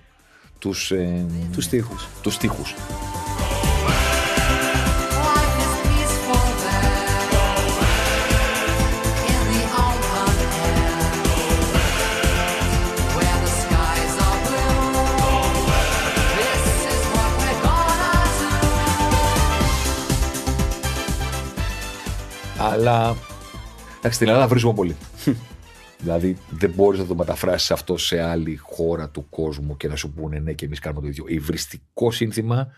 τους, 0.59 0.91
ε, 0.91 1.25
Τους 1.51 1.67
τοίχους. 1.67 2.07
τους 2.21 2.33
στίχους. 2.33 2.75
Life 5.25 5.55
is 5.63 5.73
peaceful 5.87 6.47
there 6.65 7.21
in 9.31 9.41
the 9.51 9.63
open 9.85 10.35
air 10.63 10.97
where 13.15 13.37
the 13.43 13.51
skies 13.61 14.15
are 14.27 14.39
blue. 14.45 14.85
This 16.39 16.63
is 16.93 17.01
what 17.13 17.31
we're 17.39 17.59
gonna 17.65 18.25
do. 18.41 18.51
Αλλά 22.59 23.15
εντάξει, 24.07 24.25
στην 24.25 24.27
Ελλάδα 24.27 24.47
βρίσκουμε 24.47 24.73
πολύ. 24.73 24.95
δηλαδή 25.99 26.37
δεν 26.49 26.69
μπορείς 26.69 26.99
να 26.99 27.05
το 27.05 27.15
μεταφράσεις 27.15 27.71
αυτό 27.71 27.97
σε 27.97 28.21
άλλη 28.21 28.55
χώρα 28.55 29.09
του 29.09 29.29
κόσμου 29.29 29.77
και 29.77 29.87
να 29.87 29.95
σου 29.95 30.13
πούνε 30.13 30.39
ναι 30.39 30.53
και 30.53 30.65
εμείς 30.65 30.79
κάνουμε 30.79 31.01
το 31.01 31.07
ίδιο. 31.07 31.25
Υβριστικό 31.27 32.11
σύνθημα 32.11 32.71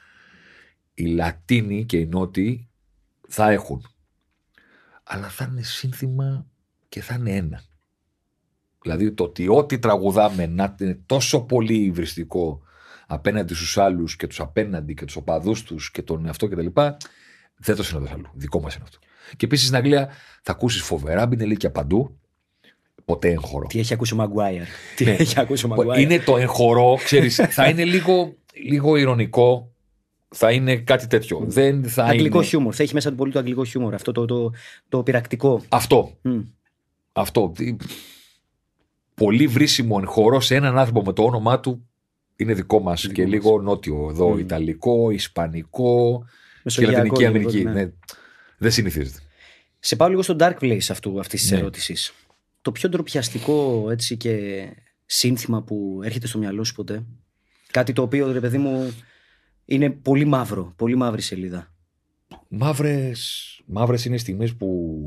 οι 0.93 1.05
Λατίνοι 1.05 1.85
και 1.85 1.97
οι 1.97 2.05
Νότιοι 2.05 2.69
θα 3.27 3.49
έχουν. 3.49 3.85
Αλλά 5.03 5.29
θα 5.29 5.47
είναι 5.51 5.61
σύνθημα 5.61 6.45
και 6.89 7.01
θα 7.01 7.15
είναι 7.15 7.35
ένα. 7.35 7.61
Δηλαδή 8.81 9.11
το 9.11 9.23
ότι 9.23 9.47
ό,τι 9.47 9.79
τραγουδάμε 9.79 10.45
να 10.45 10.75
είναι 10.79 10.99
τόσο 11.05 11.41
πολύ 11.41 11.83
υβριστικό 11.83 12.61
απέναντι 13.07 13.53
στους 13.53 13.77
άλλους 13.77 14.15
και 14.15 14.27
τους 14.27 14.39
απέναντι 14.39 14.93
και 14.93 15.05
τους 15.05 15.15
οπαδούς 15.15 15.63
τους 15.63 15.91
και 15.91 16.01
τον 16.01 16.25
εαυτό 16.25 16.47
κτλ. 16.47 16.67
Δεν 17.57 17.75
το 17.75 17.83
συναντάς 17.83 18.11
αλλού. 18.11 18.29
Δικό 18.33 18.59
μας 18.59 18.75
είναι 18.75 18.83
αυτό. 18.83 18.99
Και 19.37 19.45
επίσης 19.45 19.65
στην 19.65 19.77
Αγγλία 19.77 20.09
θα 20.41 20.51
ακούσεις 20.51 20.81
φοβερά 20.81 21.25
μπινελίκια 21.27 21.71
παντού. 21.71 22.19
Ποτέ 23.05 23.29
εγχωρό. 23.29 23.67
Τι 23.67 23.79
έχει 23.79 23.93
ακούσει 23.93 24.13
ο 24.13 24.17
Μαγκουάιρ. 24.17 24.61
Τι 24.95 25.03
Ναι. 25.05 25.11
έχει 25.11 25.39
ακούσει 25.39 25.65
ο 25.65 25.67
Μαγκουάιρ. 25.67 26.01
Είναι 26.01 26.19
το 26.19 26.37
εγχωρό, 26.37 26.97
ξέρεις, 27.03 27.35
θα 27.49 27.67
είναι 27.69 27.83
λίγο, 27.85 28.33
λίγο 28.65 28.95
ηρωνικό. 28.95 29.71
Θα 30.35 30.51
είναι 30.51 30.75
κάτι 30.75 31.07
τέτοιο. 31.07 31.43
Δεν 31.47 31.83
θα 31.89 32.03
Αγγλικό 32.03 32.37
είναι... 32.37 32.45
χιούμορ. 32.45 32.73
Θα 32.75 32.83
έχει 32.83 32.93
μέσα 32.93 33.09
του 33.09 33.15
πολύ 33.15 33.31
το 33.31 33.39
αγγλικό 33.39 33.63
χιούμορ. 33.63 33.93
Αυτό 33.93 34.11
το, 34.11 34.25
το, 34.25 34.51
το 34.89 35.03
πειρακτικό. 35.03 35.61
Αυτό. 35.69 36.17
Μμ. 36.21 36.39
Αυτό. 37.13 37.51
Τι- 37.55 37.75
Πολύ 39.13 39.47
βρήσιμο 39.47 39.97
εγχωρό 40.01 40.39
σε 40.39 40.55
έναν 40.55 40.77
άνθρωπο 40.77 41.01
με 41.05 41.13
το 41.13 41.23
όνομά 41.23 41.59
του 41.59 41.87
είναι 42.35 42.53
δικό 42.53 42.79
μας 42.79 43.07
και 43.13 43.21
μας. 43.21 43.31
λίγο 43.31 43.61
νότιο 43.61 44.07
εδώ. 44.09 44.29
Μμ. 44.29 44.39
Ιταλικό, 44.39 45.09
Ισπανικό 45.11 46.23
και 46.25 46.61
Μεσογειακό 46.63 46.97
Λατινική 46.97 47.21
λίγο, 47.23 47.29
Αμερική. 47.37 47.63
ναι. 47.63 47.71
Ναι. 47.71 47.91
Δεν 48.59 48.71
συνηθίζεται. 48.71 49.19
Σε 49.79 49.95
πάω 49.95 50.09
λίγο 50.09 50.21
στο 50.21 50.35
dark 50.39 50.57
place 50.59 50.87
αυτού 50.89 51.19
αυτής 51.19 51.41
της 51.41 51.51
Ναι. 51.51 51.57
ερώτησης. 51.57 52.13
Το 52.61 52.71
πιο 52.71 52.89
ντροπιαστικό 52.89 53.87
έτσι 53.91 54.17
και 54.17 54.65
σύνθημα 55.05 55.63
που 55.63 55.99
έρχεται 56.03 56.27
στο 56.27 56.37
μυαλό 56.37 56.63
σου 56.63 56.73
ποτέ; 56.73 57.05
Κάτι 57.71 57.93
το 57.93 58.01
οποίο, 58.01 58.31
ρε 58.31 58.39
παιδί 58.39 58.57
μου, 58.57 58.93
είναι 59.65 59.89
πολύ 59.89 60.25
μαύρο. 60.25 60.73
Πολύ 60.75 60.95
μαύρη 60.95 61.21
σελίδα. 61.21 61.73
Μαύρες, 62.47 63.61
μαύρες 63.65 64.05
είναι 64.05 64.15
οι 64.15 64.17
στιγμές 64.17 64.55
που... 64.55 64.99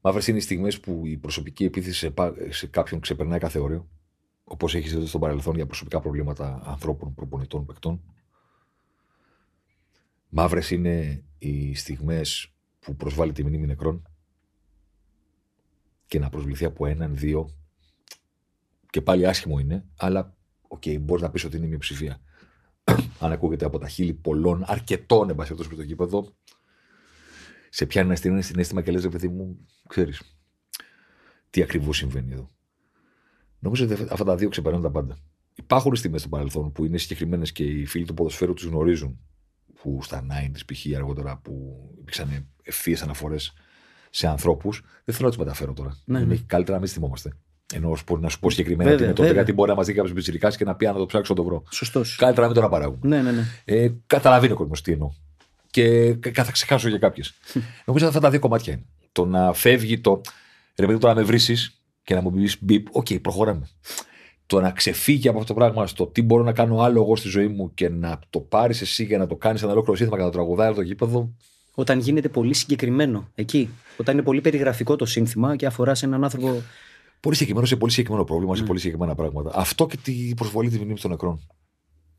Μαύρες 0.00 0.26
είναι 0.26 0.38
οι 0.38 0.40
στιγμές 0.40 0.80
που 0.80 1.02
η 1.06 1.16
προσωπική 1.16 1.64
επίθεση 1.64 1.98
σε, 1.98 2.10
πα- 2.10 2.34
σε 2.50 2.66
κάποιον 2.66 3.00
ξεπερνάει 3.00 3.38
κάθε 3.38 3.58
όριο. 3.58 3.88
Όπως 4.44 4.74
έχεις 4.74 4.94
δει 4.96 5.06
στο 5.06 5.18
παρελθόν 5.18 5.54
για 5.54 5.66
προσωπικά 5.66 6.00
προβλήματα 6.00 6.62
ανθρώπων, 6.64 7.14
προπονητών, 7.14 7.66
παικτών. 7.66 8.13
Μαύρες 10.36 10.70
είναι 10.70 11.24
οι 11.38 11.74
στιγμές 11.74 12.52
που 12.80 12.96
προσβάλλει 12.96 13.32
τη 13.32 13.44
μνήμη 13.44 13.66
νεκρών 13.66 14.08
και 16.06 16.18
να 16.18 16.28
προσβληθεί 16.28 16.64
από 16.64 16.86
έναν, 16.86 17.16
δύο 17.16 17.50
και 18.90 19.00
πάλι 19.00 19.26
άσχημο 19.26 19.58
είναι, 19.58 19.84
αλλά 19.96 20.36
OK, 20.68 20.82
okay, 20.86 21.00
μπορείς 21.00 21.22
να 21.22 21.30
πεις 21.30 21.44
ότι 21.44 21.56
είναι 21.56 21.66
μειοψηφία 21.66 22.20
αν 23.18 23.32
ακούγεται 23.32 23.64
από 23.64 23.78
τα 23.78 23.88
χείλη 23.88 24.14
πολλών, 24.14 24.64
αρκετών 24.66 25.30
εν 25.30 25.34
πάση 25.34 25.54
περιπτώσει, 25.54 25.80
στο 25.80 25.88
γήπεδο, 25.88 26.34
σε 27.70 27.86
πιάνει 27.86 28.06
ένα 28.06 28.16
στιγμή 28.16 28.42
συναίσθημα 28.42 28.82
και 28.82 28.90
λες, 28.90 29.02
ρε 29.02 29.08
παιδί 29.08 29.28
μου, 29.28 29.66
ξέρεις, 29.88 30.38
τι 31.50 31.62
ακριβώς 31.62 31.96
συμβαίνει 31.96 32.32
εδώ. 32.32 32.48
Νομίζω 33.58 33.84
ότι 33.84 33.92
αυτά 33.92 34.24
τα 34.24 34.36
δύο 34.36 34.48
ξεπερνάνε 34.48 34.82
τα 34.82 34.90
πάντα. 34.90 35.18
Υπάρχουν 35.54 35.94
στιγμές 35.96 36.20
στο 36.20 36.28
παρελθόν 36.28 36.72
που 36.72 36.84
είναι 36.84 36.98
συγκεκριμένες 36.98 37.52
και 37.52 37.64
οι 37.64 37.86
φίλοι 37.86 38.04
του 38.04 38.14
ποδοσφαίρου 38.14 38.54
τους 38.54 38.64
γνωρίζουν. 38.64 39.18
Που 39.84 39.98
στα 40.02 40.26
90 40.54 40.58
π.χ. 40.72 40.96
αργότερα 40.96 41.36
που 41.42 41.52
υπήρξαν 42.00 42.46
ευθείε 42.62 42.96
αναφορές 43.02 43.52
σε 44.10 44.26
ανθρώπους. 44.26 44.82
Δεν 45.04 45.14
θέλω 45.14 45.28
να 45.28 45.34
τους 45.34 45.44
μεταφέρω 45.44 45.72
τώρα. 45.72 45.98
Ναι, 46.04 46.18
Είναι 46.18 46.26
ναι. 46.34 46.40
καλύτερα 46.46 46.76
να 46.76 46.82
μην 46.82 46.88
τι 46.92 46.94
θυμόμαστε. 46.98 47.32
Ενώ 47.74 47.96
μπορεί 48.06 48.20
να 48.22 48.28
σου 48.28 48.38
πω 48.40 48.50
συγκεκριμένα 48.50 48.90
Βέβαια, 48.90 48.94
ότι 48.96 49.04
είναι 49.04 49.14
τότε 49.14 49.26
βέβαια. 49.28 49.42
κάτι 49.42 49.52
μπορεί 49.54 49.70
να 49.70 49.76
μας 49.76 49.86
δει 49.86 49.92
κάποιος 49.92 50.12
πιτσυρικά 50.12 50.50
και 50.50 50.64
να 50.64 50.74
πει 50.74 50.86
αν 50.86 50.92
να 50.92 50.98
το 50.98 51.06
ψάξω 51.06 51.32
να 51.34 51.38
το 51.42 51.46
βρω. 51.48 51.62
Σωστός. 51.70 52.16
Καλύτερα 52.16 52.46
να 52.46 52.52
μην 52.52 52.60
το 52.62 52.66
αναπαράγουμε. 52.66 53.16
Ναι, 53.16 53.22
ναι, 53.22 53.30
ναι. 53.32 53.44
Ε, 53.64 53.92
καταλαβαίνει 54.06 54.52
ο 54.52 54.56
κόσμος 54.56 54.80
τι 54.82 54.92
εννοώ. 54.92 55.10
Και 55.70 56.14
κα- 56.14 56.44
θα 56.44 56.52
ξεχάσω 56.52 56.88
για 56.88 56.98
κάποιες. 56.98 57.34
Νομίζω 57.84 58.06
ότι 58.06 58.16
αυτά 58.16 58.20
τα 58.20 58.30
δύο 58.30 58.38
κομμάτια 58.40 58.72
είναι. 58.72 58.84
Το 59.12 59.24
να 59.24 59.52
φεύγει 59.52 60.00
το. 60.00 60.20
Ρε 60.78 60.86
παιδί, 60.86 60.98
το 60.98 61.06
να 61.06 61.14
με 61.14 61.22
βρεις 61.22 61.38
και 62.04 62.14
να 62.14 62.20
μου 62.20 62.30
πεις 62.32 62.56
μπιπ, 62.60 62.86
οκ, 62.96 63.06
προχωράμε. 63.22 63.68
Το 64.46 64.60
να 64.60 64.70
ξεφύγει 64.70 65.28
από 65.28 65.38
αυτό 65.38 65.54
το 65.54 65.58
πράγμα 65.60 65.86
στο 65.86 66.06
τι 66.06 66.22
μπορώ 66.22 66.42
να 66.42 66.52
κάνω 66.52 66.80
άλλο 66.80 67.00
εγώ 67.00 67.16
στη 67.16 67.28
ζωή 67.28 67.48
μου 67.48 67.74
και 67.74 67.88
να 67.88 68.18
το 68.30 68.40
πάρεις 68.40 68.80
εσύ 68.80 69.06
και 69.06 69.16
να 69.16 69.26
το 69.26 69.36
κάνεις 69.36 69.62
ένα 69.62 69.72
ολόκληρο 69.72 69.96
σύνθημα 69.96 70.18
και 70.18 70.25
να 70.25 70.30
το 70.30 70.36
τραγουδάει 70.36 70.66
από 70.66 70.76
το 70.76 70.82
γήπεδο. 70.82 71.34
Όταν 71.74 71.98
γίνεται 71.98 72.28
πολύ 72.28 72.54
συγκεκριμένο 72.54 73.28
εκεί. 73.34 73.68
Όταν 73.96 74.14
είναι 74.14 74.22
πολύ 74.22 74.40
περιγραφικό 74.40 74.96
το 74.96 75.06
σύνθημα 75.06 75.56
και 75.56 75.66
αφορά 75.66 75.94
σε 75.94 76.06
έναν 76.06 76.24
άνθρωπο. 76.24 76.62
Πολύ 77.20 77.34
συγκεκριμένο 77.34 77.66
σε 77.66 77.76
πολύ 77.76 77.90
συγκεκριμένο 77.90 78.24
πρόβλημα, 78.24 78.56
σε 78.56 78.62
πολύ 78.62 78.78
συγκεκριμένα 78.78 79.14
πράγματα. 79.14 79.50
Αυτό 79.54 79.86
και 79.86 79.96
τη 79.96 80.32
προσβολή 80.36 80.68
της 80.68 80.78
μνήμης 80.78 81.00
των 81.00 81.10
νεκρών. 81.10 81.40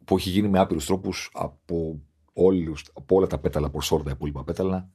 Που 0.06 0.18
έχει 0.18 0.30
γίνει 0.30 0.48
με 0.48 0.60
άπειρους 0.60 0.86
τρόπους 0.86 1.30
από, 1.34 2.02
όλους, 2.34 2.86
από 2.94 3.16
όλα 3.16 3.28
τα 3.28 3.38
πέταλα, 3.38 3.68
από 3.68 3.82
όλα 3.82 4.00
τα 4.00 4.12
υπόλοιπα 4.12 4.44
πέταλα. 4.44 4.90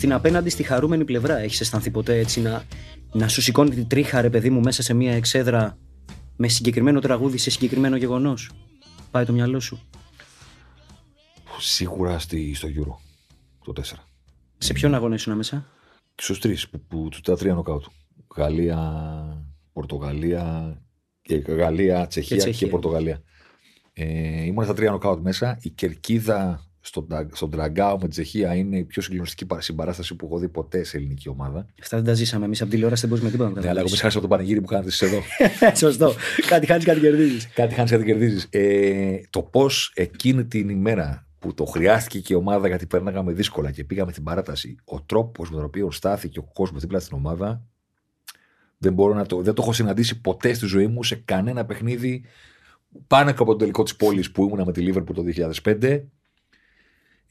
Στην 0.00 0.12
απέναντι 0.12 0.48
στη 0.50 0.62
χαρούμενη 0.62 1.04
πλευρά, 1.04 1.38
έχεις 1.38 1.60
αισθανθεί 1.60 1.90
ποτέ 1.90 2.18
έτσι 2.18 2.40
να, 2.40 2.64
να 3.12 3.28
σου 3.28 3.42
σηκώνει 3.42 3.70
την 3.70 3.86
τρίχα, 3.86 4.20
ρε 4.20 4.30
παιδί 4.30 4.50
μου, 4.50 4.60
μέσα 4.60 4.82
σε 4.82 4.94
μια 4.94 5.12
εξέδρα 5.12 5.78
με 6.36 6.48
συγκεκριμένο 6.48 7.00
τραγούδι 7.00 7.38
σε 7.38 7.50
συγκεκριμένο 7.50 7.96
γεγονός; 7.96 8.50
Πάει 9.10 9.24
το 9.24 9.32
μυαλό 9.32 9.60
σου. 9.60 9.80
Σίγουρα 11.58 12.18
στη, 12.18 12.54
στο 12.54 12.68
Euro, 12.68 12.94
το 13.64 13.72
4. 13.76 13.82
Σε 14.58 14.72
ποιον 14.72 14.94
αγώνα 14.94 15.14
ήσουν 15.14 15.36
μέσα. 15.36 15.66
Στους 16.14 16.38
τρεις, 16.38 16.68
που, 16.68 16.80
που, 16.88 17.08
του 17.10 17.20
τα 17.20 17.36
τρία 17.36 17.54
νοκάουτ. 17.54 17.84
Γαλλία, 18.36 18.80
Πορτογαλία, 19.72 20.76
και 21.22 21.36
Γαλλία, 21.36 22.06
Τσεχία 22.06 22.36
και, 22.36 22.42
Τσεχία. 22.42 22.68
Πορτογαλία. 22.68 23.22
Ε, 23.92 24.44
ήμουν 24.44 24.64
στα 24.64 24.74
τρία 24.74 24.90
νοκάουτ 24.90 25.22
μέσα. 25.22 25.58
Η 25.62 25.70
κερκίδα 25.70 26.69
στον, 26.80 27.06
Τρα- 27.08 27.28
στον 27.32 27.50
Τραγκάο 27.50 27.94
με 27.96 28.02
τη 28.04 28.08
Τσεχία 28.08 28.54
είναι 28.54 28.76
η 28.78 28.84
πιο 28.84 29.02
συγκλονιστική 29.02 29.46
παρα- 29.46 29.60
συμπαράσταση 29.60 30.14
που 30.14 30.26
έχω 30.26 30.38
δει 30.38 30.48
ποτέ 30.48 30.84
σε 30.84 30.96
ελληνική 30.96 31.28
ομάδα. 31.28 31.66
Αυτά 31.80 31.96
δεν 31.96 32.06
τα 32.06 32.14
ζήσαμε 32.14 32.44
εμείς 32.44 32.60
από 32.62 32.70
τηλεόραση, 32.70 33.00
δεν 33.00 33.10
μπορούμε 33.10 33.26
με 33.30 33.32
τίποτα 33.36 33.54
να 33.54 33.60
Ναι, 33.60 33.68
αλλά 33.70 33.80
εγώ 33.80 33.88
μη 33.90 33.96
χάσω 33.96 34.20
το 34.20 34.28
πανηγύρι 34.28 34.60
που 34.60 34.66
κάνατε 34.66 34.88
εσείς 34.88 35.00
εδώ. 35.02 35.20
Σωστό. 35.86 36.12
κάτι 36.46 36.66
χάνεις, 36.66 36.84
κάτι 36.84 37.00
κερδίζεις. 37.00 37.48
κάτι 37.48 37.74
χάνεις, 37.74 37.90
κάτι 37.90 38.04
κερδίζεις. 38.04 38.46
Ε, 38.50 39.20
το 39.30 39.42
πώς 39.42 39.92
εκείνη 39.94 40.44
την 40.44 40.68
ημέρα 40.68 41.26
που 41.38 41.54
το 41.54 41.64
χρειάστηκε 41.64 42.18
και 42.20 42.32
η 42.32 42.36
ομάδα 42.36 42.66
γιατί 42.68 42.86
περνάγαμε 42.86 43.32
δύσκολα 43.32 43.70
και 43.70 43.84
πήγαμε 43.84 44.12
στην 44.12 44.24
παράταση, 44.24 44.76
ο 44.84 45.00
τρόπος 45.02 45.50
με 45.50 45.56
τον 45.56 45.64
οποίο 45.64 45.90
στάθηκε 45.90 46.38
ο 46.38 46.42
κόσμος 46.52 46.80
δίπλα 46.80 47.00
στην 47.00 47.16
ομάδα, 47.16 47.62
δεν, 48.78 48.92
μπορώ 48.92 49.14
να 49.14 49.26
το, 49.26 49.42
δεν 49.42 49.54
το 49.54 49.62
έχω 49.62 49.72
συναντήσει 49.72 50.20
ποτέ 50.20 50.52
στη 50.52 50.66
ζωή 50.66 50.86
μου 50.86 51.02
σε 51.04 51.22
κανένα 51.24 51.64
παιχνίδι 51.64 52.24
πάνω 53.06 53.30
και 53.30 53.36
από 53.40 53.50
τον 53.50 53.58
τελικό 53.58 53.82
της 53.82 53.96
πόλης 53.96 54.30
που 54.30 54.44
ήμουνα 54.44 54.64
με 54.64 54.72
τη 54.72 54.80
Λίβερπουλ 54.80 55.16
το 55.16 55.24
2005. 55.62 56.02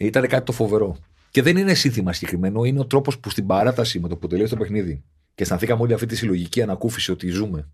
Ήταν 0.02 0.28
κάτι 0.28 0.46
το 0.46 0.52
φοβερό. 0.52 0.98
Και 1.32 1.42
δεν 1.42 1.58
είναι 1.58 1.74
σύνθημα 1.74 2.14
συγκεκριμένο, 2.14 2.64
είναι 2.64 2.80
ο 2.80 2.86
τρόπος 2.86 3.20
που 3.20 3.30
στην 3.30 3.46
παράταση 3.46 4.00
με 4.00 4.08
το 4.08 4.18
που 4.18 4.28
τελείωσε 4.28 4.56
το 4.56 4.60
παιχνίδι 4.62 5.04
και 5.36 5.44
αισθανθήκαμε 5.44 5.82
όλη 5.82 5.94
αυτή 5.94 6.06
τη 6.06 6.16
συλλογική 6.16 6.62
ανακούφιση 6.62 7.12
ότι 7.12 7.28
ζούμε. 7.30 7.68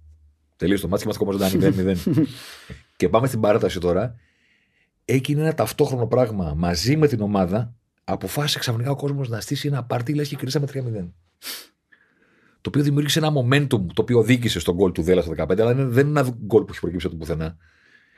Τελείωσε 0.57 0.81
το 0.81 0.87
μάτι 0.87 1.03
και 1.03 1.09
είμαστε 1.09 1.39
ακόμα 1.39 1.59
ζωντανοί 1.59 1.97
0-0. 2.05 2.23
και 2.97 3.09
πάμε 3.09 3.27
στην 3.27 3.39
παράταση 3.39 3.79
τώρα. 3.79 4.15
Έγινε 5.05 5.41
ένα 5.41 5.53
ταυτόχρονο 5.53 6.07
πράγμα 6.07 6.53
μαζί 6.57 6.97
με 6.97 7.07
την 7.07 7.21
ομάδα 7.21 7.73
αποφάσισε 8.03 8.59
ξαφνικά 8.59 8.91
ο 8.91 8.95
κόσμος 8.95 9.29
να 9.29 9.39
στήσει 9.41 9.67
ένα 9.67 9.83
πάρτι, 9.83 10.13
λες 10.13 10.27
και 10.27 10.35
κρίσαμε 10.35 10.65
3-0. 10.73 11.07
Το 12.61 12.71
οποίο 12.71 12.83
δημιούργησε 12.83 13.19
ένα 13.19 13.31
momentum 13.37 13.67
το 13.67 14.01
οποίο 14.01 14.19
οδήγησε 14.19 14.59
στον 14.59 14.75
γκολ 14.75 14.91
του 14.91 15.01
Δέλα 15.01 15.21
στο 15.21 15.31
15, 15.37 15.59
αλλά 15.61 15.71
είναι- 15.71 15.83
δεν 15.83 16.07
είναι 16.07 16.19
ένα 16.19 16.29
γκολ 16.45 16.63
που 16.63 16.71
έχει 16.71 16.79
προκύψει 16.79 17.07
από 17.07 17.15
το 17.15 17.21
πουθενά. 17.21 17.57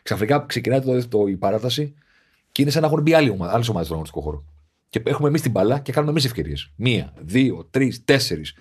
Ξαφνικά 0.04 0.46
ξεκινάει 0.48 0.82
το, 0.82 1.08
το, 1.08 1.28
η 1.28 1.36
παράταση 1.38 1.94
και 2.58 2.64
είναι 2.64 2.72
σαν 2.72 2.82
να 2.82 2.88
έχουν 2.88 3.02
μπει 3.02 3.14
άλλες 3.14 3.30
ομάδες 3.30 3.66
στον 3.66 3.92
αγωνιστικό 3.92 4.22
χώρο. 4.22 4.44
Και 4.90 5.02
έχουμε 5.06 5.28
εμείς 5.28 5.42
την 5.42 5.52
μπαλά 5.52 5.80
και 5.80 5.92
κάνουμε 5.92 6.12
εμείς 6.12 6.26
ευκαιρίες. 6.26 6.72
Μία, 6.76 7.14
δύο, 7.20 7.68
τρεις, 7.70 8.04
τέσσερις. 8.06 8.54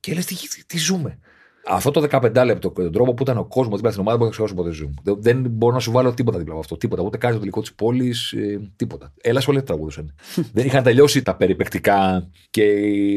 Και 0.00 0.14
λες, 0.14 0.24
τι, 0.24 0.34
τι, 0.34 0.64
τι 0.66 0.78
ζούμε. 0.78 1.18
Αυτό 1.66 1.90
το 1.90 2.06
15 2.10 2.42
λεπτό 2.44 2.70
και 2.70 2.82
τον 2.82 2.92
τρόπο 2.92 3.14
που 3.14 3.22
ήταν 3.22 3.38
ο 3.38 3.44
κόσμος 3.44 3.76
δίπλα 3.76 3.90
στην 3.90 4.02
ομάδα 4.02 4.18
δεν 4.18 4.26
θα 4.26 4.32
ξεχάσω 4.32 4.54
ποτέ 4.54 4.70
ζωή 4.70 4.86
μου. 4.86 4.94
Δεν, 5.02 5.16
δεν 5.20 5.50
μπορώ 5.50 5.74
να 5.74 5.80
σου 5.80 5.90
βάλω 5.90 6.14
τίποτα 6.14 6.38
δίπλα 6.38 6.52
από 6.52 6.62
αυτό. 6.62 6.76
Τίποτα. 6.76 7.02
Ούτε 7.02 7.16
κάτι 7.16 7.32
το 7.32 7.38
τελικό 7.38 7.60
της 7.60 7.74
πόλης. 7.74 8.32
Ε, 8.32 8.72
τίποτα. 8.76 9.12
Έλα 9.20 9.40
σε 9.40 9.50
όλα 9.50 9.62
τραγουδούσαν. 9.62 10.14
δεν 10.54 10.66
είχαν 10.66 10.82
τελειώσει 10.82 11.22
τα 11.22 11.36
περιπεκτικά 11.36 12.28
και 12.50 12.64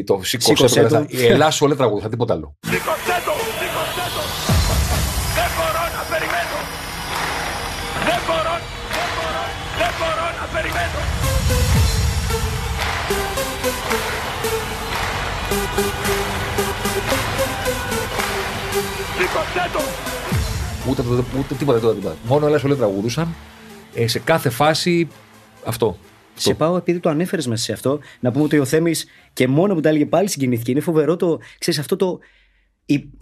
το 0.06 0.20
σήκωσε. 0.24 0.56
Σήκωσέ 0.56 0.82
το 0.82 0.88
το. 0.88 0.96
πέρασαν. 0.96 1.08
Η 1.10 1.26
Ελλά 1.26 1.54
όλα 1.60 1.76
τραγουδούσαν. 1.76 2.10
Τίποτα 2.10 2.34
άλλο. 2.34 2.56
Σήκωσέ 2.60 3.55
περιμένω. 10.54 11.00
Σήκωσέ 19.18 19.70
το. 19.74 19.80
Ούτε, 20.90 21.02
ούτε, 21.02 21.24
ούτε 21.40 21.56
τίποτα, 21.56 21.78
τίποτα, 21.80 21.94
τίποτα. 21.96 22.16
Μόνο 22.28 22.46
Ελλά 22.46 22.62
όλα 22.66 22.76
τραγουδούσαν. 22.76 23.36
Ε, 23.94 24.08
σε 24.08 24.20
κάθε 24.20 24.50
φάση 24.50 25.08
αυτό. 25.66 25.98
Σε 26.38 26.54
πάω 26.54 26.78
επειδή 26.78 27.00
το 27.00 27.10
ανέφερες 27.10 27.48
μέσα 27.48 27.64
σε 27.64 27.74
αυτό, 27.74 28.00
να 28.20 28.32
πούμε 28.32 28.44
ότι 28.44 28.60
ο 28.60 28.66
Θέμης 28.66 29.06
και 29.34 29.48
μόνο 29.48 29.74
που 29.74 29.80
τα 29.82 29.90
έλεγε 29.90 30.06
πάλι 30.06 30.30
συγκινήθηκε. 30.30 30.72
Είναι 30.72 30.80
φοβερό 30.80 31.16
το, 31.16 31.40
ξέρεις, 31.58 31.80
αυτό 31.80 31.96
το, 31.96 32.20
η- 32.45 32.45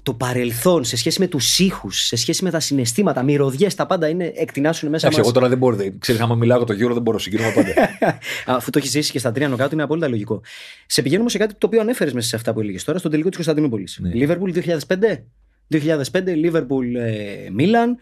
το 0.03 0.13
παρελθόν 0.13 0.83
σε 0.83 0.95
σχέση 0.97 1.19
με 1.19 1.27
τους 1.27 1.59
ήχους, 1.59 2.05
σε 2.05 2.15
σχέση 2.15 2.43
με 2.43 2.49
τα 2.49 2.59
συναισθήματα, 2.59 3.23
μυρωδιές, 3.23 3.75
τα 3.75 3.85
πάντα 3.85 4.07
είναι, 4.07 4.31
εκτινάσουν 4.35 4.89
μέσα 4.89 5.07
Εντάξει, 5.07 5.17
μας. 5.17 5.27
εγώ 5.27 5.31
τώρα 5.31 5.49
δεν 5.49 5.57
μπορώ. 5.57 5.75
δεν- 5.75 5.99
Ξέρεις, 5.99 6.21
άμα 6.21 6.35
μιλάω 6.35 6.57
για 6.57 6.65
το 6.65 6.73
γύρο 6.73 6.93
δεν 6.93 7.01
μπορώ. 7.01 7.17
Συγκινούμε 7.19 7.51
πάντα. 7.51 7.73
Αφού 8.57 8.69
το 8.69 8.77
έχεις 8.77 8.91
ζήσει 8.91 9.11
και 9.11 9.19
στα 9.19 9.31
τρία 9.31 9.47
νοκάτου, 9.47 9.73
είναι 9.73 9.83
απόλυτα 9.83 10.07
λογικό. 10.07 10.41
Σε 10.85 11.01
πηγαίνουμε 11.01 11.29
σε 11.29 11.37
κάτι 11.37 11.53
το 11.57 11.67
οποίο 11.67 11.81
ανέφερες 11.81 12.13
μέσα 12.13 12.27
σε 12.27 12.35
αυτά 12.35 12.53
που 12.53 12.59
έλεγες 12.59 12.83
τώρα, 12.83 12.97
στον 12.99 13.11
τελικό 13.11 13.27
της 13.29 13.37
Κωνσταντινούπολης. 13.37 13.97
Ναι. 14.01 14.13
Λίβερπουλ 14.13 14.51
2005. 14.51 15.25
2005, 15.67 16.35
Λίβερπουλ 16.35 16.95
ε, 16.95 17.49
Μίλαν. 17.51 17.97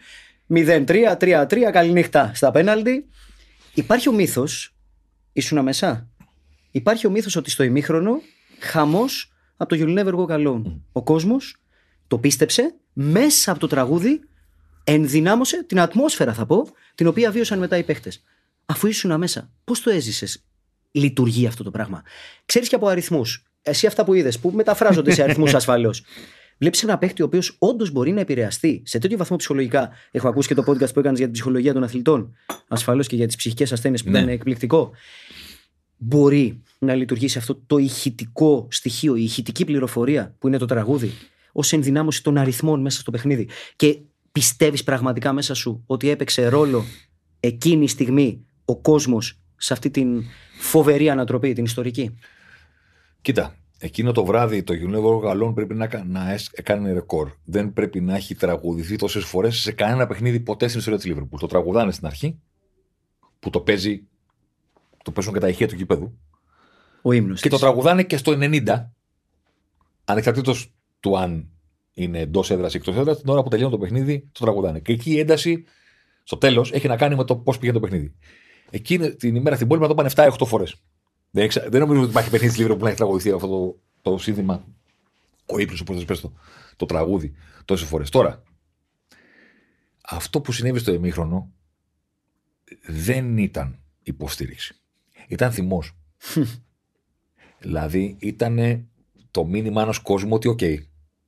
0-3, 0.54 1.16
3-3, 1.18 1.70
καληνύχτα 1.72 2.30
στα 2.34 2.50
πέναλτι. 2.50 3.04
Υπάρχει 3.74 4.08
ο 4.08 4.12
μύθος, 4.12 4.74
ήσουν 5.32 5.62
μέσα. 5.62 6.08
Υπάρχει 6.70 7.06
ο 7.06 7.10
μύθος 7.10 7.36
ότι 7.36 7.50
στο 7.50 7.62
ημίχρονο 7.62 8.20
χαμός 8.60 9.31
από 9.62 9.76
το 9.76 9.84
You'll 9.84 9.98
Never 9.98 10.14
Go 10.14 10.46
Alone. 10.46 10.62
Ο 10.92 11.02
κόσμος 11.02 11.56
το 12.06 12.18
πίστεψε 12.18 12.74
μέσα 12.92 13.50
από 13.50 13.60
το 13.60 13.66
τραγούδι 13.66 14.20
ενδυνάμωσε 14.84 15.64
την 15.64 15.80
ατμόσφαιρα, 15.80 16.32
θα 16.34 16.46
πω, 16.46 16.68
την 16.94 17.06
οποία 17.06 17.30
βίωσαν 17.30 17.58
μετά 17.58 17.76
οι 17.76 17.82
παίχτες. 17.82 18.22
Αφού 18.66 18.86
ήσουν 18.86 19.18
μέσα, 19.18 19.50
πώς 19.64 19.80
το 19.80 19.90
έζησες, 19.90 20.44
λειτουργεί 20.90 21.46
αυτό 21.46 21.62
το 21.64 21.70
πράγμα; 21.70 22.02
Ξέρεις 22.44 22.68
και 22.68 22.74
από 22.74 22.86
αριθμούς. 22.86 23.44
Εσύ 23.62 23.86
αυτά 23.86 24.04
που 24.04 24.14
είδες, 24.14 24.38
που 24.38 24.50
μεταφράζονται 24.50 25.12
σε 25.12 25.22
αριθμούς 25.22 25.54
ασφαλώς. 25.60 26.02
Βλέπεις 26.58 26.82
ένα 26.82 26.98
παίχτη 26.98 27.22
ο 27.22 27.24
οποίος 27.24 27.56
όντως 27.58 27.90
μπορεί 27.90 28.12
να 28.12 28.20
επηρεαστεί 28.20 28.82
σε 28.84 28.98
τέτοιο 28.98 29.16
βαθμό 29.16 29.36
ψυχολογικά. 29.36 29.90
Έχω 30.10 30.28
ακούσει 30.28 30.48
και 30.48 30.54
το 30.54 30.64
podcast 30.66 30.92
που 30.92 30.98
έκανες 31.00 31.18
για 31.18 31.26
την 31.26 31.32
ψυχολογία 31.32 31.72
των 31.72 31.84
αθλητών. 31.84 32.36
Ασφαλώς 32.68 33.06
και 33.06 33.16
για 33.16 33.26
τις 33.26 33.36
ψυχικές 33.36 33.72
ασθένειες 33.72 34.02
που 34.02 34.10
Ναι. 34.10 34.18
ήταν 34.18 34.30
εκπληκτικό. 34.30 34.90
Μπορεί 36.04 36.62
να 36.78 36.94
λειτουργήσει 36.94 37.38
αυτό 37.38 37.54
το 37.66 37.78
ηχητικό 37.78 38.66
στοιχείο, 38.70 39.16
η 39.16 39.22
ηχητική 39.22 39.64
πληροφορία 39.64 40.34
που 40.38 40.46
είναι 40.48 40.58
το 40.58 40.66
τραγούδι, 40.66 41.10
ως 41.52 41.72
ενδυνάμωση 41.72 42.22
των 42.22 42.38
αριθμών 42.38 42.80
μέσα 42.80 43.00
στο 43.00 43.10
παιχνίδι. 43.10 43.48
Και 43.76 43.98
πιστεύεις 44.32 44.84
πραγματικά 44.84 45.32
μέσα 45.32 45.54
σου 45.54 45.82
ότι 45.86 46.08
έπαιξε 46.08 46.48
ρόλο 46.48 46.84
εκείνη 47.40 47.84
η 47.84 47.88
στιγμή 47.88 48.44
ο 48.64 48.76
κόσμος 48.76 49.38
σε 49.56 49.72
αυτή 49.72 49.90
την 49.90 50.22
φοβερή 50.58 51.10
ανατροπή, 51.10 51.52
την 51.52 51.64
ιστορική; 51.64 52.14
Κοίτα, 53.20 53.56
εκείνο 53.78 54.12
το 54.12 54.24
βράδυ 54.24 54.62
το 54.62 54.74
Unilever 54.74 55.22
Γαλλών 55.22 55.54
πρέπει 55.54 55.74
να, 55.74 55.86
κα- 55.86 56.04
να 56.04 56.32
έσ- 56.32 56.58
έκανε 56.58 56.92
ρεκόρ. 56.92 57.30
Δεν 57.44 57.72
πρέπει 57.72 58.00
να 58.00 58.14
έχει 58.16 58.34
τραγουδηθεί 58.34 58.96
τόσες 58.96 59.24
φορές 59.24 59.56
σε 59.56 59.72
κανένα 59.72 60.06
παιχνίδι 60.06 60.40
ποτέ 60.40 60.66
στην 60.66 60.78
ιστορία 60.78 60.98
της 60.98 61.08
Λίβερπουλ. 61.08 61.40
Το 61.40 61.46
τραγουδάνε 61.46 61.92
στην 61.92 62.06
αρχή, 62.06 62.38
που 63.38 63.50
το 63.50 63.60
παίζει. 63.60 64.06
Το 65.02 65.10
παίζουν 65.10 65.32
και 65.32 65.40
τα 65.40 65.48
ηχεία 65.48 65.68
του 65.68 65.74
γηπέδου. 65.74 66.18
Ο 67.02 67.12
ύμνος 67.12 67.40
Και 67.40 67.48
το 67.48 67.54
της. 67.54 67.64
τραγουδάνε 67.64 68.02
και 68.02 68.16
στο 68.16 68.32
90, 68.40 68.90
ανεξαρτήτως 70.04 70.72
του 71.00 71.18
αν 71.18 71.48
είναι 71.92 72.18
εντός 72.18 72.50
έδρας 72.50 72.74
ή 72.74 72.76
εκτός 72.76 72.96
έδρας, 72.96 73.20
την 73.20 73.28
ώρα 73.28 73.42
που 73.42 73.48
τελειώνει 73.48 73.72
το 73.72 73.78
παιχνίδι, 73.78 74.28
το 74.32 74.40
τραγουδάνε. 74.44 74.80
Και 74.80 74.92
εκεί 74.92 75.10
η 75.10 75.18
ένταση, 75.18 75.64
στο 76.22 76.36
τέλος, 76.36 76.72
έχει 76.72 76.88
να 76.88 76.96
κάνει 76.96 77.14
με 77.14 77.24
το 77.24 77.36
πώς 77.36 77.58
πήγε 77.58 77.72
το 77.72 77.80
παιχνίδι. 77.80 78.14
Εκείνη 78.70 79.14
την 79.14 79.34
ημέρα 79.34 79.56
στην 79.56 79.68
πόλη 79.68 79.80
να 79.80 79.88
το 79.88 79.94
πάνε 79.94 80.10
7-8 80.14 80.30
φορές. 80.46 80.74
Δεν, 81.30 81.44
εξα... 81.44 81.66
δεν 81.68 81.80
νομίζω 81.80 82.00
ότι 82.00 82.10
υπάρχει 82.10 82.30
παιχνίδι 82.30 82.52
στη 82.52 82.62
Λίβερπουλ 82.62 82.78
που 82.78 82.84
να 82.84 82.90
έχει 82.90 82.98
τραγουδηθεί 82.98 83.30
αυτό 83.30 83.48
το, 83.48 83.78
το 84.10 84.18
σύνθημα. 84.18 84.64
Ο 85.46 85.58
ύπνος, 85.58 85.80
όπω 85.80 85.94
το 85.94 86.04
πες 86.04 86.20
το, 86.20 86.32
το 86.76 86.86
τραγούδι, 86.86 87.34
τόσες 87.64 87.88
φορές. 87.88 88.10
Τώρα, 88.10 88.42
αυτό 90.02 90.40
που 90.40 90.52
συνέβη 90.52 90.78
στο 90.78 90.92
ημίχρονο 90.92 91.52
δεν 92.86 93.38
ήταν 93.38 93.78
υποστήριξη. 94.02 94.74
Ήταν 95.28 95.52
θυμός. 95.52 95.96
Δηλαδή 97.62 98.16
ήταν 98.18 98.86
το 99.30 99.44
μήνυμα 99.44 99.82
ενός 99.82 99.98
κόσμου 99.98 100.34
ότι, 100.34 100.48
οκ, 100.48 100.60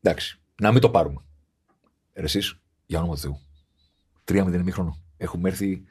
εντάξει, 0.00 0.40
να 0.60 0.72
μην 0.72 0.80
το 0.80 0.90
πάρουμε. 0.90 1.20
Ρε 2.14 2.24
εσείς, 2.24 2.58
για 2.86 2.98
όνομα 2.98 3.14
του 3.14 3.20
Θεού. 3.20 3.38
3-0 4.24 4.52
ημίχρονο. 4.54 4.98
Έχουμε 5.16 5.48
έρθει 5.48 5.84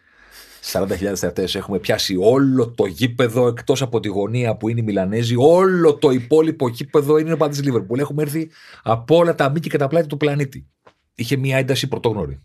40.000 0.71 1.13
θεατές. 1.15 1.55
Έχουμε 1.55 1.79
πιάσει 1.79 2.15
όλο 2.19 2.69
το 2.69 2.85
γήπεδο 2.85 3.47
εκτός 3.47 3.81
από 3.81 3.99
τη 3.99 4.07
γωνία 4.07 4.55
που 4.55 4.69
είναι 4.69 4.79
οι 4.79 4.83
Μιλανέζοι. 4.83 5.35
Όλο 5.37 5.95
το 5.95 6.09
υπόλοιπο 6.11 6.67
γήπεδο 6.69 7.17
είναι 7.17 7.37
πάντα 7.37 7.55
τη 7.55 7.61
Λίβερπουλ. 7.61 7.99
Έχουμε 7.99 8.21
έρθει 8.21 8.49
από 8.83 9.15
όλα 9.15 9.35
τα 9.35 9.49
μήκη 9.49 9.69
και 9.69 9.77
τα 9.77 9.87
πλάτη 9.87 10.07
του 10.07 10.17
πλανήτη. 10.17 10.67
Είχε 11.15 11.35
μια 11.35 11.57
ένταση 11.57 11.87
πρωτόγνωρη 11.87 12.39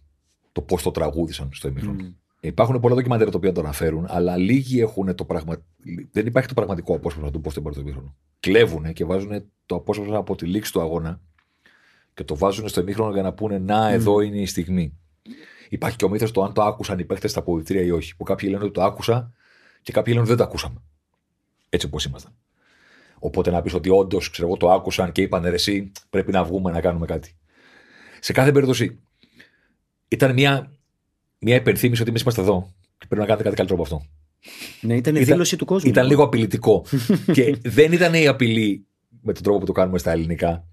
το 0.52 0.60
πώς 0.60 0.82
το 0.82 0.90
τραγούδισαν 0.90 1.48
στο 1.52 1.68
ημίχρονο. 1.68 2.14
Υπάρχουν 2.40 2.80
πολλά 2.80 2.94
ντοκιμαντέρ 2.94 3.30
τα 3.30 3.36
οποία 3.36 3.52
το 3.52 3.60
αναφέρουν, 3.60 4.06
αλλά 4.08 4.36
λίγοι 4.36 4.80
έχουν 4.80 5.14
το 5.14 5.24
πραγμα... 5.24 5.62
Δεν 6.10 6.26
υπάρχει 6.26 6.48
το 6.48 6.54
πραγματικό 6.54 6.94
απόσπασμα 6.94 7.30
του 7.30 7.40
πώ 7.40 7.52
το 7.52 7.62
πάρει 7.62 7.74
το 7.74 7.80
ημίχρονο. 7.80 8.16
Κλέβουν 8.40 8.92
και 8.92 9.04
βάζουν 9.04 9.44
το 9.66 9.74
απόσπασμα 9.74 10.16
από 10.16 10.36
τη 10.36 10.46
λήξη 10.46 10.72
του 10.72 10.80
αγώνα 10.80 11.20
και 12.14 12.24
το 12.24 12.36
βάζουν 12.36 12.68
στο 12.68 12.80
ημίχρονο 12.80 13.12
για 13.12 13.22
να 13.22 13.32
πούνε 13.32 13.58
Να, 13.58 13.88
εδώ 13.88 14.20
είναι 14.20 14.38
η 14.38 14.46
στιγμή. 14.46 14.98
Υπάρχει 15.68 15.96
και 15.96 16.04
ο 16.04 16.08
μύθος 16.08 16.30
το 16.30 16.42
αν 16.42 16.52
το 16.52 16.62
άκουσαν 16.62 16.98
οι 16.98 17.04
παίχτε 17.04 17.28
στα 17.28 17.40
αποδητήρια 17.40 17.82
ή 17.82 17.90
όχι. 17.90 18.16
Που 18.16 18.24
κάποιοι 18.24 18.48
λένε 18.52 18.64
ότι 18.64 18.72
το 18.72 18.82
άκουσα 18.82 19.32
και 19.82 19.92
κάποιοι 19.92 20.12
λένε 20.16 20.20
ότι 20.20 20.28
δεν 20.28 20.38
το 20.38 20.44
ακούσαμε. 20.44 20.82
Έτσι 21.68 21.86
όπως 21.86 22.04
ήμασταν. 22.04 22.32
Οπότε 23.18 23.50
να 23.50 23.62
πεις 23.62 23.74
ότι 23.74 23.88
όντως 23.90 24.30
ξέρω 24.30 24.48
εγώ 24.48 24.56
το 24.56 24.70
άκουσαν 24.70 25.12
και 25.12 25.22
είπαν 25.22 25.42
ρε, 25.42 25.54
εσύ 25.54 25.92
πρέπει 26.10 26.32
να 26.32 26.44
βγούμε 26.44 26.70
να 26.70 26.80
κάνουμε 26.80 27.06
κάτι. 27.06 27.36
Σε 28.20 28.32
κάθε 28.32 28.52
περίπτωση 28.52 28.98
ήταν 30.08 30.32
μια, 30.32 30.72
μια 31.38 31.54
υπενθύμηση 31.54 32.00
ότι 32.00 32.10
εμείς 32.10 32.22
είμαστε 32.22 32.40
εδώ 32.40 32.72
και 32.98 33.06
πρέπει 33.08 33.20
να 33.20 33.26
κάνετε 33.26 33.42
κάτι 33.44 33.56
καλύτερο 33.56 33.82
από 33.82 33.94
αυτό. 33.94 34.06
Ναι, 34.80 34.96
ήταν 34.96 35.14
Ήταν- 35.14 35.26
δήλωση 35.26 35.56
του 35.56 35.64
κόσμου. 35.64 35.90
Ήταν 35.90 36.06
λίγο 36.06 36.22
απειλητικό. 36.22 36.84
και 37.32 37.58
δεν 37.62 37.92
ήταν 37.92 38.14
η 38.14 38.26
απειλή 38.26 38.86
με 39.22 39.32
τον 39.32 39.42
τρόπο 39.42 39.58
που 39.58 39.64
το 39.66 39.72
κάνουμε 39.72 39.98
στα 39.98 40.10
ελληνικά. 40.10 40.64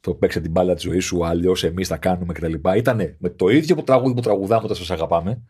Το 0.00 0.14
παίξε 0.14 0.40
την 0.40 0.50
μπάλα 0.50 0.74
της 0.74 0.82
ζωής 0.82 1.04
σου, 1.04 1.26
αλλιώς 1.26 1.64
εμείς 1.64 1.88
θα 1.88 1.96
κάνουμε 1.96 2.32
κτλ. 2.32 2.54
Ήταν 2.76 3.16
με 3.18 3.28
το 3.28 3.48
ίδιο 3.48 3.74
που 3.74 3.82
τραγούδι 3.84 4.14
που 4.14 4.20
τραγουδάμε 4.20 4.64
όταν 4.64 4.76
σας 4.76 4.90
αγαπάμε. 4.90 5.42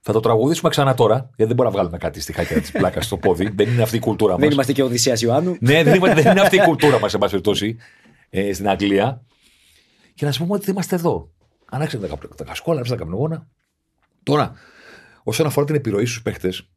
Θα 0.00 0.12
το 0.12 0.20
τραγουδήσουμε 0.20 0.70
ξανά 0.70 0.94
τώρα, 0.94 1.14
γιατί 1.16 1.44
δεν 1.44 1.46
μπορούμε 1.54 1.64
να 1.64 1.70
βγάλουμε 1.70 1.98
κάτι 1.98 2.20
στοιχάκια 2.20 2.60
της 2.60 2.70
πλάκας 2.70 3.04
στο 3.04 3.16
πόδι. 3.16 3.48
δεν 3.56 3.68
είναι 3.68 3.82
αυτή 3.82 3.96
η 3.96 4.00
κουλτούρα 4.00 4.32
μας. 4.32 4.40
Δεν 4.40 4.50
είμαστε 4.50 4.72
και 4.72 4.82
ο 4.82 4.84
Οδυσσέας 4.84 5.22
Ιωάννου. 5.22 5.56
ναι, 5.60 5.82
δεν, 5.82 5.94
είμαστε, 5.94 6.22
δεν 6.22 6.30
είναι 6.32 6.40
αυτή 6.40 6.56
η 6.56 6.60
κουλτούρα 6.62 6.98
μας, 6.98 7.14
εν 7.14 7.20
πάση 7.20 7.30
περιπτώσει, 7.30 7.76
ε, 8.30 8.52
στην 8.52 8.68
Αγγλία. 8.68 9.22
Και 10.14 10.24
να 10.24 10.30
σας 10.30 10.40
πούμε 10.40 10.54
ότι 10.54 10.64
δεν 10.64 10.74
είμαστε 10.74 10.94
εδώ. 10.94 11.30
Ανάξτε 11.70 11.98
τα, 11.98 12.18
τα 12.36 12.44
κασκόλα, 12.44 12.82
τα 12.82 12.96
καπνογόνα. 12.96 13.48
Τώρα, 14.26 14.52
όσον 15.22 15.46
αφορά 15.46 15.66
την 15.66 15.74
επιρροή 15.74 16.06
στους 16.06 16.22
παίχτες, 16.22 16.68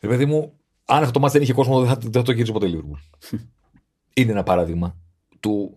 ρε 0.00 0.08
παιδί 0.08 0.24
μου, 0.24 0.52
αν 0.84 1.00
αυτό 1.00 1.12
το 1.12 1.20
μάτι 1.20 1.32
δεν 1.32 1.42
είχε 1.42 1.52
κόσμο, 1.52 1.78
δεν 1.80 1.88
θα, 1.88 1.98
δεν 2.00 2.12
θα 2.12 2.22
το 2.22 2.32
γύρισε 2.32 2.52
ποτέ 2.52 2.66
η 2.66 2.74
Liverpool. 2.74 3.38
είναι 4.14 4.30
ένα 4.30 4.42
παράδειγμα 4.42 4.96
του 5.40 5.76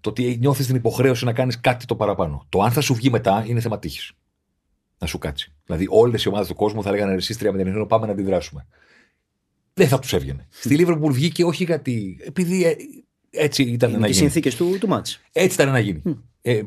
το 0.00 0.08
ότι 0.08 0.36
νιώθεις 0.40 0.66
την 0.66 0.76
υποχρέωση 0.76 1.24
να 1.24 1.32
κάνεις 1.32 1.60
κάτι 1.60 1.84
το 1.84 1.96
παραπάνω. 1.96 2.46
Το 2.48 2.62
αν 2.62 2.72
θα 2.72 2.80
σου 2.80 2.94
βγει 2.94 3.10
μετά 3.10 3.44
είναι 3.46 3.60
θέμα 3.60 3.78
τύχης. 3.78 4.12
Να 4.98 5.06
σου 5.06 5.18
κάτσει. 5.18 5.52
Δηλαδή, 5.64 5.86
όλες 5.90 6.24
οι 6.24 6.28
ομάδες 6.28 6.48
του 6.48 6.54
κόσμου 6.54 6.82
θα 6.82 6.90
λέγανε 6.90 7.12
εσεί 7.12 7.36
3 7.40 7.50
με 7.52 7.62
την 7.62 7.86
πάμε 7.86 8.06
να 8.06 8.12
αντιδράσουμε. 8.12 8.66
Δεν 9.74 9.88
θα 9.88 9.98
τους 9.98 10.12
έβγαινε. 10.12 10.46
Στη 10.62 10.84
Liverpool 10.86 11.10
βγήκε 11.10 11.44
όχι 11.44 11.64
γιατί. 11.64 12.18
επειδή 12.24 12.64
ε, 12.64 12.74
έτσι 13.30 13.62
ήταν 13.62 13.90
να 13.90 13.96
Είναι 13.96 14.06
και 14.06 14.12
γίνει. 14.12 14.24
συνθήκες 14.24 14.56
του, 14.56 14.76
του 14.80 14.88
ματς. 14.88 15.20
Έτσι 15.32 15.54
ήταν 15.54 15.72
να 15.72 15.78
γίνει. 15.78 16.02
Ε, 16.42 16.62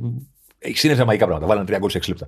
συνέβησαν 0.58 1.06
μαγικά 1.06 1.26
πράγματα. 1.26 1.48
Βάλανε 1.48 1.76
3 1.76 1.80
γκολ 1.80 1.90
σε 1.90 1.98
6 1.98 2.08
λεπτά. 2.08 2.28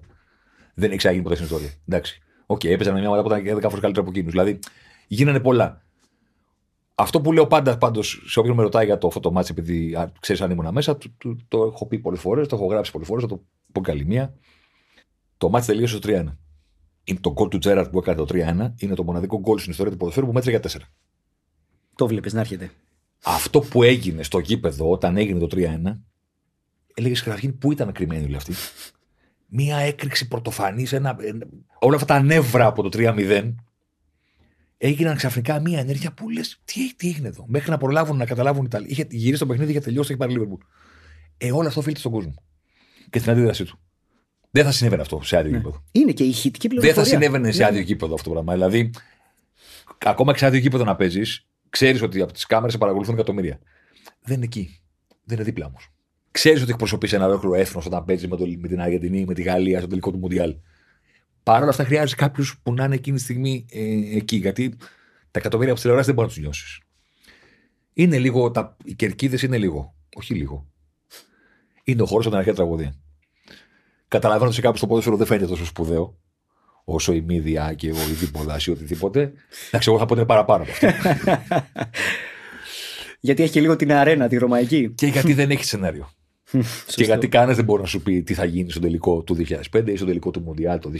Δεν 0.80 0.89
έχει 0.89 0.97
ξαναγίνει 0.97 1.23
ποτέ 1.28 1.36
στην 1.43 1.47
ιστορία. 1.47 1.73
Εντάξει. 1.88 2.21
Οκ, 2.45 2.63
έπαιζαν 2.63 2.93
μια 2.99 3.07
ομάδα 3.07 3.21
που 3.23 3.28
ήταν 3.34 3.57
10 3.57 3.69
φορές 3.69 3.82
καλύτερα 3.82 3.99
από 3.99 4.09
εκείνους. 4.09 4.32
Δηλαδή, 4.32 4.59
γίνανε 5.07 5.39
πολλά. 5.39 5.86
Αυτό 6.95 7.21
που 7.21 7.32
λέω 7.34 7.47
πάντα 7.47 7.78
πάντως 7.78 8.23
σε 8.25 8.39
όποιον 8.39 8.55
με 8.55 8.61
ρωτάει 8.63 8.86
για 8.86 8.91
αυτό 8.91 8.97
το 8.97 9.09
ματς, 9.09 9.47
επειδή 9.51 9.95
ξέρεις 10.19 10.41
αν 10.41 10.51
ήμουν 10.51 10.73
μέσα, 10.73 10.97
του- 10.97 11.13
του- 11.17 11.38
το 11.47 11.63
έχω 11.63 11.88
πει 11.88 11.99
πολλές 11.99 12.19
φορές, 12.19 12.47
το 12.47 12.55
έχω 12.55 12.65
γράψει 12.65 12.91
πολλές 12.91 13.07
φορές, 13.07 13.23
θα 13.23 13.30
το 13.30 13.43
πω 13.71 13.82
άλλη 13.82 14.05
μία. 14.05 14.34
Το 15.38 15.49
ματς 15.49 15.65
τελείωσε 15.65 15.97
στο 15.97 16.07
3-1. 16.07 16.38
Είναι 17.03 17.19
το 17.21 17.32
γκολ 17.32 17.47
του 17.47 17.57
Τζέραρτ 17.57 17.89
που 17.91 17.97
έκανε 17.97 18.17
το 18.17 18.25
3-1, 18.25 18.73
είναι 18.78 18.95
το 18.95 19.03
μοναδικό 19.03 19.39
γκολ 19.39 19.57
στην 19.59 19.71
ιστορία 19.71 19.91
του 19.91 19.97
ποδοσφαίρου 19.97 20.25
που 20.25 20.34
μέτρησε 20.34 20.57
για 20.57 20.59
4. 20.59 20.88
Το 21.95 22.07
βλέπεις 22.07 22.34
να 22.34 22.39
έρχεται. 22.39 22.71
Αυτό 23.23 23.59
που 23.59 23.84
έγινε 23.84 24.23
στο 24.23 24.39
γήπεδο 24.39 24.89
όταν 24.89 25.17
έγινε 25.17 25.39
το 25.39 25.47
3-1, 25.47 26.01
έλεγες 26.93 27.23
καταρχήν 27.23 27.57
πού 27.57 27.71
ήταν 27.71 27.91
κρυμμένοι 27.91 28.23
όλοι 28.25 28.36
αυτοί; 28.36 28.53
Μία 29.49 29.77
έκρηξη 29.77 30.27
πρωτοφανής, 30.27 30.93
ένα, 30.93 31.17
ένα- 31.21 31.47
όλα 31.79 31.95
αυτά 31.95 32.05
τα 32.07 32.21
νεύρα 32.21 32.65
από 32.65 32.81
το 32.83 32.89
3-0 32.97 33.53
έγιναν 34.77 35.15
ξαφνικά 35.15 35.59
μία 35.59 35.79
ενέργεια 35.79 36.11
που 36.13 36.29
λες: 36.29 36.61
τι, 36.65 36.95
τι 36.95 37.07
έγινε 37.07 37.27
εδώ; 37.27 37.45
Μέχρι 37.47 37.69
να 37.71 37.77
προλάβουν 37.77 38.17
να 38.17 38.25
καταλάβουν 38.25 38.61
οι 38.63 38.67
Ιταλοί. 38.69 38.87
Είχε 38.89 39.07
γυρίσει 39.09 39.39
το 39.39 39.45
παιχνίδι, 39.45 39.71
είχε 39.71 39.79
τελειώσει, 39.79 40.07
είχε 40.11 40.17
πάρει 40.19 40.31
Λίβερπουλ. 40.31 40.61
Ε, 41.37 41.51
όλο 41.51 41.67
αυτό 41.67 41.79
οφείλεται 41.79 41.99
στον 41.99 42.11
κόσμο 42.11 42.33
και 43.09 43.19
στην 43.19 43.31
αντίδρασή 43.31 43.63
του. 43.65 43.79
Δεν 44.51 44.65
θα 44.65 44.71
συνέβαινε 44.71 45.01
αυτό 45.01 45.19
σε 45.23 45.37
άδειο 45.37 45.55
γήπεδο. 45.57 45.83
Είναι 45.91 46.11
και 46.11 46.23
η 46.23 46.27
ηχητική 46.27 46.67
Δεν 46.67 46.77
πληροφορία. 46.77 47.03
θα 47.03 47.09
συνέβαινε 47.17 47.51
σε 47.51 47.57
Ναι. 47.61 47.65
άδειο 47.67 47.81
γήπεδο 47.81 48.13
αυτό 48.13 48.29
το 48.29 48.31
πράγμα. 48.33 48.53
Δηλαδή, 48.53 48.89
ακόμα 50.05 50.31
και 50.31 50.37
σε 50.37 50.45
άδειο 50.45 50.59
γήπεδο 50.59 50.83
να 50.83 50.95
παίζεις, 50.95 51.45
ξέρεις 51.69 52.01
ότι 52.01 52.21
από 52.21 52.33
τις 52.33 52.45
κάμερες 52.45 52.71
σε 52.71 52.77
παρακολουθούν 52.77 53.13
εκατομμύρια. 53.13 53.59
Δεν 54.23 54.35
είναι 54.35 54.45
εκεί. 54.45 54.79
Δεν 55.23 55.35
είναι 55.35 55.45
δίπλα 55.45 55.65
όμως. 55.65 55.89
Ξέρεις 56.38 56.61
ότι 56.61 56.71
εκπροσωπείς 56.71 57.13
ένα 57.13 57.25
ολόκληρο 57.25 57.55
έθνος 57.55 57.85
όταν 57.85 58.05
παίζεις 58.05 58.27
με, 58.27 58.38
το, 58.38 58.45
με 58.57 58.67
την 58.67 58.81
Αργεντινή, 58.81 59.25
με 59.25 59.33
τη 59.33 59.41
Γαλλία 59.41 59.79
στο 59.79 59.88
τελικό 59.88 60.11
του 60.11 60.17
Μουντιάλ. 60.17 60.55
Παρ' 61.43 61.61
όλα 61.61 61.69
αυτά, 61.69 61.83
χρειάζεται 61.83 62.23
κάποιους 62.23 62.59
που 62.63 62.73
να 62.73 62.83
είναι 62.83 62.95
εκείνη 62.95 63.17
τη 63.17 63.23
στιγμή 63.23 63.65
ε, 63.71 64.17
εκεί. 64.17 64.35
Γιατί 64.35 64.75
τα 65.31 65.39
εκατομμύρια 65.39 65.71
από 65.71 65.73
τις 65.73 65.81
τηλεοράσεις 65.81 66.05
δεν 66.05 66.15
μπορείς 66.15 66.29
να 66.29 66.35
τους 66.35 66.43
νιώσεις. 66.43 66.79
Είναι 67.93 68.17
λίγο. 68.17 68.51
Τα, 68.51 68.77
οι 68.83 68.93
κερκίδες 68.93 69.41
είναι 69.41 69.57
λίγο. 69.57 69.95
Όχι 70.15 70.33
λίγο. 70.33 70.67
Είναι 71.83 72.01
ο 72.01 72.05
χώρος 72.05 72.25
από 72.25 72.29
την 72.29 72.38
αρχαία 72.38 72.53
τραγωδία. 72.53 72.95
Καταλαβαίνω 74.07 74.45
ότι 74.45 74.55
σε 74.55 74.61
κάποιους 74.61 74.81
το 74.81 74.88
ποδόσφαιρο 74.88 75.15
δεν 75.17 75.27
φαίνεται 75.27 75.47
τόσο 75.47 75.65
σπουδαίο 75.65 76.17
όσο 76.83 77.13
η 77.13 77.21
μύδια 77.21 77.73
και 77.73 77.91
ο 77.91 78.09
ειδήποδα 78.09 78.57
ή 78.65 78.71
οτιδήποτε. 78.71 79.33
Εντάξει, 79.67 79.89
εγώ 79.89 79.99
θα 79.99 80.05
πω 80.05 80.11
ότι 80.11 80.21
είναι 80.21 80.25
παραπάνω 80.25 80.63
από 80.63 80.71
αυτό. 80.71 80.88
Γιατί 83.19 83.43
έχει 83.43 83.51
και 83.51 83.61
λίγο 83.61 83.75
την 83.75 83.91
αρένα, 83.91 84.27
τη 84.27 84.38
ρωμαϊκή. 84.38 84.89
και 84.89 85.07
γιατί 85.07 85.33
δεν 85.33 85.49
έχει 85.49 85.63
σενάριο. 85.63 86.09
Και 86.85 87.03
γιατί 87.03 87.27
κανένας 87.27 87.55
δεν 87.55 87.65
μπορεί 87.65 87.81
να 87.81 87.87
σου 87.87 88.01
πει 88.01 88.23
τι 88.23 88.33
θα 88.33 88.45
γίνει 88.45 88.69
στο 88.69 88.79
τελικό 88.79 89.21
του 89.21 89.35
2005 89.35 89.87
ή 89.87 89.95
στο 89.95 90.05
τελικό 90.05 90.31
του 90.31 90.41
Μουντιάλ 90.41 90.79
το 90.79 90.91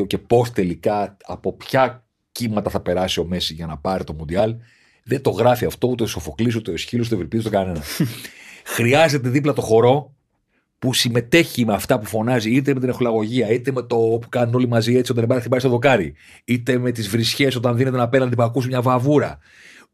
2022 0.00 0.06
και 0.06 0.18
πώς 0.18 0.52
τελικά 0.52 1.16
από 1.24 1.52
ποια 1.52 2.06
κύματα 2.32 2.70
θα 2.70 2.80
περάσει 2.80 3.20
ο 3.20 3.24
Μέση 3.24 3.54
για 3.54 3.66
να 3.66 3.76
πάρει 3.76 4.04
το 4.04 4.12
Μουντιάλ. 4.12 4.56
Δεν 5.04 5.20
το 5.22 5.30
γράφει 5.30 5.64
αυτό 5.64 5.88
ούτε 5.88 6.02
ο 6.02 6.06
Σοφοκλής, 6.06 6.54
ούτε 6.54 6.70
ο 6.70 6.74
Εσχύλο, 6.74 7.02
ούτε 7.06 7.14
ο 7.14 7.16
Ευρυπίδης, 7.16 7.46
ούτε 7.46 7.56
κανένας. 7.56 8.00
Χρειάζεται 8.76 9.28
δίπλα 9.28 9.52
το 9.52 9.60
χορό 9.60 10.14
που 10.78 10.94
συμμετέχει 10.94 11.64
με 11.64 11.74
αυτά 11.74 11.98
που 11.98 12.06
φωνάζει, 12.06 12.50
είτε 12.50 12.74
με 12.74 12.80
την 12.80 12.88
εχλαγωγία, 12.88 13.50
είτε 13.50 13.72
με 13.72 13.82
το 13.82 13.96
που 13.96 14.28
κάνουν 14.28 14.54
όλοι 14.54 14.68
μαζί 14.68 14.96
έτσι 14.96 15.12
όταν 15.12 15.24
υπάρχει 15.24 15.40
χτυπάει 15.40 15.60
στο 15.60 15.68
δοκάρι, 15.68 16.14
είτε 16.44 16.78
με 16.78 16.90
τις 16.90 17.08
βρισχές 17.08 17.56
όταν 17.56 17.76
δίνεται 17.76 17.94
ένα 17.94 18.04
απέναντι 18.04 18.34
που 18.34 18.42
ακούσει 18.42 18.68
μια 18.68 18.82
βαβούρα, 18.82 19.38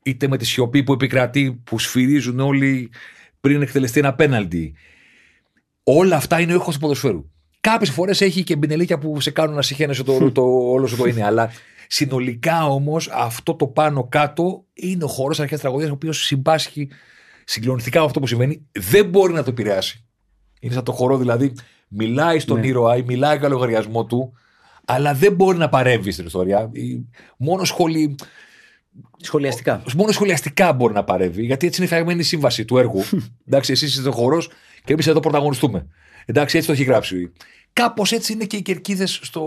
είτε 0.02 0.28
με 0.28 0.36
τη 0.36 0.44
σιωπή 0.44 0.82
που 0.82 0.92
επικρατεί, 0.92 1.60
που 1.64 1.78
σφυρίζουν 1.78 2.40
όλοι 2.40 2.90
πριν 3.40 3.62
εκτελεστεί 3.62 3.98
ένα 3.98 4.14
πέναλτι. 4.14 4.74
Όλα 5.82 6.16
αυτά 6.16 6.40
είναι 6.40 6.52
ο 6.52 6.54
ήχος 6.54 6.74
του 6.74 6.80
ποδοσφαίρου. 6.80 7.30
Κάποιες 7.60 7.90
φορές 7.90 8.20
έχει 8.20 8.42
και 8.44 8.56
μπινελίκια 8.56 8.98
που 8.98 9.20
σε 9.20 9.30
κάνουν 9.30 9.54
να 9.54 9.62
συχαίνεσαι 9.62 10.02
το, 10.02 10.30
το, 10.32 10.42
όλο 10.70 10.86
σου 10.86 10.96
το 10.96 11.04
είναι. 11.04 11.24
Αλλά 11.24 11.50
συνολικά 11.88 12.66
όμως 12.66 13.08
αυτό 13.12 13.54
το 13.54 13.66
πάνω 13.66 14.04
κάτω 14.08 14.64
είναι 14.72 15.04
ο 15.04 15.08
χώρος 15.08 15.40
αρχαίας 15.40 15.60
τραγωδίας 15.60 15.90
ο 15.90 15.92
οποίος 15.92 16.24
συμπάσχει 16.24 16.88
συγκλονιστικά 17.44 17.98
με 18.00 18.04
αυτό 18.06 18.20
που 18.20 18.26
συμβαίνει. 18.26 18.66
Δεν 18.72 19.08
μπορεί 19.08 19.32
να 19.32 19.42
το 19.42 19.50
επηρεάσει. 19.50 20.04
Είναι 20.60 20.74
σαν 20.74 20.84
το 20.84 20.92
χορό 20.92 21.16
δηλαδή. 21.16 21.52
Μιλάει 21.88 22.38
στον 22.38 22.60
Ναι. 22.60 22.66
ήρωα 22.66 22.96
ή 22.96 23.02
μιλάει 23.02 23.38
για 23.38 23.48
λογαριασμό 23.48 24.04
του, 24.04 24.32
αλλά 24.84 25.14
δεν 25.14 25.32
μπορεί 25.32 25.58
να 25.58 25.68
παρέμβει 25.68 26.10
στην 26.10 26.26
ιστορία. 26.26 26.70
Η- 26.72 27.04
Μόνο 27.36 27.64
σχολή, 27.64 28.14
Σχολιαστικά. 29.22 29.82
μόνο 29.96 30.12
σχολιαστικά 30.12 30.72
μπορεί 30.72 30.92
να 30.92 31.04
παρέμβει, 31.04 31.44
γιατί 31.44 31.66
έτσι 31.66 31.80
είναι 31.80 31.90
φτιαγμένη 31.90 32.20
η 32.20 32.22
σύμβαση 32.22 32.64
του 32.64 32.78
έργου. 32.78 33.02
Εντάξει, 33.46 33.72
εσείς 33.72 33.96
είστε 33.96 34.08
ο 34.08 34.12
χορός 34.12 34.50
και 34.84 34.92
εμείς 34.92 35.06
εδώ 35.06 35.20
πρωταγωνιστούμε. 35.20 35.86
Εντάξει, 36.24 36.56
έτσι 36.56 36.68
το 36.68 36.74
έχει 36.74 36.84
γράψει. 36.84 37.32
Κάπως 37.72 38.12
έτσι 38.12 38.32
είναι 38.32 38.44
και 38.44 38.56
οι 38.56 38.62
κερκίδες 38.62 39.20
στο, 39.22 39.42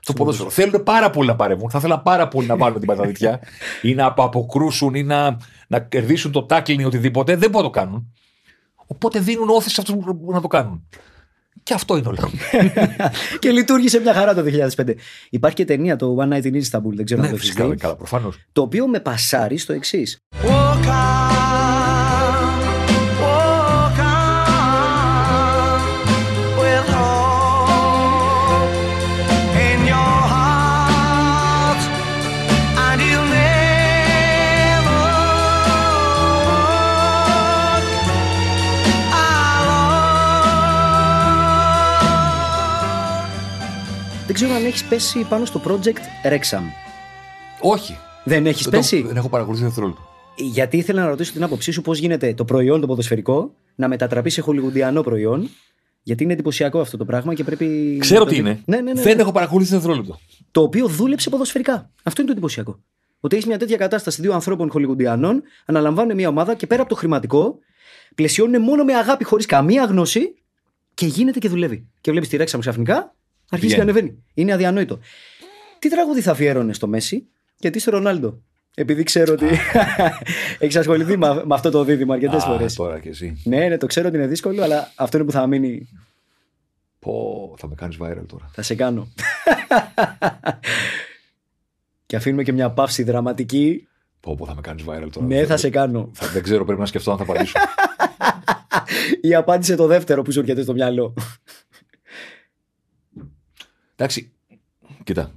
στο 0.00 0.12
ποδόσφαιρο. 0.12 0.50
Θέλουν 0.50 0.82
πάρα 0.82 1.10
πολύ 1.10 1.28
να 1.28 1.36
παρέμβουν. 1.36 1.70
Θα 1.70 1.80
θέλαν 1.80 2.02
πάρα 2.02 2.28
πολύ 2.28 2.46
να 2.46 2.56
πάρουν 2.56 2.78
την 2.78 2.86
παταδίτια 2.86 3.40
ή 3.82 3.94
να 3.94 4.06
απο- 4.06 4.22
αποκρούσουν 4.22 4.94
ή 4.94 5.02
να, 5.02 5.36
να 5.68 5.80
κερδίσουν 5.80 6.32
το 6.32 6.42
τάκλιν 6.42 6.80
ή 6.80 6.84
οτιδήποτε. 6.84 7.36
Δεν 7.36 7.50
μπορούν 7.50 7.66
να 7.66 7.72
το 7.72 7.80
κάνουν. 7.80 8.12
Οπότε 8.86 9.18
δίνουν 9.18 9.48
όθηση 9.48 9.74
σε 9.74 9.80
αυτούς 9.80 10.04
που 10.04 10.32
να 10.32 10.40
το 10.40 10.48
κάνουν. 10.48 10.88
Και 11.62 11.74
αυτό 11.74 11.96
είναι 11.96 12.08
όλο. 12.08 12.30
και 13.40 13.50
λειτουργήσε 13.50 14.00
μια 14.00 14.14
χαρά 14.14 14.34
το 14.34 14.44
2005. 14.76 14.94
Υπάρχει 15.30 15.56
και 15.56 15.64
ταινία, 15.64 15.96
το 15.96 16.16
One 16.20 16.32
Night 16.32 16.44
in 16.44 16.54
Istanbul, 16.54 16.92
δεν 16.94 17.04
ξέρω 17.04 17.20
αν 17.20 17.26
ναι, 17.26 17.32
το 17.32 17.36
έχεις 17.36 17.48
φυσικά, 17.48 17.68
δει. 17.68 17.76
καλά, 17.76 17.96
προφανώς. 17.96 18.36
Το 18.52 18.62
οποίο 18.62 18.86
με 18.86 19.00
πασάρει 19.00 19.58
στο 19.58 19.72
εξής. 19.72 20.18
Δεν 44.36 44.42
ξέρω 44.42 44.58
αν 44.58 44.64
έχεις 44.66 44.84
πέσει 44.84 45.26
πάνω 45.28 45.44
στο 45.44 45.60
project 45.64 46.26
Rexham. 46.32 46.62
Όχι. 47.60 47.96
Δεν 48.24 48.46
έχεις 48.46 48.62
Δεν 48.62 48.72
το- 48.72 48.78
πέσει; 48.78 49.02
Δεν 49.02 49.16
έχω 49.16 49.28
παρακολουθήσει 49.28 49.66
δευτερόλεπτο. 49.66 50.02
Γιατί 50.36 50.76
ήθελα 50.76 51.02
να 51.02 51.08
ρωτήσω 51.08 51.32
την 51.32 51.42
άποψή 51.42 51.70
σου 51.72 51.82
πώς 51.82 51.98
γίνεται 51.98 52.34
το 52.34 52.44
προϊόν 52.44 52.80
το 52.80 52.86
ποδοσφαιρικό 52.86 53.54
να 53.74 53.88
μετατραπεί 53.88 54.30
σε 54.30 54.40
χολιγουντιανό 54.40 55.02
προϊόν. 55.02 55.48
Γιατί 56.02 56.22
είναι 56.22 56.32
εντυπωσιακό 56.32 56.80
αυτό 56.80 56.96
το 56.96 57.04
πράγμα 57.04 57.34
και 57.34 57.44
πρέπει. 57.44 57.96
Ξέρω 58.00 58.24
να 58.24 58.30
τι 58.30 58.34
το- 58.34 58.40
είναι. 58.40 58.62
Ναι, 58.66 58.80
ναι, 58.80 58.92
ναι. 58.92 59.02
Δεν 59.02 59.18
έχω 59.18 59.32
παρακολουθήσει 59.32 59.72
δευτερόλεπτο. 59.74 60.18
Το 60.50 60.62
οποίο 60.62 60.86
δούλεψε 60.88 61.30
ποδοσφαιρικά. 61.30 61.90
Αυτό 62.02 62.20
είναι 62.20 62.30
το 62.30 62.36
εντυπωσιακό. 62.36 62.80
Ότι 63.20 63.34
έχεις 63.36 63.48
μια 63.48 63.58
τέτοια 63.58 63.76
κατάσταση 63.76 64.20
δύο 64.22 64.32
ανθρώπων 64.32 64.70
χολιγουντιανών, 64.70 65.42
αναλαμβάνουν 65.66 66.14
μια 66.14 66.28
ομάδα 66.28 66.54
και 66.54 66.66
πέρα 66.66 66.80
από 66.80 66.90
το 66.90 66.96
χρηματικό, 66.96 67.58
πλαισιώνουν 68.14 68.62
μόνο 68.62 68.84
με 68.84 68.94
αγάπη 68.94 69.24
χωρίς 69.24 69.46
καμία 69.46 69.84
γνώση 69.84 70.34
και 70.94 71.06
γίνεται 71.06 71.38
και 71.38 71.48
δουλεύει. 71.48 71.86
Και 72.00 72.10
βλέπεις 72.10 72.28
τη 72.28 72.36
ρέξα 72.36 72.58
ξαφνικά, 72.58 73.14
αρχίζει 73.54 73.74
και 73.74 73.80
Πηγαίνει. 73.80 73.98
ανεβαίνει. 73.98 74.22
Είναι 74.34 74.52
αδιανόητο. 74.52 74.98
Τι 75.78 75.90
τραγούδι 75.90 76.20
θα 76.20 76.30
αφιέρωνε 76.30 76.72
στο 76.72 76.86
Μέση 76.86 77.26
και 77.58 77.70
τι 77.70 77.78
στο 77.78 77.90
Ρονάλντο; 77.90 78.40
Επειδή 78.74 79.02
ξέρω 79.02 79.32
ότι 79.32 79.46
έχεις 80.58 80.76
ασχοληθεί 80.76 81.16
με, 81.16 81.34
με 81.44 81.54
αυτό 81.54 81.70
το 81.70 81.84
δίδυμο 81.84 82.12
αρκετές 82.12 82.42
Α, 82.42 82.46
φορές. 82.46 82.74
Τώρα 82.74 82.98
κι 82.98 83.08
εσύ. 83.08 83.42
Ναι, 83.44 83.68
ναι, 83.68 83.76
το 83.76 83.86
ξέρω 83.86 84.08
ότι 84.08 84.16
είναι 84.16 84.26
δύσκολο, 84.26 84.62
αλλά 84.62 84.92
αυτό 84.94 85.16
είναι 85.16 85.26
που 85.26 85.32
θα 85.32 85.46
μείνει. 85.46 85.88
Πω, 86.98 87.54
θα 87.58 87.68
με 87.68 87.74
κάνεις 87.74 87.96
viral 88.00 88.24
τώρα. 88.26 88.50
Θα 88.52 88.62
σε 88.62 88.74
κάνω. 88.74 89.08
και 92.06 92.16
αφήνουμε 92.16 92.42
και 92.42 92.52
μια 92.52 92.70
παύση 92.70 93.02
δραματική. 93.02 93.88
Πω, 94.20 94.34
πω, 94.36 94.46
θα 94.46 94.54
με 94.54 94.60
κάνεις 94.60 94.84
viral 94.88 95.08
τώρα. 95.12 95.26
Ναι, 95.26 95.44
θα 95.46 95.56
σε 95.56 95.70
κάνω. 95.70 96.10
Θα- 96.12 96.26
δεν 96.28 96.42
ξέρω, 96.42 96.64
πρέπει 96.64 96.80
να 96.80 96.86
σκεφτώ 96.86 97.10
αν 97.10 97.16
θα 97.16 97.22
απαντήσω. 97.22 97.58
Ή 99.20 99.34
απάντησε 99.34 99.74
το 99.76 99.86
δεύτερο 99.86 100.22
που 100.22 100.32
σου 100.32 100.40
έρχεται 100.40 100.62
στο 100.62 100.72
μυαλό. 100.72 101.14
Εντάξει, 103.96 104.32
κοίτα. 105.04 105.32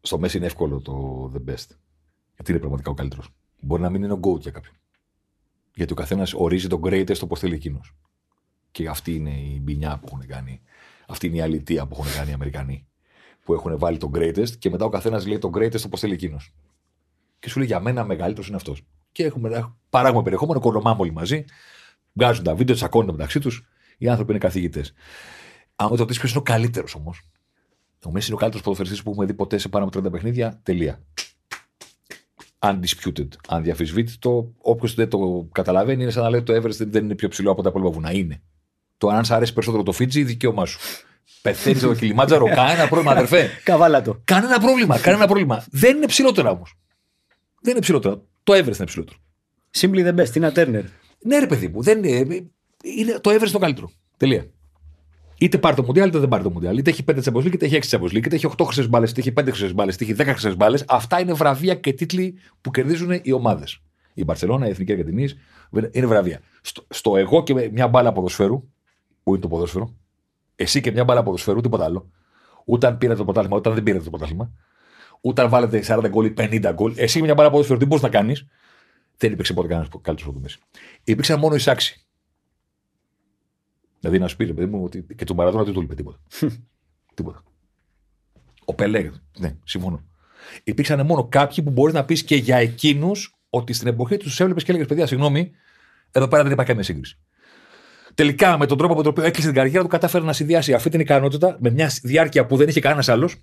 Στο 0.00 0.18
Μέση 0.18 0.36
είναι 0.36 0.46
εύκολο 0.46 0.80
το 0.80 1.24
the 1.34 1.50
best. 1.50 1.66
Γιατί 2.34 2.50
είναι 2.50 2.58
πραγματικά 2.58 2.90
ο 2.90 2.94
καλύτερος. 2.94 3.28
Μπορεί 3.60 3.82
να 3.82 3.90
μην 3.90 4.02
είναι 4.02 4.12
ο 4.12 4.20
GOAT 4.22 4.40
για 4.40 4.50
κάποιον. 4.50 4.74
Γιατί 5.74 5.92
ο 5.92 5.96
καθένας 5.96 6.34
ορίζει 6.34 6.66
τον 6.68 6.80
greatest 6.84 7.20
όπως 7.22 7.38
θέλει 7.38 7.54
εκείνος. 7.54 7.94
Και 8.70 8.88
αυτή 8.88 9.14
είναι 9.14 9.30
η 9.30 9.60
μπινιά 9.62 9.98
που 9.98 10.06
έχουν 10.06 10.26
κάνει. 10.26 10.60
Αυτή 11.08 11.26
είναι 11.26 11.36
η 11.36 11.40
αλητία 11.40 11.86
που 11.86 11.96
έχουν 12.00 12.12
κάνει 12.12 12.30
οι 12.30 12.32
Αμερικανοί. 12.32 12.86
Που 13.44 13.54
έχουν 13.54 13.78
βάλει 13.78 13.98
τον 13.98 14.10
greatest 14.14 14.50
και 14.50 14.70
μετά 14.70 14.84
ο 14.84 14.88
καθένας 14.88 15.26
λέει 15.26 15.38
τον 15.38 15.52
greatest 15.54 15.84
όπως 15.84 16.00
θέλει 16.00 16.12
εκείνος. 16.12 16.54
Και 17.38 17.48
σου 17.48 17.58
λέει 17.58 17.66
για 17.66 17.80
μένα 17.80 18.04
μεγαλύτερος 18.04 18.46
είναι 18.46 18.56
αυτός. 18.56 18.82
Και 19.12 19.24
έχουμε, 19.24 19.74
παράγουμε 19.90 20.22
περιεχόμενο, 20.22 20.60
κολομάμε 20.60 21.00
όλοι 21.00 21.12
μαζί. 21.12 21.44
Βγάζουν 22.12 22.44
τα 22.44 22.54
βίντεο, 22.54 22.74
τσακώνονται 22.74 23.12
μεταξύ 23.12 23.40
τους. 23.40 23.66
Οι 23.98 24.08
άνθρωποι 24.08 24.30
είναι 24.30 24.40
καθηγητές. 24.40 24.92
Αν 25.76 25.88
το 25.88 25.94
ρωτήσει 25.94 26.18
ποιος 26.18 26.30
είναι 26.30 26.40
ο 26.40 26.42
καλύτερος 26.42 26.94
όμως, 26.94 27.22
ο 28.04 28.10
Μέση 28.10 28.26
είναι 28.26 28.34
ο 28.34 28.38
καλύτερος 28.38 28.62
ποδοσφαιριστής 28.64 29.02
που 29.02 29.10
έχουμε 29.10 29.26
δει 29.26 29.34
ποτέ 29.34 29.58
σε 29.58 29.68
πάνω 29.68 29.84
από 29.84 29.98
30 29.98 30.12
παιχνίδια. 30.12 30.60
Τελεία. 30.62 31.02
Undisputed. 32.58 33.28
Ανδιαφυσβήτητο. 33.48 34.52
Όποιος 34.58 34.94
δεν 34.94 35.08
το 35.08 35.48
καταλαβαίνει 35.52 36.02
είναι 36.02 36.10
σαν 36.10 36.22
να 36.22 36.30
λέει 36.30 36.40
ότι 36.40 36.52
το 36.52 36.60
Everest 36.60 36.86
δεν 36.86 37.04
είναι 37.04 37.14
πιο 37.14 37.28
ψηλό 37.28 37.50
από 37.50 37.62
τα 37.62 37.68
υπόλοιπα 37.68 37.90
βουνά. 37.90 38.12
Είναι. 38.12 38.42
Το 38.98 39.08
αν 39.08 39.24
σ' 39.24 39.30
αρέσει 39.30 39.52
περισσότερο 39.52 39.82
το 39.82 39.92
Φίτζι, 39.92 40.22
δικαίωμά 40.22 40.66
σου. 40.66 40.78
Πεθαίνει 41.42 41.78
το 41.80 41.94
Κιλιμάτζαρο, 41.94 42.44
κανένα 42.54 42.88
πρόβλημα, 42.88 43.12
αδερφέ. 43.12 43.50
Καβάλα 43.64 44.02
το. 44.02 44.20
Κανένα 44.24 44.58
πρόβλημα, 44.58 44.98
κανένα 44.98 45.26
πρόβλημα. 45.26 45.64
Δεν 45.70 45.96
είναι 45.96 46.06
ψηλότερα 46.06 46.50
όμως. 46.50 46.74
Δεν 47.60 47.72
είναι 47.72 47.80
ψηλότερα. 47.80 48.22
Το 48.42 48.52
Everest 48.52 48.64
είναι 48.64 48.76
υψηλότερο. 48.78 49.18
Simply 49.78 50.06
the 50.06 50.20
best, 50.20 50.28
Τίνα 50.28 50.52
Turner. 50.54 50.84
Ναι, 51.18 51.38
ρε 51.38 51.46
παιδί 51.46 51.68
μου, 51.68 51.82
δεν 51.82 52.04
είναι. 52.04 52.50
είναι 52.82 53.18
το 53.20 53.30
Everest 53.30 53.50
το 53.52 53.58
καλύτερο. 53.58 53.90
Τελεία. 54.16 54.46
Είτε 55.42 55.58
πάρει 55.58 55.76
το 55.76 55.82
Μουντιάλ 55.82 56.08
είτε 56.08 56.18
δεν 56.18 56.28
πάρει 56.28 56.42
το 56.42 56.50
Μουντιάλ. 56.50 56.78
Είτε 56.78 56.90
έχει 56.90 57.04
5 57.10 57.18
Champions 57.22 57.44
League 57.44 57.54
είτε 57.54 57.66
έχει 57.66 57.78
6 57.82 57.96
Champions 57.96 58.12
League. 58.12 58.26
Είτε 58.26 58.34
έχει 58.34 58.48
8 58.58 58.64
χρυσές 58.64 58.88
μπάλες, 58.88 59.10
είτε 59.10 59.20
έχει 59.20 59.32
5 59.36 59.42
χρυσές 59.44 59.74
μπάλες, 59.74 59.94
είτε 59.94 60.04
έχει 60.04 60.14
10 60.18 60.24
χρυσές 60.24 60.56
μπάλες. 60.56 60.84
Αυτά 60.88 61.20
είναι 61.20 61.32
βραβεία 61.32 61.74
και 61.74 61.92
τίτλοι 61.92 62.38
που 62.60 62.70
κερδίζουν 62.70 63.20
οι 63.22 63.32
ομάδες. 63.32 63.78
Η 64.14 64.24
Μπαρσελόνα, 64.24 64.66
η 64.66 64.70
Εθνική 64.70 64.92
Αργεντινή 64.92 65.28
είναι 65.90 66.06
βραβεία. 66.06 66.40
Στο, 66.60 66.84
στο 66.88 67.16
εγώ 67.16 67.42
και 67.42 67.54
με 67.54 67.68
μια 67.72 67.88
μπάλα 67.88 68.12
ποδοσφαίρου, 68.12 68.68
που 69.22 69.30
είναι 69.30 69.38
το 69.38 69.48
ποδόσφαιρο, 69.48 69.94
εσύ 70.56 70.80
και 70.80 70.90
μια 70.90 71.04
μπάλα 71.04 71.22
ποδοσφαίρου, 71.22 71.60
τίποτα 71.60 71.84
άλλο. 71.84 72.10
Ούτε 72.64 72.86
αν 72.86 72.98
πήρατε 72.98 73.18
το 73.18 73.24
πρωτάθλημα, 73.24 73.56
ούτε 73.56 73.68
αν 73.68 73.74
δεν 73.74 73.84
πήρατε 73.84 74.04
το 74.04 74.10
πρωτάθλημα. 74.10 74.52
Ούτε 75.20 75.42
αν 75.42 75.48
βάλετε 75.48 75.82
40 75.86 76.08
γκολ 76.08 76.26
ή 76.26 76.34
50 76.36 76.70
γκολ. 76.74 76.94
Εσύ 76.96 77.18
και 77.18 77.24
μια 77.24 77.34
μπάλα 77.34 77.50
ποδοσφαίρου, 77.50 77.78
τι 77.78 77.86
μπορείς 77.86 78.02
να 78.02 78.08
κάνεις; 78.08 78.46
Δεν 79.16 79.32
υπήρξε 79.32 79.52
ποτέ 79.52 79.68
κανένας 79.68 79.88
καλύτερος 79.90 80.22
από 80.22 80.32
το 80.32 80.40
Μέση. 80.40 80.58
Υπήρξαν 81.04 81.38
μόνο 81.38 81.54
οι 81.54 81.58
σάξοι. 81.58 82.06
Δηλαδή 84.02 84.20
να 84.20 84.28
σου 84.28 84.36
πει, 84.36 84.44
ρε 84.44 84.52
παιδί 84.52 84.70
μου, 84.70 84.84
ότι 84.84 85.06
και 85.16 85.24
του 85.24 85.34
Μαραδόνα 85.34 85.64
δεν 85.64 85.72
του 85.72 85.80
είπε 85.82 85.94
τίποτα. 85.94 86.18
τίποτα. 87.14 87.42
Ο 88.64 88.74
Πελέ, 88.74 89.10
ναι, 89.38 89.56
συμφωνώ. 89.64 90.02
Υπήρξαν 90.64 91.06
μόνο 91.06 91.24
κάποιοι 91.24 91.64
που 91.64 91.70
μπορείς 91.70 91.94
να 91.94 92.04
πεις 92.04 92.22
και 92.22 92.36
για 92.36 92.56
εκείνους 92.56 93.36
ότι 93.50 93.72
στην 93.72 93.88
εποχή 93.88 94.16
τους 94.16 94.40
έβλεπες 94.40 94.62
και 94.64 94.70
έλεγες 94.70 94.88
παιδιά, 94.88 95.06
συγγνώμη, 95.06 95.50
εδώ 96.12 96.28
πέρα 96.28 96.42
δεν 96.42 96.52
υπάρχει 96.52 96.70
καμία 96.70 96.84
σύγκριση. 96.84 97.18
Τελικά 98.14 98.58
με 98.58 98.66
τον 98.66 98.78
τρόπο 98.78 98.94
με 98.94 99.02
τον 99.02 99.10
οποίο 99.10 99.24
έκλεισε 99.24 99.46
την 99.46 99.56
καριέρα 99.56 99.82
του, 99.82 99.88
κατάφερε 99.88 100.24
να 100.24 100.32
συνδυάσει 100.32 100.74
αυτή 100.74 100.88
την 100.88 101.00
ικανότητα 101.00 101.56
με 101.60 101.70
μια 101.70 101.90
διάρκεια 102.02 102.46
που 102.46 102.56
δεν 102.56 102.68
είχε 102.68 102.80
κανένας 102.80 103.08
άλλος 103.08 103.36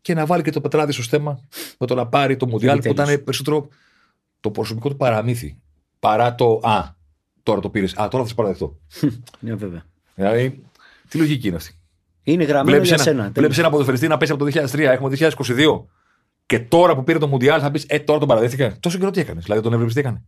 και 0.00 0.14
να 0.14 0.26
βάλει 0.26 0.42
και 0.42 0.50
το 0.50 0.60
πετράδι 0.60 0.92
στο 0.92 1.02
στέμα 1.02 1.40
με 1.78 1.86
το 1.86 1.94
να 1.94 2.06
πάρει 2.06 2.36
το 2.36 2.46
Μουντιάλ 2.46 2.78
που 2.78 2.88
ήταν 2.88 3.06
περισσότερο 3.06 3.68
το 4.40 4.50
προσωπικό 4.50 4.88
του 4.88 4.96
παραμύθι. 4.96 5.58
Παρά 5.98 6.34
το 6.34 6.60
Α, 6.62 6.95
τώρα 7.46 7.60
το 7.60 7.70
πήρες. 7.70 7.92
Α, 7.96 8.08
τώρα 8.08 8.22
θα 8.22 8.28
σε 8.28 8.34
παραδεχτώ. 8.34 8.76
Ναι, 9.40 9.54
βέβαια. 9.54 9.84
Δηλαδή, 10.14 10.62
τι 11.08 11.18
λογική 11.18 11.46
είναι 11.46 11.56
αυτή; 11.56 11.78
Είναι 12.22 12.44
γραμμένο 12.44 12.70
Βλέπεις 12.70 12.88
για 12.88 12.96
ένα, 13.12 13.22
σένα. 13.22 13.30
βλέπεις 13.34 13.58
ένα 13.58 13.70
ποδοσφαιριστή 13.70 14.08
να 14.08 14.16
πέσει 14.16 14.32
από 14.32 14.44
το 14.44 14.50
2003, 14.72 14.78
έχουμε 14.78 15.16
το 15.16 15.30
2022. 15.46 15.84
Και 16.46 16.58
τώρα 16.58 16.94
που 16.94 17.04
πήρε 17.04 17.18
το 17.18 17.26
Μουντιάλ 17.26 17.60
θα 17.62 17.70
πεις 17.70 17.84
Ε, 17.88 17.98
τώρα 17.98 18.18
τον 18.18 18.28
παραδέχτηκα. 18.28 18.76
Τόσο 18.80 18.98
καιρό 18.98 19.10
τι 19.10 19.20
έκανες. 19.20 19.44
Δηλαδή 19.44 19.62
τον 19.62 19.72
έβλεπε 19.72 19.92
τι 19.92 19.98
έκανε. 20.00 20.24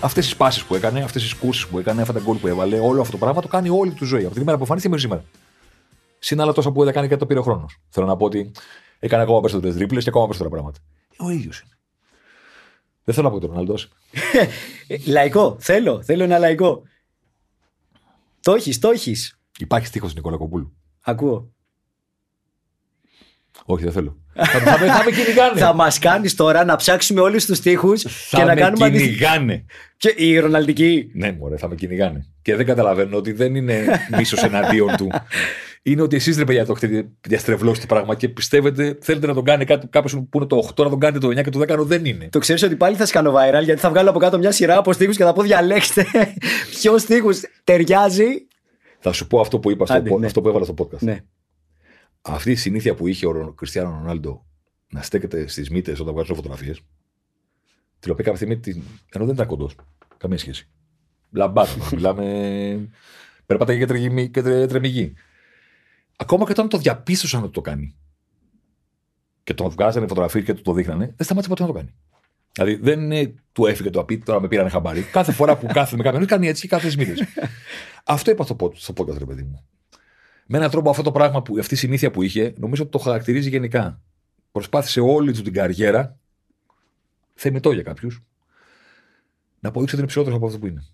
Αυτές 0.00 0.28
τι 0.28 0.34
πάσει 0.36 0.66
που 0.66 0.74
έκανε, 0.74 1.00
αυτές 1.00 1.28
τι 1.28 1.36
κούρσει 1.36 1.68
που 1.68 1.78
έκανε, 1.78 2.00
αυτά 2.00 2.12
τα 2.12 2.20
γκολ 2.20 2.36
που 2.36 2.46
έβαλε, 2.46 2.78
όλο 2.78 3.00
αυτό 3.00 3.12
το 3.12 3.18
πράγμα 3.18 3.40
το 3.42 3.48
κάνει 3.48 3.68
όλη 3.68 3.90
του 3.90 4.04
ζωή. 4.04 4.24
Από 4.24 4.32
την 4.32 4.42
ημέρα 4.42 4.56
που 4.56 4.62
εμφανίστηκε 4.62 4.94
μέχρι 4.94 5.08
σήμερα. 5.08 5.24
Συν 6.18 6.40
άλλα 6.40 6.52
τόσα 6.52 6.72
που 6.72 6.84
δεν 6.84 6.92
κάνει 6.92 7.08
και 7.08 7.16
το 7.16 7.26
πήρε 7.26 7.38
ο 7.38 7.42
χρόνος. 7.42 7.80
Θέλω 7.88 8.06
να 8.06 8.16
πω 8.16 8.24
ότι 8.24 8.50
έκανε 8.98 9.22
ακόμα 9.22 9.40
περισσότερες 9.40 9.76
τρίπλε 9.76 10.00
και 10.00 10.08
ακόμα 10.08 10.24
περισσότερα 10.24 10.54
πράγματα. 10.54 10.78
Ο 11.18 11.30
ίδιος 11.30 11.60
είναι. 11.60 11.78
Δεν 13.04 13.14
θέλω 13.14 13.28
να 13.28 13.34
πω 13.34 13.40
τον 13.40 13.48
Ρονάλντο. 13.48 13.74
Ε, 14.86 14.96
Λαϊκό. 15.06 15.56
Θέλω. 15.60 16.02
Θέλω 16.02 16.22
ένα 16.24 16.38
λαϊκό. 16.38 16.82
Το 18.40 18.54
έχεις, 18.54 18.78
το 18.78 18.90
έχεις. 18.90 19.40
Υπάρχει 19.58 19.86
στίχος 19.86 20.14
Νικόλα 20.14 20.36
Κοπούλου. 20.36 20.76
Ακούω. 21.00 21.52
Όχι, 23.70 23.84
δεν 23.84 23.92
θέλω. 23.92 24.16
θα, 24.34 24.44
θα, 24.44 24.78
με, 24.78 24.86
θα 24.86 25.02
με 25.04 25.10
κυνηγάνε. 25.10 25.60
Θα 25.60 25.74
μας 25.74 25.98
κάνεις 25.98 26.34
τώρα 26.34 26.64
να 26.64 26.76
ψάξουμε 26.76 27.20
όλους 27.20 27.44
τους 27.44 27.60
τοίχου 27.60 27.92
και 27.92 28.08
θα 28.08 28.38
να 28.38 28.54
με 28.54 28.60
κάνουμε 28.60 28.84
αντίστοιχα. 28.86 29.10
κυνηγάνε. 29.14 29.64
Και 29.96 30.14
η 30.16 30.38
Ροναλντική. 30.38 31.10
Ναι, 31.14 31.32
μωρέ, 31.32 31.56
θα 31.56 31.68
με 31.68 31.74
κυνηγάνε. 31.74 32.26
Και 32.42 32.56
δεν 32.56 32.66
καταλαβαίνω 32.66 33.16
ότι 33.16 33.32
δεν 33.32 33.54
είναι 33.54 33.84
μίσος 34.16 34.42
εναντίον 34.42 34.96
του. 34.96 35.08
Είναι 35.82 36.02
ότι 36.02 36.16
εσείς 36.16 36.36
ρε 36.38 36.44
παιδιά 36.44 36.66
το 36.66 36.72
έχετε 36.76 37.08
διαστρεβλώσει 37.20 37.80
το 37.80 37.86
πράγμα 37.86 38.14
και 38.14 38.28
πιστεύετε, 38.28 38.98
θέλετε 39.00 39.26
να 39.26 39.34
τον 39.34 39.44
κάνει 39.44 39.64
κάποιος 39.64 40.12
που 40.12 40.28
είναι 40.32 40.46
το 40.46 40.68
8, 40.76 40.82
να 40.84 40.90
τον 40.90 40.98
κάνετε 41.00 41.18
το 41.26 41.28
9 41.28 41.42
και 41.42 41.50
το 41.50 41.60
10, 41.60 41.68
ενώ 41.68 41.84
δεν 41.84 42.04
είναι. 42.04 42.28
Το 42.32 42.38
ξέρεις 42.38 42.62
ότι 42.62 42.76
πάλι 42.76 42.96
θα 42.96 43.06
σκάνω 43.06 43.32
viral 43.34 43.64
γιατί 43.64 43.80
θα 43.80 43.88
βγάλω 43.90 44.10
από 44.10 44.18
κάτω 44.18 44.38
μια 44.38 44.50
σειρά 44.52 44.76
από 44.78 44.92
στίχους 44.92 45.16
και 45.16 45.24
θα 45.24 45.32
πω 45.32 45.42
διαλέξτε 45.42 46.06
ποιος 46.70 47.02
στίχους 47.02 47.40
ταιριάζει. 47.64 48.26
Θα 48.98 49.12
σου 49.12 49.26
πω 49.26 49.40
αυτό 49.40 49.58
που 49.58 49.70
είπα, 49.70 49.86
στο, 49.86 49.94
Άντε, 49.94 50.08
πο- 50.08 50.18
ναι. 50.18 50.26
αυτό 50.26 50.40
που 50.40 50.48
έβαλα 50.48 50.64
στο 50.64 50.74
podcast. 50.78 50.98
Ναι. 50.98 51.18
Αυτή 52.22 52.50
η 52.50 52.54
συνήθεια 52.56 52.94
που 52.94 53.06
είχε 53.06 53.26
ο 53.26 53.30
Ρο- 53.32 53.54
Κριστιανό 53.54 53.90
Ρονάλντο 53.90 54.46
να 54.90 55.02
στέκεται 55.02 55.46
στις 55.46 55.70
μύτες 55.70 56.00
όταν 56.00 56.14
βγάζουν 56.14 56.34
φωτογραφίες, 56.36 56.80
την 57.98 58.10
οποία 58.12 58.24
κάποια 58.24 58.36
στιγμή. 58.36 58.58
Την... 58.58 58.82
ενώ 59.12 59.24
δεν 59.24 59.34
ήταν 59.34 59.46
κοντός. 59.46 59.74
Καμία 60.16 60.38
σχέση. 60.38 60.68
Λαμπάτα. 61.30 61.72
μιλάμε. 61.92 62.88
Περπάταγε 63.46 63.78
και, 63.78 63.86
τρεγυμί- 63.86 64.30
και 64.30 64.42
τρε- 64.42 64.68
τρεμιγή. 64.68 65.14
Ακόμα 66.16 66.44
και 66.44 66.50
όταν 66.50 66.68
το 66.68 66.78
διαπίστωσαν 66.78 67.42
ότι 67.42 67.52
το 67.52 67.60
κάνει 67.60 67.96
και 69.44 69.54
τον 69.54 69.68
βγάζανε 69.70 70.06
φωτογραφίες 70.06 70.44
και 70.44 70.54
του 70.54 70.62
το 70.62 70.72
δείχνανε, 70.72 71.06
δεν 71.16 71.26
σταμάτησε 71.26 71.48
ποτέ 71.54 71.62
να 71.62 71.68
το 71.68 71.74
κάνει. 71.74 71.94
Δηλαδή 72.52 72.74
δεν 72.74 73.00
είναι 73.00 73.34
του 73.52 73.66
έφυγε 73.66 73.90
το 73.90 74.00
απίτη, 74.00 74.24
τώρα 74.24 74.40
με 74.40 74.48
πήρανε 74.48 74.68
χαμπάρι. 74.68 75.02
Κάθε 75.02 75.32
φορά 75.32 75.56
που 75.56 75.66
κάθεται 75.66 75.96
με 75.96 76.02
κάποιον, 76.02 76.26
κάνει 76.26 76.46
έτσι 76.48 76.62
και 76.62 76.68
κάθε 76.68 76.92
μήνε. 76.98 77.14
Αυτό 78.04 78.30
είπα 78.30 78.44
στο, 78.44 78.56
pod- 78.60 78.74
στο 78.76 78.94
podcast, 78.96 79.18
ρε 79.18 79.24
παιδί 79.24 79.42
μου. 79.42 79.64
Με 80.50 80.58
έναν 80.58 80.70
τρόπο 80.70 80.90
αυτό 80.90 81.02
το 81.02 81.12
πράγμα, 81.12 81.42
που, 81.42 81.56
αυτή 81.58 81.74
η 81.74 81.76
συνήθεια 81.76 82.10
που 82.10 82.22
είχε, 82.22 82.54
νομίζω 82.56 82.82
ότι 82.82 82.92
το 82.92 82.98
χαρακτηρίζει 82.98 83.48
γενικά. 83.48 84.00
Προσπάθησε 84.52 85.00
όλη 85.00 85.32
του 85.32 85.42
την 85.42 85.52
καριέρα, 85.52 86.18
θεμητό 87.34 87.72
για 87.72 87.82
κάποιους, 87.82 88.22
να 89.60 89.68
αποδείξει 89.68 89.94
ότι 89.94 90.02
είναι 90.02 90.06
ψηλότερος 90.06 90.38
από 90.38 90.46
αυτό 90.46 90.58
που 90.58 90.66
είναι. 90.66 90.84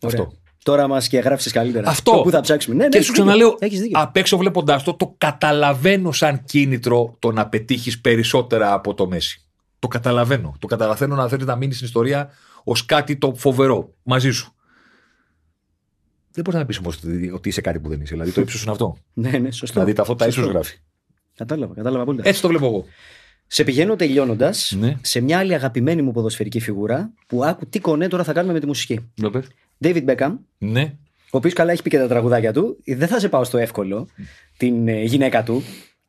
Ωραία. 0.00 0.20
Αυτό. 0.22 0.36
Τώρα 0.62 0.88
μας 0.88 1.08
και 1.08 1.18
γράψεις 1.18 1.52
καλύτερα. 1.52 1.88
Αυτό. 1.88 2.12
Το 2.12 2.20
που 2.22 2.30
θα 2.30 2.40
ψάξουμε. 2.40 2.76
Ναι, 2.76 2.82
ναι, 2.82 2.88
και 2.88 2.96
έχεις 2.96 3.06
σου 3.08 3.12
δίκιο. 3.14 3.26
ξαναλέω, 3.26 3.56
Έχεις 3.60 3.80
δίκιο. 3.80 4.00
απ' 4.00 4.16
έξω 4.16 4.36
βλέποντάς 4.36 4.82
το, 4.82 4.94
το 4.94 5.14
καταλαβαίνω 5.18 6.12
σαν 6.12 6.44
κίνητρο 6.44 7.16
το 7.18 7.32
να 7.32 7.48
πετύχεις 7.48 8.00
περισσότερα 8.00 8.72
από 8.72 8.94
το 8.94 9.08
Μέση. 9.08 9.40
Το 9.78 9.88
καταλαβαίνω. 9.88 10.56
Το 10.58 10.66
καταλαβαίνω 10.66 11.14
να 11.14 11.28
θέλεις 11.28 11.46
να 11.46 11.56
μείνεις 11.56 11.74
στην 11.74 11.86
ιστορία 11.86 12.30
ως 12.64 12.84
κάτι 12.84 13.16
το 13.16 13.34
φοβερό 13.34 13.94
μαζί 14.02 14.30
σου. 14.30 14.54
Δεν 16.34 16.44
μπορείς 16.44 16.60
να 16.60 16.66
πεις 16.66 16.78
όμως 16.78 16.96
ότι, 16.96 17.30
ότι 17.30 17.48
είσαι 17.48 17.60
κάτι 17.60 17.78
που 17.78 17.88
δεν 17.88 18.00
είσαι. 18.00 18.12
Δηλαδή 18.12 18.30
το 18.32 18.40
ύψος 18.40 18.62
είναι 18.62 18.70
αυτό. 18.70 18.96
Ναι, 19.14 19.30
ναι, 19.30 19.50
σωστό. 19.50 19.74
δηλαδή 19.74 19.92
τα 19.92 20.04
φώτα 20.04 20.24
Σωστό. 20.24 20.40
ίσως 20.40 20.52
γράφει. 20.52 20.76
Κατάλαβα, 21.36 21.74
κατάλαβα 21.74 22.02
απόλυτα. 22.02 22.28
Έτσι 22.28 22.40
το 22.40 22.48
βλέπω 22.48 22.66
εγώ. 22.66 22.84
Σε 23.46 23.64
πηγαίνω 23.64 23.96
τελειώνοντας 23.96 24.74
Ναι. 24.78 24.96
σε 25.02 25.20
μια 25.20 25.38
άλλη 25.38 25.54
αγαπημένη 25.54 26.02
μου 26.02 26.12
ποδοσφαιρική 26.12 26.60
φιγούρα 26.60 27.12
που 27.26 27.44
άκου 27.44 27.66
τι 27.66 27.78
κονέ 27.80 28.08
τώρα 28.08 28.24
θα 28.24 28.32
κάνουμε 28.32 28.52
με 28.52 28.60
τη 28.60 28.66
μουσική. 28.66 29.10
Βλέπεις. 29.16 29.46
David 29.84 30.04
Beckham, 30.04 30.32
Ναι. 30.58 30.94
ο 31.30 31.36
οποίος 31.36 31.52
καλά 31.52 31.72
έχει 31.72 31.82
πει 31.82 31.90
και 31.90 31.98
τα 31.98 32.08
τραγουδάκια 32.08 32.52
του. 32.52 32.76
Δεν 32.86 33.08
θα 33.08 33.18
σε 33.20 33.28
πάω 33.28 33.44
στο 33.44 33.58
εύκολο, 33.58 34.08
την 34.56 34.88
ε, 34.88 35.02
γυναίκα 35.02 35.42
του, 35.42 35.62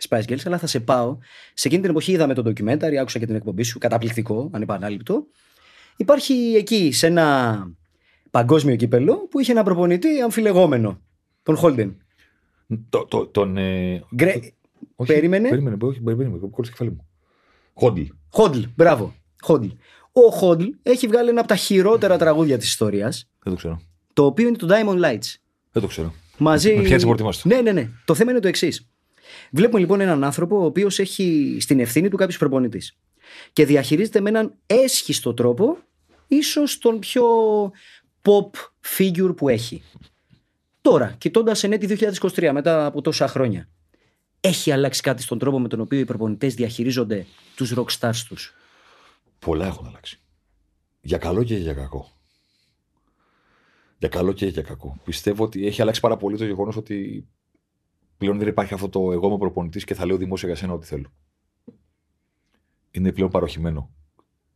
Spice 0.10 0.24
Girls, 0.24 0.42
αλλά 0.46 0.58
θα 0.58 0.68
σε 0.68 0.80
πάω. 0.80 1.18
Σε 1.54 1.68
εκείνη 1.68 1.82
την 1.82 1.92
εποχή 1.92 2.12
είδαμε 2.12 2.34
το 2.34 2.42
ντοκιμένταρι, 2.42 2.98
άκουσα 2.98 3.20
και 3.20 3.26
την 3.26 3.36
εκπομπή 3.36 3.64
σου, 3.64 3.80
καταπληκτικό, 3.80 4.50
ανεπανάληπτο. 4.54 5.26
Υπάρχει 5.98 6.34
εκεί 6.58 6.92
σε 6.92 7.08
ένα 7.08 7.58
παγκόσμιο 8.36 8.76
κύπελο 8.76 9.16
που 9.16 9.40
είχε 9.40 9.52
ένα 9.52 9.64
προπονητή 9.64 10.22
αμφιλεγόμενο, 10.22 11.02
τον 11.44 11.56
Χόλντεν. 11.56 11.98
Το, 12.90 13.06
το, 13.06 13.28
τον. 13.28 13.58
Ε, 13.58 14.04
Γκρε... 14.16 14.40
όχι, 14.96 15.14
Περίμενε. 15.14 15.50
Περίμενε, 15.50 15.78
όχι, 15.82 16.00
περίμενε. 16.00 16.30
Κόλλησε 16.30 16.52
το 16.56 16.62
κεφάλι 16.62 16.90
μου. 16.90 17.08
Χόντλ. 17.74 18.02
Χόντλ, 18.30 18.60
μπράβο. 18.76 19.14
Χόντλ. 19.42 19.68
Ο 20.12 20.30
Χόντλ 20.30 20.66
έχει 20.84 21.08
βγάλει 21.08 21.30
ένα 21.30 21.40
από 21.40 21.48
τα 21.48 21.56
χειρότερα 21.56 22.18
τραγούδια 22.18 22.58
της 22.58 22.68
ιστορίας, 22.68 23.30
Δεν 23.44 23.54
το 23.54 23.60
ξέρω. 23.60 23.82
το 24.14 24.26
οποίο 24.26 24.48
είναι 24.48 24.58
το 24.58 24.68
Diamond 24.70 25.00
Lights. 25.06 25.36
Δεν 25.72 25.82
το 25.82 25.88
ξέρω. 25.88 26.14
Μαζί... 26.38 26.76
Με 26.76 26.82
πιάνεις 26.82 27.04
απορτιμάστο. 27.04 27.48
Ναι, 27.48 27.62
ναι, 27.62 27.72
ναι. 27.72 27.90
Το 28.06 28.14
θέμα 28.14 28.32
είναι 28.32 28.40
το 28.40 28.48
εξής. 28.48 28.88
Βλέπουμε 29.52 29.80
λοιπόν 29.80 30.02
έναν 30.02 30.24
άνθρωπο 30.24 30.62
ο 30.62 30.66
οποίος 30.66 31.00
έχει 31.00 31.58
στην 31.60 31.80
ευθύνη 31.80 32.10
του 32.10 32.18
κάποιο 32.18 32.38
προπονητής. 32.38 32.98
Και 33.54 33.66
διαχειρίζεται 33.66 34.20
με 34.22 34.30
έναν 34.30 34.54
έσχιστο 34.66 35.34
τρόπο, 35.34 35.78
ίσως 36.28 36.78
τον 36.78 37.00
πιο 37.00 37.24
pop 38.26 38.50
figure 38.98 39.36
που 39.36 39.50
έχει. 39.50 39.84
Τώρα, 40.82 41.16
κοιτώντας 41.18 41.64
εν 41.64 41.72
έτη 41.72 41.98
2023, 42.22 42.52
μετά 42.54 42.86
από 42.86 43.02
τόσα 43.02 43.28
χρόνια, 43.28 43.70
έχει 44.40 44.72
αλλάξει 44.72 45.02
κάτι 45.02 45.22
στον 45.22 45.40
τρόπο 45.40 45.60
με 45.60 45.68
τον 45.68 45.80
οποίο 45.80 46.00
οι 46.00 46.06
προπονητές 46.06 46.54
διαχειρίζονται 46.54 47.26
τους 47.56 47.74
rockstars 47.76 48.24
τους; 48.28 48.54
Πολλά 49.40 49.66
έχουν 49.66 49.88
αλλάξει. 49.88 50.20
Για 51.02 51.18
καλό 51.18 51.44
και 51.44 51.56
για 51.58 51.74
κακό. 51.74 52.10
Για 53.98 54.08
καλό 54.08 54.34
και 54.34 54.46
για 54.46 54.62
κακό. 54.62 54.98
Πιστεύω 55.04 55.44
ότι 55.44 55.68
έχει 55.68 55.82
αλλάξει 55.82 56.02
πάρα 56.02 56.18
πολύ 56.18 56.38
το 56.38 56.46
γεγονός 56.46 56.76
ότι 56.76 57.28
πλέον 58.18 58.38
δεν 58.38 58.48
υπάρχει 58.48 58.74
αυτό 58.74 58.90
το 58.90 59.12
εγώ 59.12 59.28
είμαι 59.28 59.38
προπονητής 59.38 59.84
και 59.84 59.94
θα 59.94 60.06
λέω 60.06 60.18
δημόσια 60.18 60.48
για 60.48 60.58
σένα 60.58 60.74
ό,τι 60.74 60.86
θέλω. 60.86 61.14
Είναι 62.92 63.12
πλέον 63.12 63.30
παροχημένο 63.30 63.90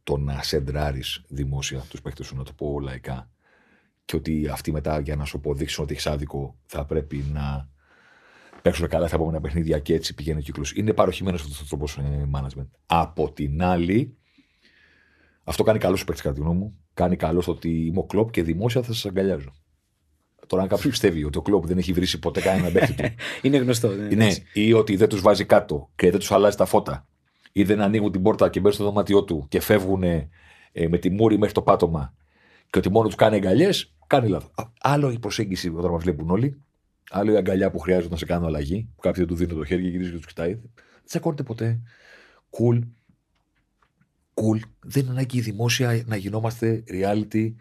το 0.03 0.17
να 0.17 0.41
σεντράρεις 0.41 1.21
δημόσια 1.27 1.79
τους 1.79 2.01
παίχτες 2.01 2.25
σου, 2.25 2.35
να 2.35 2.43
το 2.43 2.53
πω 2.53 2.79
λαϊκά, 2.79 3.29
και 4.09 4.15
ότι 4.15 4.47
αυτοί 4.51 4.71
μετά 4.71 4.99
για 4.99 5.15
να 5.15 5.25
σου 5.25 5.37
αποδείξουν 5.37 5.83
ότι 5.83 5.93
έχεις 5.93 6.07
άδικο 6.07 6.57
θα 6.65 6.85
πρέπει 6.85 7.25
να 7.33 7.69
παίξουν 8.61 8.87
καλά 8.87 9.07
στα 9.07 9.15
επόμενα 9.15 9.41
παιχνίδια 9.41 9.79
και 9.79 9.93
έτσι 9.93 10.13
πηγαίνει 10.13 10.39
ο 10.39 10.41
κύκλος. 10.41 10.73
Είναι 10.75 10.93
παροχημένος 10.93 11.41
αυτός 11.41 11.61
ο 11.61 11.65
τρόπος 11.67 11.99
management. 12.35 12.67
Από 12.85 13.31
την 13.31 13.63
άλλη, 13.63 14.17
αυτό 15.43 15.63
κάνει 15.63 15.79
καλό 15.79 15.95
στου 15.95 16.05
παίκτε 16.05 16.21
κατά 16.21 16.33
τη 16.35 16.41
γνώμη 16.41 16.57
μου. 16.57 16.77
Κάνει 16.93 17.15
καλό 17.15 17.41
στο 17.41 17.51
ότι 17.51 17.85
είμαι 17.85 17.99
ο 17.99 18.03
κλοπ 18.03 18.31
και 18.31 18.43
δημόσια 18.43 18.81
θα 18.81 18.93
σας 18.93 19.05
αγκαλιάζω. 19.05 19.53
Τώρα, 20.47 20.61
αν 20.61 20.67
κάποιος 20.67 20.89
πιστεύει 20.89 21.23
ότι 21.23 21.37
ο 21.37 21.41
κλοπ 21.41 21.65
δεν 21.65 21.77
έχει 21.77 21.93
βρει 21.93 22.17
ποτέ 22.17 22.41
κανένα 22.41 22.71
παίκτη 22.71 22.93
του 22.93 23.03
Είναι 23.41 23.57
γνωστό. 23.57 23.87
ναι, 23.87 23.95
ναι, 23.95 24.07
εντάξει. 24.07 24.43
ή 24.53 24.73
ότι 24.73 24.95
δεν 24.95 25.09
τους 25.09 25.21
βάζει 25.21 25.45
κάτω 25.45 25.89
και 25.95 26.09
δεν 26.09 26.19
τους 26.19 26.31
αλλάζει 26.31 26.57
τα 26.57 26.65
φώτα, 26.65 27.07
ή 27.51 27.63
δεν 27.63 27.81
ανοίγουν 27.81 28.11
την 28.11 28.21
πόρτα 28.21 28.49
και 28.49 28.59
μπαίνουν 28.59 28.73
στο 28.73 28.83
δωμάτιό 28.83 29.23
του 29.23 29.45
και 29.49 29.59
φεύγουν 29.59 30.03
ε, 30.03 30.29
με 30.89 30.97
τη 30.97 31.09
μούρη 31.09 31.37
μέχρι 31.37 31.53
το 31.53 31.61
πάτωμα 31.61 32.13
και 32.69 32.77
ότι 32.77 32.91
μόνο 32.91 33.07
τους 33.07 33.15
κάνει 33.15 33.35
αγκαλιές, 33.35 33.93
κάνει 34.09 34.27
λάθος. 34.29 34.51
Άλλο 34.81 35.11
η 35.11 35.19
προσέγγιση 35.19 35.69
όταν 35.75 35.91
μας 35.91 36.03
βλέπουν 36.03 36.29
όλοι, 36.29 36.61
άλλο 37.09 37.31
η 37.31 37.35
αγκαλιά 37.37 37.71
που 37.71 37.79
χρειάζεται 37.79 38.09
να 38.09 38.17
σε 38.17 38.25
κάνω 38.25 38.45
αλλαγή, 38.45 38.89
που 38.95 39.01
κάποιοι 39.01 39.23
δεν 39.25 39.31
του 39.35 39.39
δίνουν 39.39 39.57
το 39.57 39.65
χέρι 39.65 39.81
και 39.81 39.87
γυρίζει 39.89 40.09
και 40.09 40.15
τους 40.17 40.25
κοιτάει. 40.25 40.53
Δεν 40.53 41.05
τσακώνεται 41.05 41.43
ποτέ. 41.43 41.79
Cool. 42.49 42.79
Cool. 44.33 44.59
Δεν 44.79 45.03
είναι 45.03 45.11
ανάγκη 45.11 45.41
δημόσια 45.41 46.03
να 46.05 46.15
γινόμαστε 46.15 46.83
reality 46.87 47.53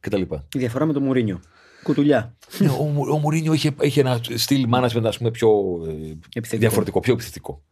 κτλ. 0.00 0.20
Η 0.54 0.58
διαφορά 0.58 0.86
με 0.86 0.92
το 0.92 1.00
Μουρίνιο. 1.00 1.40
Κουτουλιά. 1.82 2.36
Ναι, 2.58 2.68
ο, 2.68 2.82
Μου- 2.82 3.08
ο 3.12 3.18
Μουρίνιο 3.18 3.52
είχε, 3.52 3.74
είχε 3.80 4.00
ένα 4.00 4.20
στυλ 4.34 4.68
management 4.74 5.04
ας 5.04 5.18
πούμε, 5.18 5.30
πιο 5.30 5.50
ε, 5.88 5.90
Επιθετικό. 6.34 6.56
διαφορετικό, 6.56 7.00
πιο 7.00 7.12
επιθετικό. 7.12 7.62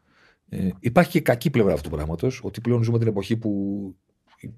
Ε, 0.49 0.69
υπάρχει 0.81 1.11
και 1.11 1.21
κακή 1.21 1.51
πλευρά 1.51 1.73
αυτού 1.73 1.89
του 1.89 1.97
πράγματος, 1.97 2.41
ότι 2.45 2.61
πλέον 2.61 2.83
ζούμε 2.83 2.99
την 2.99 3.09
εποχή 3.09 3.37
που 3.37 3.51
η 4.41 4.51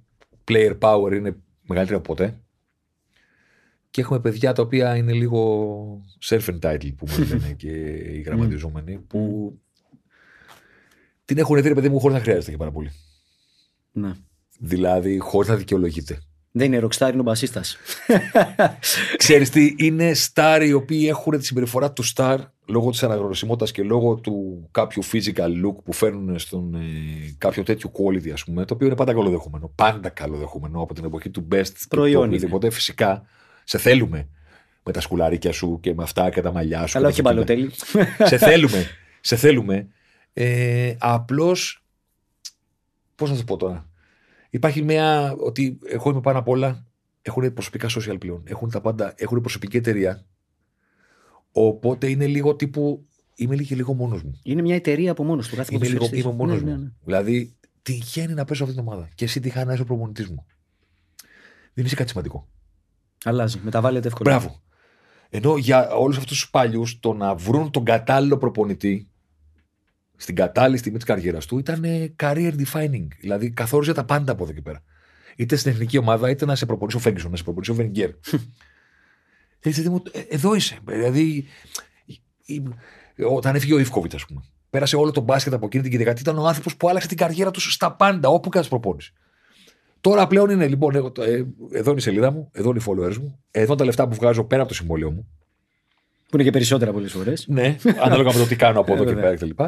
player 0.48 0.78
power 0.78 1.12
είναι 1.12 1.36
μεγαλύτερη 1.62 1.98
από 1.98 2.14
ποτέ. 2.14 2.40
Και 3.92 4.00
έχουμε 4.00 4.20
παιδιά 4.20 4.52
τα 4.52 4.62
οποία 4.62 4.96
είναι 4.96 5.12
λίγο 5.12 6.00
self-entitled 6.24 6.92
που 6.96 7.06
μου 7.08 7.26
λένε 7.28 7.52
και 7.56 7.70
οι 8.14 8.22
γραμματιζόμενοι, 8.26 8.98
που 8.98 9.52
την 11.24 11.38
έχουν 11.38 11.62
δει 11.62 11.68
ρε 11.68 11.74
παιδί 11.74 11.88
μου 11.88 12.00
χωρίς 12.00 12.16
να 12.16 12.22
χρειάζεται 12.22 12.50
και 12.50 12.56
πάρα 12.56 12.70
πολύ. 12.70 12.90
Ναι. 13.92 14.12
Δηλαδή, 14.58 15.18
χωρίς 15.18 15.48
να 15.48 15.56
δικαιολογείται. 15.56 16.18
Δεν 16.52 16.72
είναι 16.72 16.86
rockstar, 16.86 17.08
είναι 17.10 17.20
ο 17.20 17.22
μπασίστας. 17.22 17.76
Ξέρεις 19.16 19.50
τι, 19.50 19.74
είναι 19.78 20.14
στάρ 20.14 20.62
οι 20.62 20.72
οποίοι 20.72 21.06
έχουν 21.08 21.38
τη 21.38 21.44
συμπεριφορά 21.44 21.92
του 21.92 22.02
στάρ 22.02 22.40
λόγω 22.66 22.90
της 22.90 23.02
αναγνωρισιμότητας 23.02 23.72
και 23.72 23.82
λόγω 23.82 24.14
του 24.14 24.68
κάποιου 24.70 25.04
physical 25.04 25.66
look 25.66 25.82
που 25.84 25.92
φέρνουν 25.92 26.38
στον 26.38 26.74
ε, 26.74 26.78
κάποιο 27.38 27.62
τέτοιο 27.62 27.92
quality 27.92 28.30
ας 28.30 28.44
πούμε, 28.44 28.64
το 28.64 28.74
οποίο 28.74 28.86
είναι 28.86 28.96
πάντα 28.96 29.14
καλοδεχούμενο. 29.14 29.72
Πάντα 29.74 30.08
καλοδεχούμενο 30.08 30.80
από 30.82 30.94
την 30.94 31.04
εποχή 31.04 31.30
του 31.30 31.48
best. 31.52 31.68
και 31.68 31.86
Προϊόν 31.88 32.20
του 32.20 32.26
είναι. 32.26 32.36
οτιδήποτε. 32.36 32.70
Φυσικά, 32.70 33.26
σε 33.72 33.78
θέλουμε 33.78 34.28
με 34.82 34.92
τα 34.92 35.00
σκουλαρίκια 35.00 35.52
σου 35.52 35.78
και 35.80 35.94
με 35.94 36.02
αυτά 36.02 36.30
και 36.30 36.40
τα 36.40 36.52
μαλλιά 36.52 36.86
σου. 36.86 36.98
Αλλά 36.98 37.06
και 37.06 37.12
όχι 37.12 37.22
τα 37.22 37.28
μπαλοτέλη. 37.30 37.70
σε 38.24 38.38
θέλουμε. 38.38 38.86
Σε 39.20 39.36
θέλουμε. 39.36 39.88
Ε, 40.32 40.94
Απλώς. 40.98 41.84
Πώς 43.14 43.30
να 43.30 43.36
το 43.36 43.44
πω 43.44 43.56
τώρα. 43.56 43.88
Υπάρχει 44.50 44.82
μια. 44.82 45.32
Ότι 45.38 45.78
εγώ 45.88 46.10
είμαι 46.10 46.20
πάνω 46.20 46.38
απ' 46.38 46.48
όλα. 46.48 46.86
Έχουν 47.22 47.52
προσωπικά 47.52 47.88
social 47.90 48.16
πλέον. 48.18 48.42
Έχουν 48.46 48.70
τα 48.70 48.80
πάντα. 48.80 49.14
Έχουν 49.16 49.40
προσωπική 49.40 49.76
εταιρεία. 49.76 50.26
Οπότε 51.52 52.06
είναι 52.10 52.26
λίγο 52.26 52.56
τύπου. 52.56 53.06
Είμαι 53.34 53.54
λίγο, 53.56 53.74
λίγο 53.76 53.94
μόνος 53.94 54.22
μου. 54.22 54.40
Είναι 54.42 54.62
μια 54.62 54.74
εταιρεία 54.74 55.10
από 55.10 55.24
μόνος 55.24 55.48
του. 55.48 55.56
Κάθε 55.56 55.74
Είμαι, 55.74 55.84
λίγο, 55.86 55.98
ποδοσφαιριστής. 55.98 56.32
είμαι 56.34 56.44
μόνος 56.46 56.62
Ναι, 56.62 56.70
μου. 56.70 56.76
ναι, 56.78 56.82
ναι. 56.84 56.90
Δηλαδή, 57.04 57.56
τυχαίνει 57.82 58.34
να 58.34 58.44
παίζω 58.44 58.64
αυτή 58.64 58.76
την 58.76 58.84
ομάδα. 58.86 59.08
Και 59.14 59.24
εσύ 59.24 59.40
τυχαίνει 59.40 59.66
να 59.66 59.72
είσαι 59.72 59.82
ο 59.82 59.84
προπονητής 59.84 60.28
μου. 60.28 60.46
Δεν 61.74 61.84
είσαι 61.84 61.94
κάτι 61.94 62.10
σημαντικό. 62.10 62.48
Αλλάζει. 63.24 63.60
Μεταβάλλεται 63.62 64.08
εύκολα. 64.08 64.30
Μπράβο. 64.30 64.60
Ενώ 65.28 65.56
για 65.56 65.90
όλους 65.90 66.16
αυτούς 66.16 66.38
τους 66.40 66.50
παλιούς 66.50 67.00
το 67.00 67.12
να 67.12 67.34
βρουν 67.34 67.70
τον 67.70 67.84
κατάλληλο 67.84 68.36
προπονητή 68.38 69.08
στην 70.16 70.34
κατάλληλη 70.34 70.76
στιγμή 70.76 70.98
της 70.98 71.06
καριέρας 71.06 71.46
του 71.46 71.58
ήταν 71.58 71.84
ε, 71.84 72.14
career 72.22 72.52
defining. 72.58 73.06
Δηλαδή 73.20 73.50
καθόριζε 73.50 73.92
τα 73.92 74.04
πάντα 74.04 74.32
από 74.32 74.44
εδώ 74.44 74.52
και 74.52 74.60
πέρα. 74.62 74.82
Είτε 75.36 75.56
στην 75.56 75.72
εθνική 75.72 75.98
ομάδα, 75.98 76.30
είτε 76.30 76.44
να 76.44 76.54
σε 76.54 76.66
προπονήσει 76.66 76.96
ο 76.96 77.00
Φέγγισον, 77.00 77.30
να 77.30 77.36
σε 77.36 77.42
προπονήσει 77.42 77.70
ο 77.70 77.74
Βενγκέρ. 77.74 78.10
Έτσι, 79.64 79.88
μου, 79.88 80.02
ε, 80.12 80.20
εδώ 80.20 80.54
είσαι. 80.54 80.78
Δηλαδή, 80.84 81.46
η- 82.04 82.20
η- 82.44 82.62
όταν 83.28 83.54
έφυγε 83.54 83.74
ο 83.74 83.78
Ιβκοβιτς, 83.78 84.14
ας 84.14 84.26
πούμε. 84.26 84.40
Πέρασε 84.70 84.96
όλο 84.96 85.10
το 85.10 85.20
μπάσκετ 85.20 85.52
από 85.52 85.66
εκείνη 85.66 85.88
την 85.88 85.98
δεκαετία. 85.98 86.22
Ήταν 86.32 86.38
ο 86.44 86.46
άνθρωπος 86.46 86.76
που 86.76 86.88
άλλαξε 86.88 87.08
την 87.08 87.16
καριέρα 87.16 87.50
τους 87.50 87.72
στα 87.72 87.92
πάντα, 87.96 88.28
όπου 88.28 88.48
και 88.48 88.58
να 88.58 88.64
προπόνηση. 88.64 89.12
Τώρα 90.02 90.26
πλέον 90.26 90.50
είναι 90.50 90.66
λοιπόν, 90.66 90.94
εγώ, 90.94 91.10
το- 91.10 91.22
ε, 91.22 91.46
εδώ 91.72 91.90
είναι 91.90 91.98
η 92.00 92.02
σελίδα 92.02 92.30
μου, 92.30 92.48
εδώ 92.52 92.70
είναι 92.70 92.78
οι 92.78 92.84
followers 92.88 93.16
μου, 93.16 93.38
εδώ 93.50 93.66
είναι 93.66 93.76
τα 93.76 93.84
λεφτά 93.84 94.08
που 94.08 94.14
βγάζω 94.14 94.44
πέρα 94.44 94.60
από 94.60 94.70
το 94.70 94.76
συμβόλαιο 94.76 95.10
μου. 95.10 95.26
Που 96.28 96.36
είναι 96.38 96.42
και 96.42 96.50
περισσότερα 96.50 96.92
πολλές 96.92 97.12
φορές. 97.12 97.44
Ναι, 97.48 97.76
ανάλογα 98.00 98.32
με 98.32 98.38
το 98.38 98.46
τι 98.46 98.56
κάνω 98.56 98.80
από 98.82 98.92
εδώ 98.92 99.02
Ε, 99.02 99.06
και 99.06 99.14
βέβαια. 99.14 99.30
πέρα 99.36 99.50
κτλ. 99.52 99.62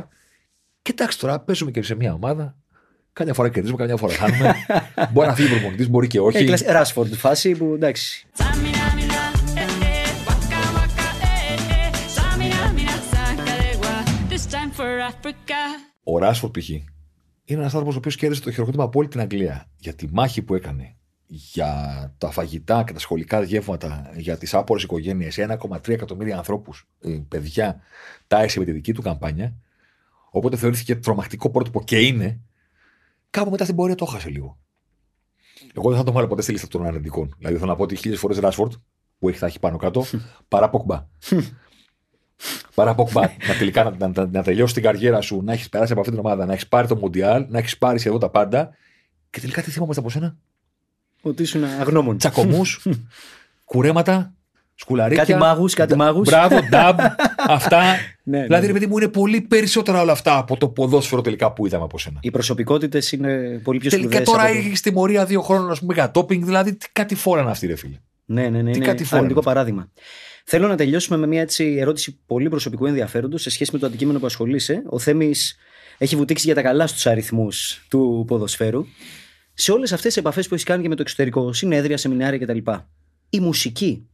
Και 0.82 0.90
εντάξει 0.90 1.18
τώρα, 1.18 1.40
παίζουμε 1.40 1.70
και 1.70 1.82
σε 1.82 1.94
μια 1.94 2.12
ομάδα. 2.12 2.56
Καμιά 3.12 3.34
φορά 3.34 3.48
κερδίζουμε, 3.48 3.78
καμιά 3.78 3.96
φορά 3.96 4.12
χάνουμε. 4.14 4.54
μπορεί 5.12 5.26
να 5.26 5.34
φύγει 5.34 5.48
ο 5.48 5.50
προπονητής, 5.56 5.88
μπορεί 5.88 6.06
και 6.06 6.20
όχι. 6.20 6.46
Ράσφορντ 6.66 7.14
φάση 7.14 7.52
που 7.56 7.72
εντάξει. 7.74 8.26
Samina, 8.36 8.42
mina, 8.98 9.22
eh, 9.56 9.60
eh, 9.60 10.28
waka, 10.28 10.60
waka, 10.76 11.08
eh, 11.28 11.56
eh. 11.74 11.90
Samina, 12.16 12.62
mina, 12.78 12.96
sakarewa. 13.12 13.94
This 14.32 14.44
time 14.54 14.70
for 14.78 14.90
Africa. 15.12 15.60
Ο 16.04 16.18
Ράσφορντ 16.18 16.58
π.χ. 16.58 16.68
είναι 17.44 17.60
ένας 17.60 17.72
άνθρωπος 17.72 17.94
ο 17.94 17.98
οποίος 17.98 18.16
κέρδισε 18.16 18.42
το 18.42 18.50
χειροκρότημα 18.50 18.84
από 18.84 18.98
όλη 18.98 19.08
την 19.08 19.20
Αγγλία 19.20 19.70
για 19.76 19.94
τη 19.94 20.08
μάχη 20.12 20.42
που 20.42 20.54
έκανε 20.54 20.96
για 21.26 22.14
τα 22.18 22.30
φαγητά 22.30 22.84
και 22.84 22.92
τα 22.92 22.98
σχολικά 22.98 23.42
γεύματα 23.42 24.10
για 24.16 24.38
τις 24.38 24.54
άπορες 24.54 24.82
οικογένειες. 24.82 25.36
1,3 25.38 25.88
εκατομμύρια 25.88 26.36
ανθρώπους, 26.36 26.88
παιδιά, 27.28 27.80
τάισε 28.26 28.58
με 28.58 28.64
τη 28.64 28.72
δική 28.72 28.92
του 28.92 29.02
καμπάνια. 29.02 29.56
Οπότε 30.30 30.56
θεωρήθηκε 30.56 30.96
τρομακτικό 30.96 31.50
πρότυπο 31.50 31.84
και 31.84 32.00
είναι. 32.00 32.40
Κάπου 33.30 33.50
μετά 33.50 33.64
στην 33.64 33.76
πορεία 33.76 33.94
το 33.94 34.04
έχασε 34.08 34.28
λίγο. 34.28 34.58
Εγώ 35.74 35.88
δεν 35.88 35.98
θα 35.98 36.04
το 36.04 36.12
βάλω 36.12 36.26
ποτέ 36.26 36.42
στη 36.42 36.52
λίστα 36.52 36.68
των 36.68 36.86
αρνητικών. 36.86 37.34
Δηλαδή 37.38 37.56
θέλω 37.56 37.70
να 37.70 37.76
πω 37.76 37.82
ότι 37.82 37.96
χίλιες 37.96 38.18
φορές 38.18 38.38
Ράσφορντ, 38.38 38.72
που 39.18 39.28
έχει, 39.28 39.38
θα 39.38 39.46
έχει 39.46 39.58
πάνω 39.58 39.76
κάτω, 39.76 40.04
παρά 40.48 40.70
Ποκμπά. 40.70 41.06
Παρά 42.74 42.94
Ποκμπά. 42.94 43.20
να 43.20 43.54
τελικά 43.58 43.94
να, 43.98 44.08
να, 44.08 44.26
να 44.26 44.42
τελειώσει 44.42 44.74
την 44.74 44.82
καριέρα 44.82 45.20
σου, 45.20 45.40
να 45.44 45.52
έχεις 45.52 45.68
περάσει 45.68 45.92
από 45.92 46.00
αυτή 46.00 46.12
την 46.12 46.20
ομάδα, 46.24 46.46
να 46.46 46.52
έχεις 46.52 46.66
πάρει 46.68 46.86
το 46.88 46.96
Μοντιάλ, 46.96 47.46
να 47.48 47.58
έχεις 47.58 47.78
πάρει 47.78 47.98
σχεδόν 47.98 48.20
τα 48.20 48.28
πάντα. 48.28 48.70
Και 49.30 49.40
τελικά 49.40 49.62
τι 49.62 49.70
θυμόμαστε 49.70 50.00
από 50.00 50.10
σένα; 50.10 50.36
Ότι 51.22 51.42
ήσουν 51.42 51.64
αγνώμων. 51.64 52.18
Τσακωμούς, 52.18 52.86
κουρέματα, 53.64 54.34
σκουλαρίκια. 54.74 55.24
Κάτι 55.24 55.38
μάγους, 55.38 55.74
κάτι 55.74 55.94
Ντα- 55.94 56.04
μάγους. 56.04 56.28
Μπράβο, 56.28 56.58
νταμπ, 56.68 56.98
αυτά. 57.48 57.80
Ναι, 58.26 58.38
ναι, 58.38 58.42
δηλαδή, 58.42 58.60
ναι. 58.60 58.66
ρε 58.66 58.72
παιδί 58.72 58.86
μου, 58.86 58.96
είναι 58.98 59.08
πολύ 59.08 59.40
περισσότερα 59.40 60.00
όλα 60.00 60.12
αυτά 60.12 60.38
από 60.38 60.56
το 60.56 60.68
ποδόσφαιρο 60.68 61.20
τελικά 61.20 61.52
που 61.52 61.66
είδαμε 61.66 61.84
από 61.84 61.98
σένα. 61.98 62.18
Οι 62.22 62.30
προσωπικότητες 62.30 63.12
είναι 63.12 63.60
πολύ 63.64 63.78
πιο 63.78 63.90
Τελικά 63.90 64.16
σπουδαίες. 64.16 64.28
τώρα 64.28 64.48
έχεις 64.58 64.80
τιμωρία 64.80 65.24
δύο 65.24 65.42
χρόνων, 65.42 65.70
ας 65.70 65.78
πούμε, 65.80 65.94
για 65.94 66.10
τόπινγκ. 66.10 66.44
Δηλαδή, 66.44 66.74
τι 66.76 66.88
κάτι 66.92 67.14
φόρανε 67.14 67.50
αυτή, 67.50 67.66
ρε 67.66 67.76
φίλε. 67.76 67.96
Ναι, 68.24 68.48
ναι, 68.48 68.62
ναι. 68.62 68.70
Τι 68.70 68.76
Είναι 68.76 68.86
κάτι 68.86 69.02
φόρμα. 69.04 69.16
αρνητικό 69.18 69.40
παράδειγμα. 69.40 69.88
Θέλω 70.46 70.68
να 70.68 70.76
τελειώσουμε 70.76 71.16
με 71.16 71.26
μια 71.26 71.40
έτσι 71.40 71.76
ερώτηση 71.78 72.18
πολύ 72.26 72.48
προσωπικού 72.48 72.86
ενδιαφέροντος 72.86 73.42
σε 73.42 73.50
σχέση 73.50 73.70
με 73.72 73.78
το 73.78 73.86
αντικείμενο 73.86 74.18
που 74.18 74.26
ασχολείσαι. 74.26 74.82
Ο 74.86 74.98
Θέμης 74.98 75.56
έχει 75.98 76.16
βουτήξει 76.16 76.46
για 76.46 76.54
τα 76.54 76.62
καλά 76.62 76.86
στους 76.86 77.06
αριθμούς 77.06 77.86
του 77.88 78.24
ποδοσφαίρου. 78.26 78.86
Σε 79.54 79.72
όλες 79.72 79.92
αυτές 79.92 80.12
τις 80.12 80.16
επαφές 80.16 80.48
που 80.48 80.54
έχεις 80.54 80.66
κάνει 80.66 80.82
και 80.82 80.88
με 80.88 80.94
το 80.94 81.02
εξωτερικό, 81.02 81.52
συνέδρια, 81.52 81.96
σεμινάρια 81.96 82.38
κτλ. 82.38 82.70
Η 83.28 83.40
μουσική 83.40 84.08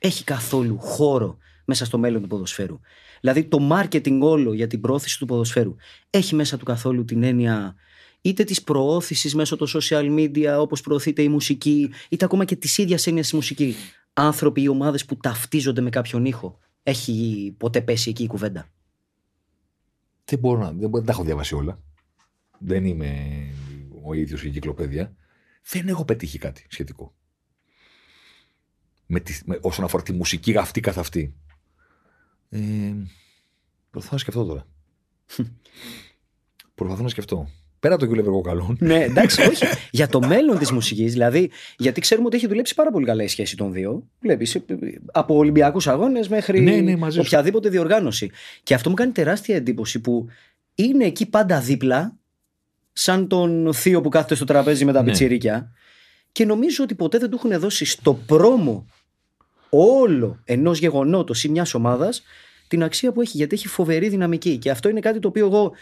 έχει 0.00 0.24
καθόλου 0.24 0.78
χώρο 0.78 1.38
μέσα 1.64 1.84
στο 1.84 1.98
μέλλον 1.98 2.22
του 2.22 2.28
ποδοσφαίρου; 2.28 2.80
Δηλαδή 3.20 3.44
το 3.44 3.58
marketing 3.72 4.18
όλο 4.20 4.52
για 4.52 4.66
την 4.66 4.80
προώθηση 4.80 5.18
του 5.18 5.26
ποδοσφαίρου 5.26 5.74
έχει 6.10 6.34
μέσα 6.34 6.56
του 6.56 6.64
καθόλου 6.64 7.04
την 7.04 7.22
έννοια 7.22 7.74
είτε 8.28 8.44
της 8.44 8.62
προώθησης 8.62 9.34
μέσω 9.34 9.56
των 9.56 9.68
social 9.74 10.18
media 10.18 10.56
όπως 10.58 10.80
προωθείται 10.80 11.22
η 11.22 11.28
μουσική 11.28 11.90
είτε 12.08 12.24
ακόμα 12.24 12.44
και 12.44 12.56
της 12.56 12.78
ίδιας 12.78 13.06
έννοιας 13.06 13.24
της 13.26 13.34
μουσική. 13.34 13.74
Άνθρωποι 14.12 14.62
ή 14.62 14.68
ομάδες 14.68 15.04
που 15.04 15.16
ταυτίζονται 15.16 15.80
με 15.80 15.90
κάποιον 15.90 16.24
ήχο. 16.24 16.58
Έχει 16.82 17.54
ποτέ 17.58 17.80
πέσει 17.80 18.10
εκεί 18.10 18.22
η 18.22 18.26
κουβέντα; 18.26 18.68
Δεν 20.24 20.38
μπορώ 20.38 20.60
να. 20.60 20.66
Δεν, 20.66 20.76
μπορώ- 20.76 20.92
δεν 20.92 21.04
τα 21.04 21.12
έχω 21.12 21.22
διαβάσει 21.24 21.54
όλα. 21.54 21.82
Δεν 22.58 22.84
είμαι 22.84 23.40
ο 24.04 24.12
ίδιος 24.14 24.44
η 24.44 24.46
εγκυκλοπαίδεια. 24.46 25.14
Δεν 25.70 25.88
έχω 25.88 26.04
πετύχει 26.04 26.38
κάτι 26.38 26.66
σχετικό. 26.68 27.14
Με 29.06 29.20
τη, 29.20 29.40
με, 29.44 29.58
όσον 29.62 29.84
αφορά 29.84 30.02
τη 30.02 30.12
μουσική 30.12 30.56
αυτή 30.56 30.80
καθ' 30.80 30.98
αυτή. 30.98 31.34
Ε, 32.48 32.94
προσπαθώ 33.90 34.14
να 34.14 34.20
σκεφτώ 34.20 34.44
τώρα. 34.44 34.66
προσπαθώ 36.74 37.02
να 37.02 37.08
σκεφτώ. 37.08 37.48
Πέρα 37.80 37.94
από 37.94 38.02
το 38.02 38.08
Γιούλε 38.08 38.22
Βεργοκαλόν. 38.22 38.76
ναι, 38.80 39.02
εντάξει, 39.04 39.40
όχι. 39.42 39.64
Για 39.90 40.06
το 40.08 40.20
μέλλον 40.20 40.58
της 40.58 40.70
μουσικής, 40.70 41.12
δηλαδή, 41.12 41.50
γιατί 41.78 42.00
ξέρουμε 42.00 42.26
ότι 42.26 42.36
έχει 42.36 42.46
δουλέψει 42.46 42.74
πάρα 42.74 42.90
πολύ 42.90 43.06
καλά 43.06 43.22
η 43.22 43.28
σχέση 43.28 43.56
των 43.56 43.72
δύο. 43.72 44.08
Βλέπεις 44.20 44.58
από 45.12 45.36
Ολυμπιακούς 45.36 45.86
αγώνες 45.86 46.28
μέχρι 46.28 46.60
Ναι, 46.60 46.76
ναι, 46.76 46.96
μαζί 46.96 47.16
σου. 47.16 47.22
οποιαδήποτε 47.26 47.68
διοργάνωση. 47.68 48.30
Και 48.62 48.74
αυτό 48.74 48.88
μου 48.88 48.94
κάνει 48.94 49.12
τεράστια 49.12 49.56
εντύπωση 49.56 50.00
που 50.00 50.26
είναι 50.74 51.04
εκεί 51.04 51.26
πάντα 51.26 51.60
δίπλα, 51.60 52.16
σαν 52.92 53.28
τον 53.28 53.74
θείο 53.74 54.00
που 54.00 54.08
κάθεται 54.08 54.34
στο 54.34 54.44
τραπέζι 54.44 54.84
με 54.84 54.92
τα 54.92 55.00
Ναι. 55.02 55.06
πιτσιρίκια. 55.06 55.72
Και 56.32 56.44
νομίζω 56.44 56.82
ότι 56.84 56.94
ποτέ 56.94 57.18
δεν 57.18 57.30
του 57.30 57.36
έχουν 57.44 57.60
δώσει 57.60 57.84
στο 57.84 58.14
πρόμο 58.26 58.86
όλο 59.70 60.40
ενός 60.44 60.78
γεγονότος 60.78 61.44
ή 61.44 61.48
μιας 61.48 61.74
ομάδας 61.74 62.22
την 62.68 62.82
αξία 62.82 63.12
που 63.12 63.20
έχει, 63.20 63.36
γιατί 63.36 63.54
έχει 63.54 63.68
φοβερή 63.68 64.08
δυναμική. 64.08 64.56
Και 64.56 64.70
αυτό 64.70 64.88
είναι 64.88 65.00
κάτι 65.00 65.18
το 65.18 65.28
οποίο 65.28 65.46
εγώ, 65.46 65.72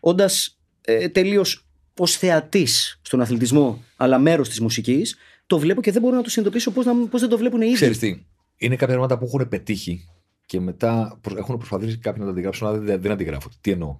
όντας 0.00 0.56
ε, 0.84 1.08
τελείως 1.08 1.66
ως 1.98 2.16
θεατής 2.16 3.00
στον 3.02 3.20
αθλητισμό, 3.20 3.84
αλλά 3.96 4.18
μέρος 4.18 4.48
της 4.48 4.60
μουσικής, 4.60 5.16
το 5.46 5.58
βλέπω 5.58 5.80
και 5.80 5.92
δεν 5.92 6.02
μπορώ 6.02 6.16
να 6.16 6.22
το 6.22 6.30
συνειδητοποιήσω 6.30 6.70
πώς 6.70 7.08
πώς 7.10 7.20
δεν 7.20 7.30
το 7.30 7.38
βλέπουν 7.38 7.60
οι 7.60 7.64
ίδιοι. 7.66 7.74
Ξέρεις 7.74 7.98
τι, 7.98 8.24
είναι 8.56 8.76
κάποια 8.76 8.94
πράγματα 8.94 9.18
που 9.18 9.24
έχουν 9.24 9.48
πετύχει 9.48 10.08
και 10.46 10.60
μετά 10.60 11.18
προ- 11.20 11.38
έχουν 11.38 11.56
προσπαθήσει 11.56 11.98
κάποιοι 11.98 12.18
να 12.20 12.26
τα 12.26 12.32
αντιγράψουν, 12.32 12.66
αλλά 12.66 12.78
δεν, 12.78 13.00
δεν 13.00 13.10
αντιγράφονται. 13.10 13.54
Τι 13.60 13.70
εννοώ. 13.70 13.98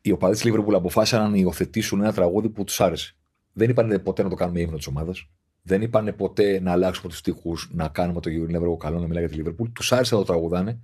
Οι 0.00 0.10
οπαδοί 0.10 0.32
της 0.32 0.44
Λίβερπουλ 0.44 0.74
αποφάσισαν 0.74 1.30
να 1.30 1.36
υιοθετήσουν 1.36 2.00
ένα 2.00 2.12
τραγούδι 2.12 2.48
που 2.48 2.64
τους 2.64 2.80
άρεσε. 2.80 3.16
Δεν 3.52 3.70
είπαν 3.70 4.00
ποτέ 4.02 4.22
να 4.22 4.28
το 4.28 4.34
κάνουμε 4.34 4.60
ύμνο 4.60 4.76
της 4.76 4.86
ομάδας. 4.86 5.28
Δεν 5.62 5.82
είπαν 5.82 6.14
ποτέ 6.16 6.60
να 6.60 6.72
αλλάξουμε 6.72 7.08
τους 7.08 7.20
τοίχου, 7.20 7.52
να 7.70 7.88
κάνουμε 7.88 8.20
το 8.20 8.30
Λίβερπουλ 8.30 8.76
καλό, 8.78 8.98
να 8.98 9.06
μιλάει 9.06 9.22
για 9.22 9.30
τη 9.30 9.36
Λίβερπουλ. 9.36 9.68
Τους 9.72 9.92
άρεσε 9.92 10.14
να 10.14 10.20
το 10.20 10.26
τραγουδάνε. 10.26 10.80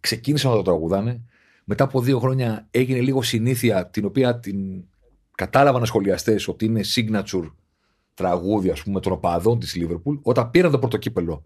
Ξεκίνησαν 0.00 0.50
να 0.50 0.56
το 0.56 0.62
τραγουδάνε. 0.62 1.22
Μετά 1.68 1.84
από 1.84 2.00
δύο 2.00 2.18
χρόνια 2.18 2.66
έγινε 2.70 3.00
λίγο 3.00 3.22
συνήθεια, 3.22 3.86
την 3.86 4.04
οποία 4.04 4.38
την 4.38 4.56
κατάλαβαν 5.34 5.82
οι 5.82 5.86
σχολιαστές 5.86 6.48
ότι 6.48 6.64
είναι 6.64 6.80
signature 6.94 7.50
τραγούδι, 8.14 8.70
ας 8.70 8.82
πούμε, 8.82 9.00
των 9.00 9.12
οπαδών 9.12 9.58
της 9.58 9.74
Λίβερπουλ. 9.74 10.16
Όταν 10.22 10.50
πήραν 10.50 10.70
το 10.70 10.78
πρωτοκύπελο, 10.78 11.44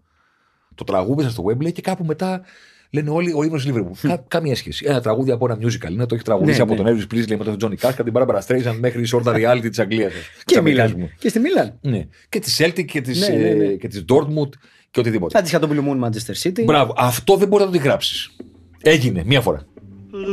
το 0.75 0.83
τραγούδισαν 0.83 1.31
στο 1.31 1.43
Wembley 1.47 1.71
και 1.71 1.81
κάπου 1.81 2.05
μετά 2.05 2.41
λένε 2.89 3.09
όλοι 3.09 3.33
ο 3.35 3.43
ύμνος 3.43 3.61
τη 3.61 3.67
Λίβερπουλ. 3.67 3.93
Κα, 4.01 4.23
καμία 4.27 4.55
σχέση. 4.55 4.85
Ένα 4.87 5.01
τραγούδι 5.01 5.31
από 5.31 5.45
ένα 5.45 5.57
musical. 5.67 5.91
Είναι 5.91 6.05
το 6.05 6.15
έχει 6.15 6.23
τραγουδίσει 6.23 6.57
Ναι, 6.57 6.63
από 6.63 6.83
ναι. 6.83 6.89
τον 6.89 7.07
Elvis 7.09 7.13
Presley 7.13 7.37
με 7.37 7.43
τον 7.43 7.57
Johnny 7.61 7.87
Cash 7.87 7.93
και 7.95 8.03
την 8.03 8.13
Barbara 8.15 8.39
Streisand 8.47 8.77
μέχρι 8.79 9.01
η 9.01 9.05
σόρτα 9.05 9.33
reality 9.35 9.67
της 9.69 9.79
Αγγλίας. 9.79 10.13
Και 10.45 10.61
Μίλαν. 10.61 11.09
Και 11.17 11.29
στη 11.29 11.39
Μίλαν. 11.39 11.77
Ναι. 11.81 12.07
Και 12.29 12.39
της 12.39 12.61
Celtic 12.61 12.85
και 12.85 13.01
της 13.01 13.19
Ναι, 13.29 13.35
ναι, 13.35 13.49
ναι. 13.53 13.65
ε, 13.65 13.75
και 13.75 13.87
της 13.87 14.05
Dortmund 14.07 14.49
και 14.91 14.99
οτιδήποτε. 14.99 15.37
Θα 15.37 15.43
τη 15.43 15.49
είχα 15.49 15.59
τον 15.59 15.69
Blue 15.73 15.89
Moon 15.89 16.05
Manchester 16.07 16.47
City. 16.49 16.63
Μπράβο. 16.63 16.93
Αυτό 16.97 17.35
δεν 17.37 17.47
μπορεί 17.47 17.63
να 17.63 17.69
το 17.69 17.77
αντιγράψεις. 17.77 18.35
Έγινε 18.81 19.23
μία 19.25 19.41
φορά. 19.41 19.65
You 20.11 20.23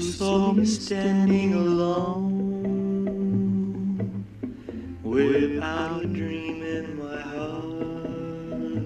saw 0.00 0.52
me 0.52 0.64
standing 0.66 1.50
alone 1.54 2.34
without 5.14 6.02
a 6.02 6.08
dream 6.18 6.56
in 6.76 6.86
my 7.02 7.20
heart, 7.32 8.82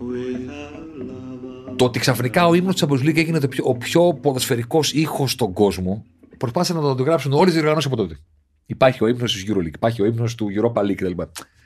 without 0.00 0.88
love. 1.08 1.76
Το 1.76 1.84
ότι 1.84 1.98
ξαφνικά 1.98 2.46
ο 2.46 2.54
ύμνος 2.54 2.74
της 2.74 2.84
Champions 2.84 3.08
League 3.08 3.16
έγινε 3.16 3.38
το 3.38 3.48
πιο, 3.48 3.64
ο 3.66 3.74
πιο 3.74 4.14
ποδοσφαιρικός 4.14 4.92
ήχος 4.92 5.30
στον 5.30 5.52
κόσμο, 5.52 6.04
προσπάθησαν 6.38 6.76
να 6.76 6.82
το 6.82 6.90
αντιγράψουν 6.90 7.32
όλες 7.32 7.46
τι 7.46 7.52
διοργανώσεις 7.52 7.86
από 7.86 7.96
τότε. 7.96 8.18
Υπάρχει 8.66 9.04
ο 9.04 9.06
ύμνος 9.06 9.32
της 9.32 9.44
Euroleague, 9.48 9.74
υπάρχει 9.74 10.02
ο 10.02 10.04
ύμνος 10.04 10.34
του 10.34 10.46
Europa 10.60 10.80
League 10.80 10.94
κτλ. 10.94 11.22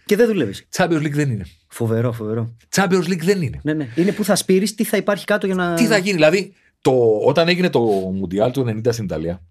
Και 0.09 0.17
δεν 0.17 0.27
δουλεύεις. 0.27 0.67
Champions 0.77 1.03
League 1.03 1.13
δεν 1.13 1.31
είναι. 1.31 1.45
Φοβερό, 1.69 2.13
φοβερό. 2.13 2.57
Champions 2.75 3.05
League 3.07 3.23
δεν 3.23 3.43
είναι. 3.43 3.61
Ναι, 3.63 3.73
ναι. 3.73 3.89
Είναι 3.97 4.13
που 4.13 4.25
θα 4.25 4.37
σπείρεις, 4.37 4.75
τι 4.75 4.85
θα 4.85 4.97
υπάρχει 4.97 5.25
κάτω 5.25 5.47
για 5.47 5.55
να. 5.55 5.75
Τι 5.75 5.87
θα 5.87 5.97
γίνει, 5.97 6.15
δηλαδή, 6.15 6.53
το, 6.81 7.19
όταν 7.25 7.49
έγινε 7.49 7.71
το 7.71 7.81
Μουντιάλ 8.15 8.51
του 8.51 8.65
90 8.69 8.93
στην 8.93 9.05
Ιταλία, 9.05 9.43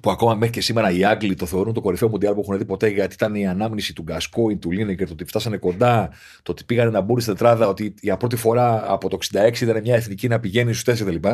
που 0.00 0.10
ακόμα 0.10 0.34
μέχρι 0.34 0.54
και 0.54 0.60
σήμερα 0.60 0.90
οι 0.90 1.04
Άγγλοι 1.04 1.34
το 1.34 1.46
θεωρούν 1.46 1.74
το 1.74 1.80
κορυφαίο 1.80 2.08
Μουντιάλ 2.08 2.34
που 2.34 2.40
έχουν 2.40 2.58
δει 2.58 2.64
ποτέ, 2.64 2.88
γιατί 2.88 3.14
ήταν 3.14 3.34
η 3.34 3.46
ανάμνηση 3.46 3.92
του 3.92 4.02
Γκασκόη, 4.02 4.56
του 4.56 4.70
Λίνεγκερ, 4.70 5.06
το 5.06 5.12
ότι 5.12 5.24
φτάσανε 5.24 5.56
κοντά, 5.56 6.10
το 6.42 6.52
ότι 6.52 6.64
πήγανε 6.64 6.90
να 6.90 7.00
μπουν 7.00 7.20
στην 7.20 7.32
τετράδα, 7.32 7.68
ότι 7.68 7.94
για 8.00 8.16
πρώτη 8.16 8.36
φορά 8.36 8.92
από 8.92 9.08
το 9.08 9.18
66 9.32 9.60
ήταν 9.60 9.80
μια 9.80 9.94
εθνική 9.94 10.28
να 10.28 10.40
πηγαίνει 10.40 10.72
στους 10.72 11.00
4 11.00 11.04
κτλ. 11.04 11.28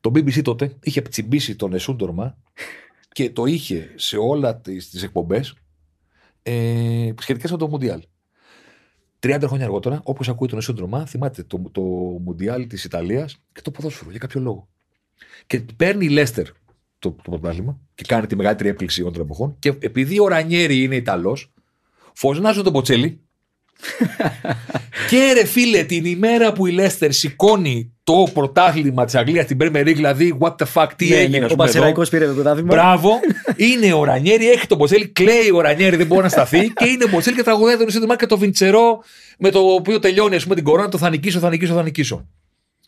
Το 0.00 0.10
BBC 0.14 0.42
τότε 0.42 0.72
είχε 0.82 1.00
τσιμπήσει 1.00 1.56
τον 1.56 1.74
Εσούντορμα 1.74 2.36
και 3.12 3.30
το 3.30 3.44
είχε 3.44 3.90
σε 3.94 4.16
όλα 4.16 4.56
τις 4.56 4.90
τις 4.90 5.02
εκπομπές 5.02 5.54
ε, 6.42 7.12
σχετικές 7.20 7.50
με 7.50 7.56
το 7.56 7.68
Μουντιάλ. 7.68 8.02
30 9.20 9.42
χρόνια 9.46 9.64
αργότερα, 9.64 10.00
όποιο 10.04 10.32
ακούει 10.32 10.48
τον 10.48 10.58
Εσούντρομα, 10.58 11.06
θυμάται 11.06 11.42
το, 11.42 11.62
το 11.72 11.82
Μουντιάλ 12.24 12.66
της 12.66 12.84
Ιταλίας 12.84 13.42
και 13.52 13.60
το 13.60 13.70
ποδόσφαιρο 13.70 14.10
για 14.10 14.18
κάποιο 14.18 14.40
λόγο. 14.40 14.68
Και 15.46 15.60
παίρνει 15.76 16.04
η 16.04 16.08
Λέστερ 16.08 16.46
το, 16.98 17.10
το 17.10 17.30
πρωτάθλημα 17.30 17.80
και 17.94 18.04
κάνει 18.06 18.26
τη 18.26 18.36
μεγαλύτερη 18.36 18.68
έκπληξη 18.68 19.00
όλων 19.00 19.12
των 19.12 19.22
εποχών. 19.22 19.56
Και 19.58 19.68
επειδή 19.78 20.20
ο 20.20 20.28
Ρανιέρη 20.28 20.82
είναι 20.82 20.96
Ιταλός, 20.96 21.52
φωνάζουν 22.14 22.64
τον 22.64 22.72
Ποτσέλη. 22.72 23.27
Και 25.10 25.32
ρε 25.34 25.44
φίλε, 25.44 25.82
την 25.82 26.04
ημέρα 26.04 26.52
που 26.52 26.66
η 26.66 26.70
Λέστερ 26.70 27.12
σηκώνει 27.12 27.92
το 28.04 28.28
πρωτάθλημα 28.34 29.04
της 29.04 29.14
Αγγλίας 29.14 29.44
στην 29.44 29.56
Premier 29.60 29.80
League, 29.86 29.94
δηλαδή, 29.94 30.38
what 30.40 30.50
the 30.56 30.66
fuck, 30.74 30.86
τι 30.96 31.08
Ναι, 31.08 31.14
έγινε, 31.16 31.38
ναι, 31.38 31.44
ας 31.44 31.50
ο 31.52 31.54
πούμε, 31.54 31.68
εδώ. 31.68 31.72
Πασεραϊκό 31.72 32.02
πήρε 32.10 32.26
το 32.26 32.32
πρωτάθλημα. 32.32 32.68
Μπράβο. 32.74 33.20
είναι 33.56 33.92
ο 33.92 34.04
Ρανιέρη, 34.04 34.50
έχει 34.50 34.66
τον 34.66 34.76
Μποτσέλη, 34.76 35.08
κλαίει 35.08 35.50
ο 35.54 35.60
Ρανιέρη, 35.60 35.96
δεν 35.96 36.06
μπορεί 36.06 36.22
να 36.22 36.28
σταθεί. 36.28 36.72
και 36.72 36.84
είναι 36.84 37.04
ο 37.04 37.08
Μποτσέλη 37.08 37.36
και 37.36 37.42
τραγουδάει 37.42 37.76
τον 37.76 37.86
Ισίδημα 37.88 38.16
και 38.16 38.26
το 38.26 38.38
Βιντσερό 38.38 39.02
με 39.38 39.50
το 39.50 39.58
οποίο 39.60 39.98
τελειώνει 39.98 40.36
ας 40.36 40.42
πούμε, 40.42 40.54
την 40.54 40.64
κορώνα. 40.64 40.88
Το 40.88 40.98
θα 40.98 41.10
νικήσω, 41.10 41.38
θα 41.38 41.48
νικήσω, 41.48 41.74
θα 41.74 41.82
νικήσω. 41.82 42.26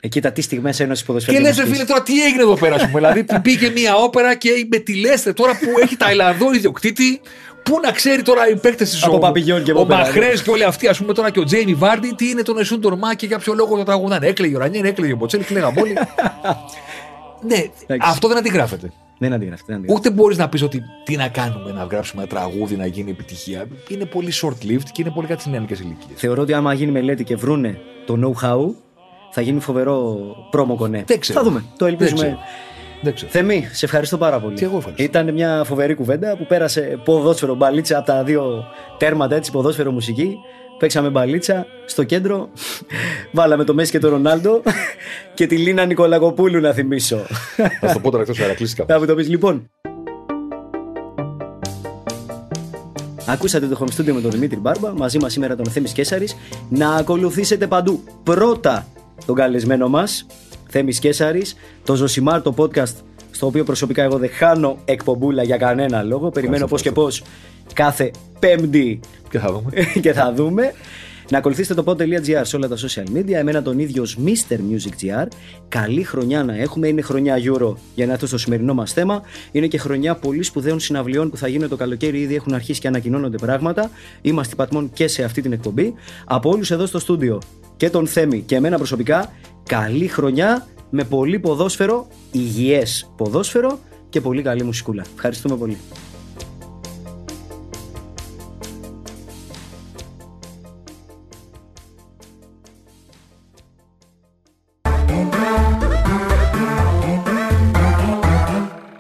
Εκεί 0.03 0.21
τα 0.21 0.33
τι 0.33 0.43
στιγμές 0.43 0.81
ένωσης 0.81 1.01
Και 1.05 1.07
ποδοσφαίρου. 1.07 1.41
λε, 1.43 1.53
φίλε, 1.53 1.85
τώρα 1.85 2.03
τι 2.03 2.25
έγινε 2.25 2.43
εδώ 2.43 2.55
πέρα, 2.55 2.75
ας 2.75 2.81
πούμε. 2.87 2.99
δηλαδή, 2.99 3.25
που 3.25 3.41
πήγε 3.41 3.71
μια 3.71 3.95
όπερα 3.97 4.35
και 4.35 4.51
με 4.71 4.79
τη 4.79 4.95
Λέστερ 4.95 5.35
τώρα 5.35 5.53
που 5.59 5.67
έχει 5.83 5.97
Ταϊλανδό 5.97 6.53
ιδιοκτήτη. 6.55 7.21
Πού 7.63 7.81
να 7.83 7.93
ξέρει 7.93 8.23
τώρα 8.23 8.49
οι 8.49 8.57
παίκτες 8.57 8.91
της 8.91 9.05
Από 9.05 9.19
Παπηγιόν 9.19 9.63
και 9.63 9.73
Ο 9.73 9.75
από 9.75 9.87
πέρα, 9.87 9.99
Μαχρέ 9.99 10.33
και 10.45 10.51
όλοι 10.51 10.65
αυτοί, 10.65 10.89
ας 10.89 10.99
πούμε 10.99 11.13
τώρα 11.13 11.31
και 11.31 11.41
ο 11.41 11.45
Τζέιμι 11.45 11.75
Βάρντι, 11.75 12.15
τι 12.17 12.29
είναι 12.29 12.43
τον 12.43 12.59
Εσούν 12.59 12.81
Τορμά 12.81 13.15
και 13.15 13.27
για 13.27 13.39
ποιο 13.39 13.55
λόγο 13.55 13.77
το 13.77 13.83
τραγουδάνε. 13.83 14.27
Έκλαιγε 14.27 14.57
ο 14.57 14.59
Ρανιέρη, 14.59 14.89
έκλαιγε 14.89 15.13
ο 15.13 15.17
Μποτσέλη, 15.17 15.45
κλαίγαν 15.45 15.77
όλοι. 15.79 15.93
ναι, 17.49 17.65
αυτό 18.01 18.29
δεν 18.29 18.37
αντιγράφεται. 18.37 18.93
Δεν 19.19 19.33
αντιγράφει. 19.33 19.63
δεν 19.67 19.77
αντιγράφει. 19.77 19.99
Ούτε 19.99 20.11
μπορείς 20.11 20.39
να 20.39 20.49
πεις 20.49 20.63
ότι 20.63 20.83
τι 21.05 21.17
να 21.17 21.29
κάνουμε, 21.29 21.73
να 21.73 21.85
γράψουμε 21.85 22.23
ένα 22.23 22.31
τραγούδι 22.31 22.77
να 22.77 22.87
γίνει 22.87 23.11
επιτυχία. 23.11 23.67
Είναι 23.89 24.05
πολύ 24.05 24.33
short-lived 24.43 24.89
και 24.93 25.03
είναι 25.03 25.11
πολύ 25.11 25.27
κάτι 25.27 25.41
στις 25.41 25.53
νεανικές 25.53 25.81
ηλικίες. 25.81 26.21
Θεωρώ 26.21 26.43
ότι 26.43 26.53
άμα 26.53 26.73
γίνει 26.73 26.91
μελέτη 26.91 27.25
και 27.25 27.37
βρούνε 27.37 27.79
το 28.07 28.19
know-how, 28.23 28.75
θα 29.31 29.41
γίνει 29.41 29.61
φοβερό 29.61 30.19
πρόμο 30.51 30.77
κονέ. 30.77 31.05
Δεν 31.07 31.21
ξέρω. 31.21 31.39
Θα 31.39 31.45
δούμε. 31.45 31.65
Το 31.77 31.85
Δεν 31.85 31.89
ελπίζουμε. 31.89 32.39
Ξέρω. 33.01 33.11
Δεν 33.13 33.15
ξέρω. 33.15 33.31
Θεμή, 33.31 33.69
σε 33.73 33.85
ευχαριστώ 33.85 34.19
πάρα 34.19 34.41
πολύ. 34.41 34.55
Και 34.55 34.65
εγώ 34.65 34.77
ευχαριστώ. 34.77 35.03
Ήταν 35.03 35.33
μια 35.33 35.63
φοβερή 35.65 35.95
κουβέντα 35.95 36.37
που 36.37 36.47
πέρασε 36.47 37.01
ποδόσφαιρο 37.05 37.55
μπαλίτσα 37.55 37.99
από 37.99 38.07
τα 38.07 38.23
δύο 38.25 38.65
τέρματα 38.99 39.35
έτσι, 39.35 39.51
ποδόσφαιρο 39.51 39.91
μουσική. 39.91 40.37
Παίξαμε 40.79 41.09
μπαλίτσα 41.11 41.67
στο 41.87 42.05
κέντρο. 42.05 42.49
Βάλαμε 43.33 43.65
το 43.65 43.75
Μέση 43.75 43.91
και 43.91 43.99
το 43.99 44.09
Ρονάλντο 44.09 44.63
και 45.35 45.47
τη 45.47 45.57
Λίνα 45.57 45.85
Νικολακοπούλου 45.85 46.61
να 46.61 46.73
θυμίσω. 46.73 47.19
Θα 47.81 47.89
σου 47.89 47.95
το 47.95 48.01
πω 48.01 48.11
τώρα 48.11 48.23
εκτός 48.23 48.39
να 48.49 48.55
κλείσει 48.55 48.85
Θα 48.87 48.99
μου 48.99 49.07
το 49.07 49.15
πεις 49.15 49.29
λοιπόν. 49.29 49.71
Ακούσατε 53.27 53.67
το 53.67 53.79
Home 53.81 54.01
Studio 54.01 54.13
με 54.13 54.21
τον 54.21 54.31
Δημήτρη 54.31 54.59
Μπάρμπα, 54.59 54.93
μαζί 54.95 55.19
μας 55.19 55.33
σήμερα 55.33 55.57
τον 55.57 55.67
Θέμης 55.67 55.93
Κέσαρης. 55.93 56.37
Να 56.69 56.95
ακολουθήσετε 56.95 57.67
παντού 57.67 58.03
πρώτα 58.23 58.87
τον 59.27 59.35
καλεσμένο 59.35 59.89
μας, 59.89 60.27
Θέμης 60.71 60.99
Κέσαρης, 60.99 61.57
το 61.85 61.95
Ζωσιμάρ, 61.95 62.43
το 62.43 62.55
podcast 62.57 62.95
στο 63.31 63.47
οποίο 63.47 63.65
προσωπικά 63.65 64.03
εγώ 64.03 64.19
δεν 64.19 64.31
χάνω 64.31 64.79
εκπομπούλα 64.85 65.43
για 65.43 65.57
κανένα 65.57 66.03
λόγο. 66.03 66.31
Περιμένω 66.31 66.67
πώς 66.67 66.83
και 66.83 66.93
πώς 66.93 67.23
κάθε 67.75 68.11
πέμπτη 68.39 69.01
Και 69.31 69.39
θα 69.39 69.53
δούμε. 69.53 69.71
και 70.03 70.13
θα 70.13 70.33
δούμε. 70.33 70.73
Να 71.31 71.39
ακολουθήσετε 71.39 71.83
το 71.83 71.93
pod.gr 71.93 72.41
σε 72.43 72.57
όλα 72.57 72.69
τα 72.69 72.77
social 72.77 73.17
media. 73.17 73.33
Εμένα 73.33 73.63
τον 73.63 73.79
ίδιο 73.79 74.03
ως 74.03 74.19
Mr. 74.25 74.55
Music 74.55 75.05
GR. 75.05 75.27
Καλή 75.69 76.03
χρονιά 76.03 76.45
να 76.45 76.57
έχουμε. 76.57 76.89
Είναι 76.89 77.01
χρονιά 77.01 77.37
Euro 77.37 77.75
για 77.95 78.07
να 78.07 78.13
έρθω 78.13 78.27
στο 78.27 78.39
σημερινό 78.39 78.75
μας 78.75 78.93
θέμα. 78.93 79.23
Είναι 79.53 79.67
και 79.67 79.79
χρονιά 79.79 80.15
πολύ 80.15 80.43
σπουδαίων 80.43 80.81
συναυλιών 80.81 81.31
που 81.31 81.37
θα 81.37 81.49
γίνουν 81.49 81.69
το 81.69 81.77
καλοκαίρι. 81.77 82.21
Ήδη 82.21 82.35
έχουν 82.35 82.55
αρχίσει 82.55 82.81
και 82.81 82.89
ανακοινώνονται 82.89 83.37
πράγματα. 83.37 83.91
Είμαστε 84.21 84.55
πατμόν 84.55 84.91
και 84.93 85.09
σε 85.09 85.25
αυτή 85.25 85.43
την 85.43 85.53
εκπομπή. 85.53 85.95
Από 86.25 86.51
όλους 86.51 86.71
εδώ 86.71 86.87
στο 86.87 86.99
στούντιο 86.99 87.41
και 87.77 87.91
τον 87.91 88.07
Θέμη 88.07 88.41
και 88.41 88.55
εμένα 88.55 88.77
προσωπικά. 88.77 89.33
Καλή 89.67 90.07
χρονιά 90.07 90.67
με 90.91 91.05
πολύ 91.05 91.39
ποδόσφαιρο, 91.39 92.07
υγιές 92.33 93.11
ποδόσφαιρο 93.17 93.79
και 94.09 94.21
πολύ 94.21 94.43
καλή 94.43 94.63
μουσικούλα. 94.63 95.05
Ευχαριστούμε 95.15 95.57
πολύ. 95.57 95.77